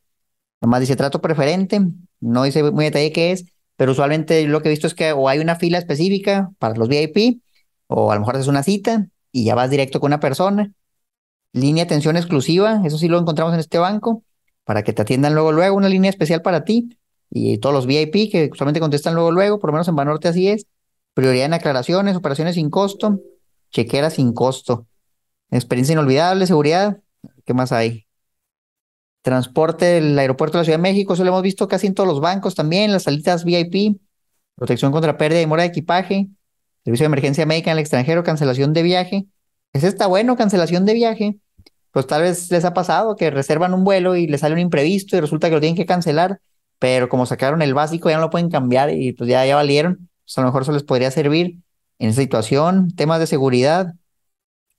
Nomás 0.62 0.82
dice 0.82 0.96
trato 0.96 1.22
preferente, 1.22 1.82
no 2.20 2.44
dice 2.44 2.72
muy 2.72 2.86
detalle 2.86 3.12
qué 3.12 3.32
es, 3.32 3.46
pero 3.76 3.92
usualmente 3.92 4.48
lo 4.48 4.62
que 4.62 4.70
he 4.70 4.72
visto 4.72 4.88
es 4.88 4.96
que 4.96 5.12
o 5.12 5.30
hay 5.30 5.40
una 5.40 5.56
fila 5.56 5.78
específica 5.78 6.52
para 6.60 6.76
los 6.76 6.88
VIP, 6.88 7.42
o 7.88 8.12
a 8.12 8.16
lo 8.16 8.22
mejor 8.22 8.36
haces 8.36 8.48
una 8.48 8.64
cita 8.64 9.08
y 9.32 9.46
ya 9.46 9.56
vas 9.56 9.70
directo 9.70 10.00
con 10.00 10.10
una 10.10 10.20
persona. 10.20 10.72
Línea 11.54 11.86
de 11.86 11.88
atención 11.88 12.18
exclusiva, 12.18 12.82
eso 12.86 12.98
sí 12.98 13.08
lo 13.08 13.20
encontramos 13.20 13.54
en 13.54 13.60
este 13.60 13.78
banco, 13.78 14.24
para 14.64 14.84
que 14.84 14.94
te 14.94 15.02
atiendan 15.02 15.34
luego, 15.34 15.52
luego, 15.52 15.78
una 15.78 15.90
línea 15.90 16.10
especial 16.10 16.42
para 16.42 16.66
ti. 16.66 16.98
Y 17.30 17.58
todos 17.60 17.74
los 17.74 17.86
VIP 17.86 18.32
que 18.32 18.50
usualmente 18.52 18.80
contestan 18.80 19.16
luego, 19.16 19.32
luego, 19.32 19.60
por 19.60 19.70
lo 19.70 19.74
menos 19.74 19.88
en 19.88 19.96
Banorte 19.96 20.28
así 20.28 20.50
es. 20.50 20.66
Prioridad 21.14 21.46
en 21.46 21.54
aclaraciones, 21.54 22.16
operaciones 22.16 22.56
sin 22.56 22.70
costo, 22.70 23.20
chequera 23.72 24.10
sin 24.10 24.34
costo. 24.34 24.88
Experiencia 25.52 25.94
inolvidable, 25.94 26.48
seguridad. 26.48 27.00
¿Qué 27.46 27.54
más 27.54 27.72
hay? 27.72 28.07
Transporte 29.22 29.86
del 29.86 30.18
aeropuerto 30.18 30.58
de 30.58 30.62
la 30.62 30.66
Ciudad 30.66 30.80
de 30.80 30.84
México, 30.84 31.14
eso 31.14 31.24
lo 31.24 31.30
hemos 31.30 31.44
visto 31.44 31.68
casi 31.68 31.88
en 31.88 31.94
todos 31.94 32.08
los 32.08 32.22
bancos 32.22 32.56
también, 32.56 32.92
las 32.92 33.04
salidas 33.04 33.44
VIP, 33.44 34.00
protección 34.56 34.92
contra 34.92 35.18
pérdida 35.18 35.42
y 35.42 35.48
mora 35.48 35.64
de 35.64 35.70
equipaje, 35.70 36.30
servicio 36.84 37.04
de 37.04 37.08
emergencia 37.08 37.46
médica 37.46 37.72
en 37.72 37.78
el 37.78 37.82
extranjero, 37.82 38.24
cancelación 38.24 38.74
de 38.74 38.84
viaje, 38.84 39.28
Ese 39.74 39.88
está 39.88 40.08
bueno, 40.08 40.38
cancelación 40.38 40.86
de 40.86 40.94
viaje. 40.94 41.40
Pues 41.92 42.08
tal 42.08 42.22
vez 42.22 42.50
les 42.52 42.64
ha 42.66 42.74
pasado 42.74 43.16
que 43.16 43.30
reservan 43.32 43.74
un 43.74 43.84
vuelo 43.84 44.16
y 44.16 44.28
les 44.28 44.42
sale 44.42 44.54
un 44.54 44.60
imprevisto 44.60 45.18
y 45.18 45.20
resulta 45.20 45.50
que 45.50 45.56
lo 45.56 45.62
tienen 45.62 45.76
que 45.76 45.86
cancelar, 45.86 46.40
pero 46.80 47.10
como 47.10 47.26
sacaron 47.26 47.62
el 47.62 47.74
básico 47.74 48.10
ya 48.10 48.16
no 48.18 48.22
lo 48.22 48.30
pueden 48.30 48.50
cambiar 48.50 48.92
y 48.92 49.14
pues 49.14 49.30
ya, 49.30 49.46
ya 49.46 49.56
valieron. 49.56 50.10
Pues 50.24 50.38
a 50.38 50.42
lo 50.42 50.48
mejor 50.48 50.62
eso 50.64 50.72
les 50.72 50.84
podría 50.84 51.12
servir 51.12 51.60
en 52.00 52.10
esa 52.10 52.22
situación. 52.22 52.92
Temas 52.96 53.20
de 53.20 53.28
seguridad, 53.28 53.94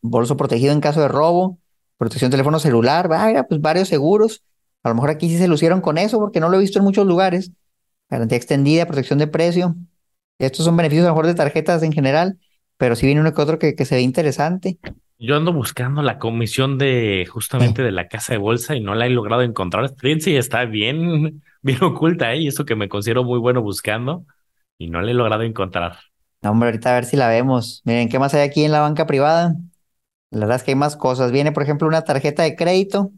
bolso 0.00 0.36
protegido 0.36 0.72
en 0.72 0.80
caso 0.80 1.00
de 1.00 1.08
robo, 1.08 1.58
protección 1.98 2.30
de 2.30 2.36
teléfono 2.36 2.58
celular, 2.58 3.08
vaya, 3.08 3.44
pues 3.44 3.60
varios 3.60 3.88
seguros. 3.88 4.42
A 4.82 4.88
lo 4.88 4.94
mejor 4.94 5.10
aquí 5.10 5.28
sí 5.28 5.36
se 5.36 5.48
lucieron 5.48 5.80
con 5.80 5.98
eso 5.98 6.18
porque 6.18 6.40
no 6.40 6.48
lo 6.48 6.56
he 6.56 6.60
visto 6.60 6.78
en 6.78 6.84
muchos 6.84 7.06
lugares. 7.06 7.52
Garantía 8.08 8.38
extendida, 8.38 8.86
protección 8.86 9.18
de 9.18 9.26
precio. 9.26 9.74
Estos 10.38 10.64
son 10.64 10.76
beneficios 10.76 11.04
a 11.04 11.08
lo 11.08 11.14
mejor 11.14 11.26
de 11.26 11.34
tarjetas 11.34 11.82
en 11.82 11.92
general, 11.92 12.38
pero 12.76 12.96
sí 12.96 13.06
viene 13.06 13.20
uno 13.20 13.34
que 13.34 13.42
otro 13.42 13.58
que, 13.58 13.74
que 13.74 13.84
se 13.84 13.96
ve 13.96 14.02
interesante. 14.02 14.78
Yo 15.18 15.36
ando 15.36 15.52
buscando 15.52 16.00
la 16.00 16.18
comisión 16.18 16.78
de 16.78 17.26
justamente 17.28 17.82
de 17.82 17.90
la 17.90 18.06
casa 18.06 18.34
de 18.34 18.38
bolsa 18.38 18.76
y 18.76 18.80
no 18.80 18.94
la 18.94 19.06
he 19.06 19.10
logrado 19.10 19.42
encontrar. 19.42 19.92
Fíjense, 19.98 20.38
está 20.38 20.64
bien, 20.64 21.42
bien 21.62 21.82
oculta 21.82 22.32
¿eh? 22.34 22.46
eso 22.46 22.64
que 22.64 22.76
me 22.76 22.88
considero 22.88 23.24
muy 23.24 23.40
bueno 23.40 23.60
buscando 23.60 24.24
y 24.78 24.88
no 24.88 25.00
la 25.00 25.10
he 25.10 25.14
logrado 25.14 25.42
encontrar. 25.42 25.96
No, 26.40 26.52
hombre, 26.52 26.68
ahorita 26.68 26.90
a 26.90 26.94
ver 26.94 27.04
si 27.04 27.16
la 27.16 27.28
vemos. 27.28 27.82
Miren, 27.84 28.08
¿qué 28.08 28.20
más 28.20 28.32
hay 28.34 28.42
aquí 28.42 28.62
en 28.62 28.70
la 28.70 28.80
banca 28.80 29.06
privada? 29.08 29.56
La 30.30 30.40
verdad 30.40 30.56
es 30.56 30.62
que 30.62 30.72
hay 30.72 30.76
más 30.76 30.96
cosas. 30.96 31.32
Viene, 31.32 31.52
por 31.52 31.62
ejemplo, 31.62 31.88
una 31.88 32.02
tarjeta 32.04 32.42
de 32.42 32.56
crédito 32.56 33.12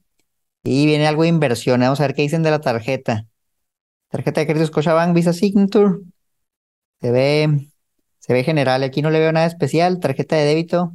y 0.63 0.87
viene 0.87 1.07
algo 1.07 1.23
de 1.23 1.29
inversión. 1.29 1.81
Vamos 1.81 2.01
a 2.01 2.05
ver 2.05 2.15
qué 2.15 2.23
dicen 2.23 2.43
de 2.43 2.51
la 2.51 2.61
tarjeta. 2.61 3.27
Tarjeta 4.09 4.41
de 4.41 4.47
crédito 4.47 4.67
Scotiabank 4.67 5.15
Visa 5.15 5.33
Signature. 5.33 5.99
Se 7.01 7.11
ve, 7.11 7.69
se 8.19 8.33
ve 8.33 8.45
general. 8.45 8.83
Aquí 8.83 9.03
no 9.03 9.11
le 9.11 9.19
veo 9.21 9.33
nada 9.33 9.47
especial. 9.47 10.01
Tarjeta 10.01 10.37
de 10.37 10.45
débito 10.45 10.93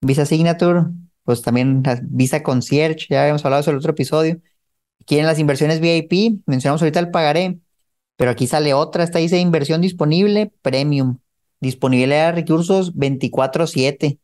Visa 0.00 0.26
Signature. 0.26 0.84
Pues 1.24 1.42
también 1.42 1.82
Visa 2.02 2.42
Concierge. 2.42 3.06
Ya 3.10 3.22
habíamos 3.22 3.44
hablado 3.44 3.62
sobre 3.62 3.76
el 3.76 3.80
otro 3.80 3.92
episodio. 3.92 4.40
Aquí 5.00 5.18
en 5.18 5.26
las 5.26 5.38
inversiones 5.38 5.80
VIP. 5.80 6.42
Mencionamos 6.46 6.82
ahorita 6.82 7.00
el 7.00 7.10
pagaré. 7.10 7.58
Pero 8.16 8.30
aquí 8.30 8.46
sale 8.46 8.74
otra. 8.74 9.04
Esta 9.04 9.18
dice 9.18 9.38
inversión 9.38 9.80
disponible 9.80 10.52
premium. 10.62 11.18
Disponibilidad 11.60 12.26
de 12.26 12.40
recursos 12.40 12.94
24-7. 12.94 14.18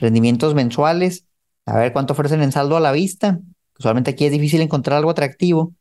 Rendimientos 0.00 0.54
mensuales. 0.54 1.26
A 1.66 1.76
ver 1.76 1.92
cuánto 1.92 2.14
ofrecen 2.14 2.42
en 2.42 2.52
saldo 2.52 2.76
a 2.76 2.80
la 2.80 2.90
vista. 2.90 3.40
Usualmente 3.78 4.10
aquí 4.10 4.24
es 4.24 4.32
difícil 4.32 4.60
encontrar 4.62 4.96
algo 4.96 5.10
atractivo. 5.10 5.74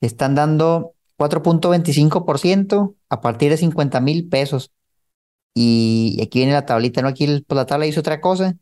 Están 0.00 0.34
dando 0.34 0.94
4.25% 1.16 2.94
a 3.08 3.20
partir 3.20 3.50
de 3.50 3.56
50 3.56 4.00
mil 4.00 4.28
pesos. 4.28 4.70
Y 5.54 6.20
aquí 6.22 6.40
viene 6.40 6.52
la 6.52 6.66
tablita, 6.66 7.02
¿no? 7.02 7.08
Aquí 7.08 7.26
pues, 7.26 7.56
la 7.56 7.66
tabla 7.66 7.86
dice 7.86 8.00
otra 8.00 8.20
cosa. 8.20 8.54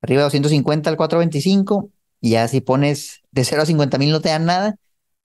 Arriba 0.00 0.20
de 0.20 0.26
250 0.26 0.88
al 0.88 0.96
425. 0.96 1.90
Y 2.20 2.30
ya 2.30 2.48
si 2.48 2.60
pones 2.60 3.22
de 3.32 3.44
0 3.44 3.62
a 3.62 3.66
50 3.66 3.98
mil 3.98 4.10
no 4.10 4.20
te 4.20 4.28
dan 4.30 4.46
nada. 4.46 4.76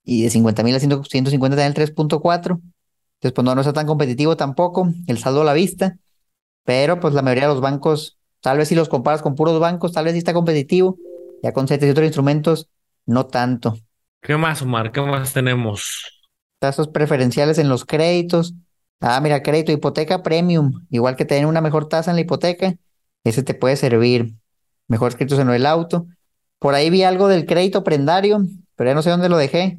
Y 0.02 0.22
de 0.22 0.30
50 0.30 0.62
mil 0.64 0.74
a 0.74 0.80
150 0.80 1.56
te 1.56 1.62
dan 1.62 1.72
el 1.72 1.74
3.4. 1.74 2.60
Entonces, 3.20 3.32
pues 3.32 3.44
no, 3.44 3.54
no 3.54 3.60
está 3.60 3.72
tan 3.72 3.86
competitivo 3.86 4.36
tampoco. 4.36 4.88
El 5.06 5.18
saldo 5.18 5.42
a 5.42 5.44
la 5.44 5.54
vista. 5.54 5.98
Pero 6.64 7.00
pues 7.00 7.14
la 7.14 7.22
mayoría 7.22 7.44
de 7.44 7.54
los 7.54 7.60
bancos, 7.62 8.18
tal 8.44 8.58
vez 8.58 8.68
si 8.68 8.74
los 8.74 8.90
comparas 8.90 9.22
con 9.22 9.34
puros 9.34 9.58
bancos, 9.58 9.92
tal 9.92 10.04
vez 10.04 10.12
sí 10.12 10.18
está 10.18 10.34
competitivo. 10.34 10.98
Ya 11.42 11.52
con 11.52 11.66
CETES 11.66 11.88
y 11.88 11.90
otros 11.92 12.04
instrumentos, 12.04 12.68
no 13.06 13.24
tanto. 13.24 13.78
¿Qué 14.20 14.36
más, 14.36 14.60
Omar? 14.60 14.92
¿Qué 14.92 15.00
más 15.00 15.32
tenemos? 15.32 16.14
tasas 16.58 16.88
preferenciales 16.88 17.58
en 17.58 17.68
los 17.68 17.84
créditos. 17.84 18.54
Ah, 19.00 19.20
mira, 19.20 19.42
crédito, 19.42 19.72
hipoteca 19.72 20.22
premium, 20.22 20.86
igual 20.90 21.16
que 21.16 21.24
tener 21.24 21.46
una 21.46 21.60
mejor 21.60 21.88
tasa 21.88 22.10
en 22.10 22.16
la 22.16 22.22
hipoteca, 22.22 22.74
ese 23.22 23.42
te 23.42 23.54
puede 23.54 23.76
servir. 23.76 24.34
Mejores 24.88 25.16
créditos 25.16 25.38
en 25.38 25.50
el 25.50 25.66
auto. 25.66 26.06
Por 26.58 26.74
ahí 26.74 26.88
vi 26.88 27.02
algo 27.02 27.28
del 27.28 27.44
crédito 27.44 27.82
prendario, 27.84 28.42
pero 28.76 28.90
ya 28.90 28.94
no 28.94 29.02
sé 29.02 29.10
dónde 29.10 29.28
lo 29.28 29.36
dejé. 29.36 29.78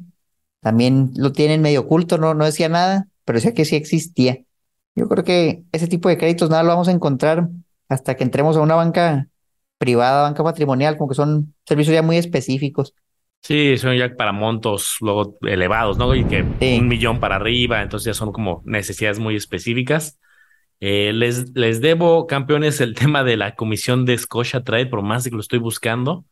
También 0.60 1.10
lo 1.16 1.32
tienen 1.32 1.62
medio 1.62 1.82
oculto, 1.82 2.18
no, 2.18 2.34
no 2.34 2.44
decía 2.44 2.68
nada, 2.68 3.08
pero 3.24 3.38
decía 3.38 3.54
que 3.54 3.64
sí 3.64 3.76
existía. 3.76 4.38
Yo 4.94 5.08
creo 5.08 5.24
que 5.24 5.64
ese 5.72 5.88
tipo 5.88 6.08
de 6.08 6.18
créditos 6.18 6.50
nada 6.50 6.62
lo 6.62 6.70
vamos 6.70 6.88
a 6.88 6.92
encontrar 6.92 7.48
hasta 7.88 8.16
que 8.16 8.24
entremos 8.24 8.56
a 8.56 8.60
una 8.60 8.74
banca 8.74 9.28
privada, 9.78 10.22
banca 10.22 10.42
patrimonial, 10.42 10.96
como 10.96 11.08
que 11.08 11.14
son 11.14 11.54
servicios 11.66 11.94
ya 11.94 12.02
muy 12.02 12.16
específicos. 12.16 12.94
Sí, 13.42 13.76
son 13.78 13.96
ya 13.96 14.14
para 14.16 14.32
montos 14.32 14.96
luego 15.00 15.38
elevados, 15.42 15.98
¿no? 15.98 16.14
Y 16.14 16.24
que 16.24 16.42
un 16.42 16.88
millón 16.88 17.20
para 17.20 17.36
arriba, 17.36 17.82
entonces 17.82 18.06
ya 18.06 18.14
son 18.14 18.32
como 18.32 18.62
necesidades 18.64 19.18
muy 19.20 19.36
específicas. 19.36 20.18
Eh, 20.80 21.12
les, 21.14 21.54
les 21.54 21.80
debo, 21.80 22.26
campeones, 22.26 22.80
el 22.80 22.94
tema 22.94 23.24
de 23.24 23.36
la 23.36 23.54
comisión 23.54 24.04
de 24.04 24.18
Scotia 24.18 24.62
Trade, 24.62 24.86
por 24.86 25.02
más 25.02 25.24
de 25.24 25.30
que 25.30 25.36
lo 25.36 25.40
estoy 25.40 25.58
buscando. 25.60 26.24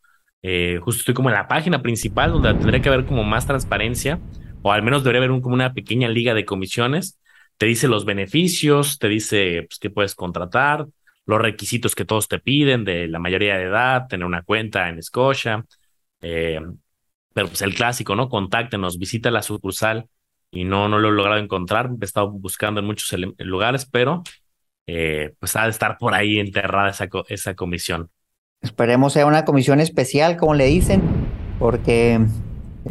Eh, 0.42 0.78
justo 0.82 1.00
estoy 1.00 1.14
como 1.14 1.30
en 1.30 1.36
la 1.36 1.48
página 1.48 1.82
principal, 1.82 2.32
donde 2.32 2.52
tendría 2.54 2.82
que 2.82 2.88
haber 2.88 3.06
como 3.06 3.24
más 3.24 3.46
transparencia, 3.46 4.20
o 4.62 4.72
al 4.72 4.82
menos 4.82 5.04
debería 5.04 5.26
haber 5.26 5.40
como 5.40 5.54
una 5.54 5.72
pequeña 5.72 6.08
liga 6.08 6.34
de 6.34 6.44
comisiones. 6.44 7.18
Te 7.58 7.66
dice 7.66 7.88
los 7.88 8.04
beneficios, 8.04 8.98
te 8.98 9.08
dice 9.08 9.66
pues, 9.68 9.78
qué 9.78 9.88
puedes 9.88 10.14
contratar, 10.14 10.86
los 11.26 11.40
requisitos 11.40 11.94
que 11.94 12.04
todos 12.04 12.28
te 12.28 12.38
piden 12.38 12.84
de 12.84 13.08
la 13.08 13.18
mayoría 13.18 13.56
de 13.56 13.64
edad, 13.64 14.06
tener 14.08 14.26
una 14.26 14.42
cuenta 14.42 14.88
en 14.88 15.02
Scotia, 15.02 15.64
eh, 16.20 16.60
pero 17.32 17.48
pues 17.48 17.62
el 17.62 17.74
clásico, 17.74 18.14
¿no? 18.14 18.28
Contáctenos, 18.28 18.98
visita 18.98 19.30
la 19.30 19.42
sucursal 19.42 20.06
y 20.50 20.64
no, 20.64 20.88
no 20.88 20.98
lo 20.98 21.08
he 21.08 21.12
logrado 21.12 21.38
encontrar. 21.38 21.90
He 22.00 22.04
estado 22.04 22.30
buscando 22.30 22.80
en 22.80 22.86
muchos 22.86 23.18
lugares, 23.38 23.86
pero 23.86 24.22
eh, 24.86 25.34
pues 25.38 25.56
ha 25.56 25.64
de 25.64 25.70
estar 25.70 25.98
por 25.98 26.14
ahí 26.14 26.38
enterrada 26.38 26.90
esa, 26.90 27.08
esa 27.28 27.54
comisión. 27.54 28.10
Esperemos 28.60 29.12
sea 29.12 29.26
una 29.26 29.44
comisión 29.44 29.80
especial, 29.80 30.36
como 30.36 30.54
le 30.54 30.66
dicen, 30.66 31.02
porque 31.58 32.20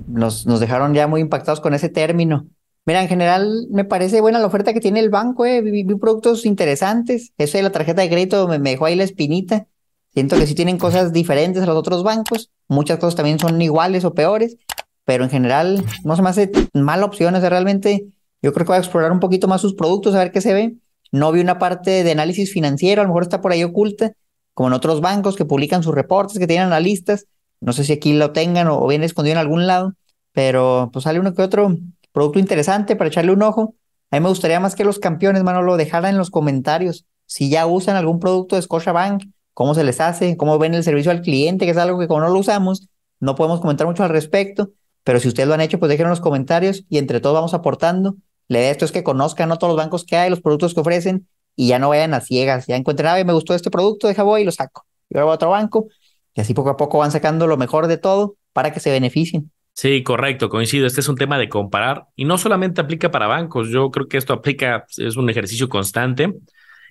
nos, 0.07 0.45
nos 0.45 0.59
dejaron 0.59 0.93
ya 0.93 1.07
muy 1.07 1.21
impactados 1.21 1.61
con 1.61 1.73
ese 1.73 1.89
término. 1.89 2.47
Mira, 2.85 3.01
en 3.01 3.07
general 3.07 3.67
me 3.71 3.85
parece 3.85 4.19
buena 4.19 4.39
la 4.39 4.45
oferta 4.45 4.73
que 4.73 4.81
tiene 4.81 4.99
el 4.99 5.09
banco, 5.09 5.45
eh. 5.45 5.61
vi, 5.61 5.85
productos 5.95 6.45
interesantes. 6.45 7.33
Eso 7.37 7.57
de 7.57 7.63
la 7.63 7.71
tarjeta 7.71 8.01
de 8.01 8.09
crédito 8.09 8.47
me, 8.47 8.59
dejó 8.59 8.85
ahí 8.85 8.95
la 8.95 9.05
espinita. 9.05 9.67
Siento 10.13 10.37
que 10.37 10.45
sí 10.45 10.53
tienen 10.53 10.77
cosas 10.77 11.13
diferentes 11.13 11.63
a 11.63 11.65
los 11.65 11.77
otros 11.77 12.03
bancos. 12.03 12.51
Muchas 12.67 12.99
cosas 12.99 13.15
también 13.15 13.39
son 13.39 13.61
iguales 13.61 14.03
o 14.03 14.13
peores, 14.13 14.57
pero 15.05 15.23
en 15.23 15.29
general 15.29 15.83
no 16.03 16.15
se 16.15 16.21
me 16.21 16.29
hace 16.29 16.51
mala 16.73 17.05
opción. 17.05 17.33
O 17.35 17.39
sea, 17.39 17.49
realmente 17.49 18.07
yo 18.41 18.51
creo 18.53 18.65
que 18.65 18.71
voy 18.71 18.77
a 18.77 18.79
explorar 18.79 19.11
un 19.11 19.21
poquito 19.21 19.47
más 19.47 19.61
sus 19.61 19.75
productos, 19.75 20.13
a 20.13 20.19
ver 20.19 20.31
qué 20.31 20.41
se 20.41 20.53
ve. 20.53 20.75
No 21.11 21.31
vi 21.31 21.39
una 21.39 21.59
parte 21.59 22.03
de 22.03 22.11
análisis 22.11 22.51
financiero, 22.51 23.01
a 23.01 23.05
lo 23.05 23.09
mejor 23.09 23.23
está 23.23 23.39
por 23.39 23.53
ahí 23.53 23.63
oculta, 23.63 24.13
como 24.53 24.67
en 24.67 24.73
otros 24.73 24.99
bancos 24.99 25.35
que 25.35 25.45
publican 25.45 25.83
sus 25.83 25.95
reportes, 25.95 26.37
que 26.37 26.47
tienen 26.47 26.67
analistas. 26.67 27.27
No 27.61 27.71
sé 27.71 27.85
si 27.85 27.93
aquí 27.93 28.13
lo 28.13 28.31
tengan 28.31 28.67
o, 28.67 28.85
viene 28.87 29.05
escondido 29.05 29.33
en 29.33 29.39
algún 29.39 29.67
lado, 29.67 29.93
pero 30.33 30.89
pues 30.91 31.03
sale 31.03 31.19
uno 31.19 31.33
que 31.33 31.41
otro 31.41 31.77
producto 32.13 32.39
interesante 32.39 32.95
para 32.95 33.10
echarle 33.10 33.34
un 33.34 33.43
ojo. 33.43 33.76
A 34.10 34.15
mí 34.15 34.23
me 34.23 34.30
gustaría 34.30 34.62
más 34.62 34.76
que 34.76 34.86
los 34.86 34.99
campeones, 34.99 35.43
mano, 35.43 35.62
lo 35.62 35.76
dejaran 35.76 36.12
en 36.12 36.17
los 36.17 36.30
comentarios. 36.30 37.06
Si 37.26 37.49
ya 37.49 37.65
usan 37.65 37.97
algún 37.97 38.19
producto 38.19 38.56
de 38.56 38.62
Scotiabank 38.62 39.23
cómo 39.54 39.76
se 39.76 39.84
les 39.84 39.99
hace, 39.99 40.38
cómo 40.38 40.58
ven 40.58 40.73
el 40.73 40.84
servicio 40.84 41.12
al 41.12 41.21
cliente, 41.21 41.65
que 41.65 41.71
es 41.71 41.78
algo 41.78 41.99
que 41.99 42.08
como 42.08 42.21
no 42.21 42.30
lo 42.30 42.39
usamos, 42.39 42.88
no 43.19 43.36
podemos 43.36 43.62
comentar 43.62 43.88
mucho 43.88 44.04
al 44.04 44.10
respecto, 44.10 44.71
pero 45.04 45.19
si 45.19 45.28
ustedes 45.28 45.47
lo 45.47 45.54
han 45.54 45.62
hecho, 45.62 45.80
pues 45.80 45.89
déjenlo 45.89 46.08
en 46.08 46.12
los 46.12 46.21
comentarios 46.21 46.86
y 46.89 46.97
entre 46.97 47.19
todos 47.19 47.36
vamos 47.36 47.54
aportando. 47.54 48.15
La 48.47 48.60
idea 48.60 48.67
de 48.67 48.71
esto 48.71 48.86
es 48.86 48.91
que 48.91 49.04
conozcan 49.04 49.49
¿no? 49.49 49.58
todos 49.58 49.73
los 49.73 49.78
bancos 49.78 50.06
que 50.06 50.17
hay, 50.17 50.30
los 50.30 50.41
productos 50.41 50.73
que 50.73 50.82
ofrecen 50.82 51.28
y 51.56 51.67
ya 51.67 51.80
no 51.80 51.89
vayan 51.89 52.13
a 52.13 52.21
ciegas. 52.21 52.67
Ya 52.67 52.76
encuentren, 52.76 53.08
ah, 53.08 53.23
me 53.23 53.34
gustó 53.34 53.54
este 53.54 53.71
producto, 53.71 54.08
deja 54.08 54.23
voy 54.23 54.41
y 54.41 54.45
lo 54.45 54.52
saco. 54.52 54.86
Y 55.10 55.15
ahora 55.15 55.26
voy 55.26 55.32
a 55.32 55.36
otro 55.36 55.49
banco 55.52 55.88
y 56.34 56.41
así 56.41 56.54
poco 56.54 56.69
a 56.69 56.78
poco 56.78 56.97
van 56.97 57.12
sacando 57.12 57.47
lo 57.47 57.58
mejor 57.58 57.88
de 57.88 57.97
todo 57.97 58.36
para 58.54 58.71
que 58.71 58.80
se 58.80 58.91
beneficien. 58.91 59.52
Sí, 59.75 60.03
correcto, 60.03 60.49
coincido. 60.49 60.86
Este 60.86 61.01
es 61.01 61.09
un 61.09 61.15
tema 61.17 61.38
de 61.38 61.49
comparar 61.49 62.05
y 62.15 62.25
no 62.25 62.38
solamente 62.38 62.79
aplica 62.81 63.12
para 63.12 63.27
bancos. 63.27 63.69
Yo 63.69 63.89
creo 63.91 64.07
que 64.07 64.17
esto 64.17 64.33
aplica, 64.33 64.86
es 64.97 65.17
un 65.17 65.29
ejercicio 65.29 65.67
constante. 65.67 66.33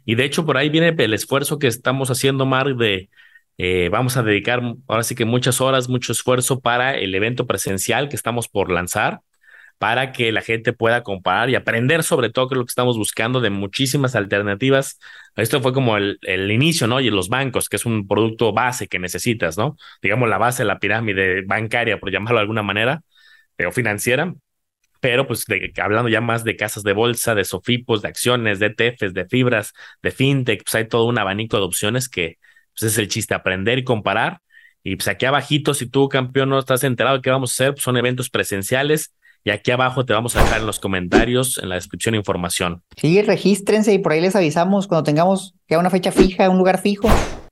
Y 0.05 0.17
de 0.17 0.25
hecho, 0.25 0.45
por 0.45 0.57
ahí 0.57 0.69
viene 0.69 0.95
el 0.99 1.15
esfuerzo 1.15 1.59
que 1.59 1.69
estamos 1.69 2.11
haciendo, 2.11 2.45
Mar, 2.45 2.75
de 2.77 3.09
eh, 3.57 3.89
vamos 3.91 4.17
a 4.17 4.23
dedicar 4.23 4.61
ahora 4.89 5.05
sí 5.05 5.15
que 5.15 5.25
muchas 5.25 5.61
horas, 5.61 5.89
mucho 5.89 6.13
esfuerzo 6.13 6.61
para 6.61 6.95
el 6.99 7.15
evento 7.15 7.47
presencial 7.47 8.09
que 8.09 8.17
estamos 8.17 8.49
por 8.49 8.71
lanzar, 8.71 9.21
para 9.83 10.13
que 10.13 10.31
la 10.31 10.43
gente 10.43 10.73
pueda 10.73 11.03
comparar 11.03 11.51
y 11.51 11.57
aprender 11.57 12.05
sobre 12.05 12.31
todo 12.31 12.49
que 12.49 12.55
lo 12.55 12.65
que 12.65 12.69
estamos 12.69 12.97
buscando 12.97 13.41
de 13.41 13.51
muchísimas 13.51 14.15
alternativas. 14.15 15.01
Esto 15.35 15.61
fue 15.61 15.73
como 15.73 15.97
el, 15.97 16.21
el 16.23 16.53
inicio, 16.53 16.87
¿no? 16.87 17.01
Y 17.01 17.11
los 17.11 17.29
bancos, 17.29 17.69
que 17.69 17.75
es 17.75 17.85
un 17.85 18.07
producto 18.07 18.53
base 18.53 18.87
que 18.87 19.01
necesitas, 19.01 19.59
¿no? 19.59 19.77
Digamos 20.01 20.29
la 20.29 20.39
base 20.39 20.65
la 20.65 20.79
pirámide 20.79 21.43
bancaria, 21.45 21.99
por 21.99 22.13
llamarlo 22.13 22.37
de 22.37 22.43
alguna 22.43 22.63
manera, 22.63 23.03
o 23.67 23.73
financiera 23.73 24.33
pero 25.01 25.27
pues 25.27 25.47
de, 25.47 25.73
hablando 25.83 26.09
ya 26.09 26.21
más 26.21 26.45
de 26.45 26.57
casas 26.57 26.85
de 26.85 26.93
bolsa, 26.93 27.35
de 27.35 27.45
sofipos, 27.45 28.03
de 28.03 28.09
acciones, 28.09 28.61
de 28.61 28.67
ETFs, 28.67 29.13
de 29.15 29.27
fibras, 29.27 29.73
de 30.01 30.13
fintech, 30.13 30.63
pues 30.63 30.77
hay 30.77 30.87
todo 30.87 31.07
un 31.07 31.19
abanico 31.19 31.57
de 31.57 31.65
opciones 31.65 32.09
que 32.09 32.39
pues 32.79 32.93
es 32.93 32.99
el 32.99 33.09
chiste, 33.09 33.35
aprender 33.35 33.79
y 33.81 33.85
comparar. 33.85 34.43
Y 34.85 34.95
pues 34.97 35.09
aquí 35.09 35.27
abajito, 35.27 35.75
si 35.75 35.89
tú 35.89 36.09
campeón 36.09 36.51
no 36.51 36.59
estás 36.61 36.85
enterado 36.85 37.17
de 37.17 37.23
qué 37.23 37.31
vamos 37.31 37.51
a 37.51 37.55
hacer, 37.55 37.75
pues 37.75 37.83
son 37.83 37.97
eventos 37.97 38.31
presenciales 38.31 39.13
y 39.45 39.51
aquí 39.51 39.71
abajo 39.71 40.05
te 40.05 40.13
vamos 40.13 40.37
a 40.37 40.43
dejar 40.43 40.61
en 40.61 40.67
los 40.67 40.81
comentarios, 40.81 41.59
en 41.59 41.69
la 41.69 41.75
descripción, 41.75 42.15
información. 42.15 42.83
Sí, 42.97 43.21
regístrense 43.23 43.93
y 43.93 43.99
por 43.99 44.13
ahí 44.13 44.21
les 44.21 44.37
avisamos 44.37 44.87
cuando 44.87 45.05
tengamos 45.05 45.55
ya 45.69 45.79
una 45.79 45.91
fecha 45.91 46.13
fija, 46.13 46.49
un 46.49 46.59
lugar 46.59 46.81
fijo, 46.81 47.09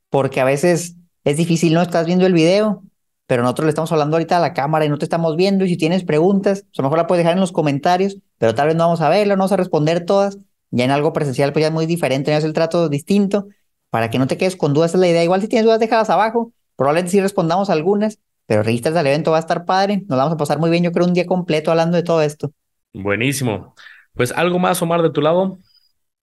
porque 0.09 0.39
a 0.41 0.45
veces 0.45 0.95
es 1.23 1.37
difícil, 1.37 1.73
no 1.73 1.81
estás 1.81 2.05
viendo 2.05 2.25
el 2.25 2.33
video, 2.33 2.83
pero 3.27 3.43
nosotros 3.43 3.65
le 3.65 3.69
estamos 3.69 3.91
hablando 3.91 4.17
ahorita 4.17 4.37
a 4.37 4.41
la 4.41 4.53
cámara 4.53 4.85
y 4.85 4.89
no 4.89 4.97
te 4.97 5.05
estamos 5.05 5.37
viendo. 5.37 5.63
Y 5.63 5.69
si 5.69 5.77
tienes 5.77 6.03
preguntas, 6.03 6.63
pues 6.63 6.79
a 6.79 6.81
lo 6.81 6.89
mejor 6.89 6.97
la 6.97 7.07
puedes 7.07 7.23
dejar 7.23 7.35
en 7.35 7.39
los 7.39 7.53
comentarios, 7.53 8.17
pero 8.37 8.55
tal 8.55 8.67
vez 8.67 8.75
no 8.75 8.83
vamos 8.83 8.99
a 8.99 9.07
verla, 9.07 9.35
no 9.35 9.39
vamos 9.39 9.53
a 9.53 9.57
responder 9.57 10.05
todas. 10.05 10.37
Ya 10.69 10.83
en 10.85 10.91
algo 10.91 11.13
presencial, 11.13 11.53
pues 11.53 11.63
ya 11.63 11.67
es 11.67 11.73
muy 11.73 11.85
diferente, 11.85 12.31
ya 12.31 12.37
es 12.37 12.43
el 12.43 12.53
trato 12.53 12.89
distinto. 12.89 13.47
Para 13.89 14.09
que 14.09 14.19
no 14.19 14.27
te 14.27 14.37
quedes 14.37 14.55
con 14.55 14.73
dudas, 14.73 14.93
es 14.93 14.99
la 14.99 15.07
idea. 15.07 15.23
Igual 15.23 15.41
si 15.41 15.47
tienes 15.47 15.65
dudas, 15.65 15.79
déjalas 15.79 16.09
abajo. 16.09 16.51
Probablemente 16.75 17.11
sí 17.11 17.21
respondamos 17.21 17.69
algunas, 17.69 18.19
pero 18.51 18.63
registras 18.63 18.97
al 18.97 19.07
evento, 19.07 19.31
va 19.31 19.37
a 19.37 19.39
estar 19.39 19.63
padre. 19.63 20.03
Nos 20.09 20.17
vamos 20.17 20.33
a 20.33 20.35
pasar 20.35 20.59
muy 20.59 20.69
bien, 20.69 20.83
yo 20.83 20.91
creo, 20.91 21.07
un 21.07 21.13
día 21.13 21.25
completo 21.25 21.71
hablando 21.71 21.95
de 21.95 22.03
todo 22.03 22.21
esto. 22.21 22.51
Buenísimo. 22.93 23.73
Pues 24.13 24.33
algo 24.33 24.59
más, 24.59 24.81
Omar, 24.81 25.01
de 25.01 25.09
tu 25.09 25.21
lado. 25.21 25.57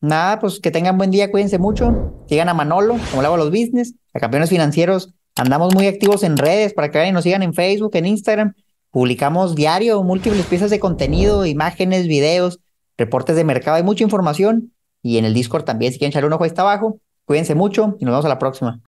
Nada, 0.03 0.39
pues 0.39 0.61
que 0.61 0.71
tengan 0.71 0.99
buen 0.99 1.11
día, 1.11 1.31
cuídense 1.31 1.59
mucho. 1.59 2.23
Sigan 2.29 2.51
a 2.51 2.53
Manolo, 2.53 2.99
como 3.09 3.23
le 3.23 3.29
hago 3.29 3.37
a 3.37 3.39
los 3.39 3.49
business, 3.49 3.95
a 4.13 4.21
campeones 4.21 4.51
financieros. 4.51 5.15
Andamos 5.37 5.73
muy 5.75 5.87
activos 5.87 6.23
en 6.23 6.37
redes 6.37 6.75
para 6.75 6.91
que 6.91 6.99
vayan 6.99 7.13
y 7.13 7.15
nos 7.15 7.25
sigan 7.25 7.43
en 7.43 7.55
Facebook, 7.55 7.93
en 7.95 8.05
Instagram. 8.05 8.53
Publicamos 8.91 9.55
diario 9.55 10.03
múltiples 10.03 10.45
piezas 10.45 10.69
de 10.69 10.79
contenido, 10.79 11.47
imágenes, 11.47 12.09
videos, 12.09 12.61
reportes 12.99 13.37
de 13.37 13.45
mercado. 13.45 13.79
Hay 13.79 13.85
mucha 13.85 14.05
información. 14.05 14.75
Y 15.03 15.17
en 15.17 15.25
el 15.25 15.33
Discord 15.33 15.65
también, 15.65 15.93
si 15.95 15.99
quieren 15.99 16.11
echarle 16.11 16.27
un 16.27 16.35
ojo 16.35 16.45
ahí 16.45 16.49
está 16.49 16.61
abajo. 16.61 17.01
Cuídense 17.25 17.55
mucho 17.55 17.97
y 17.99 18.05
nos 18.05 18.13
vemos 18.13 18.27
a 18.27 18.29
la 18.29 18.39
próxima. 18.39 18.83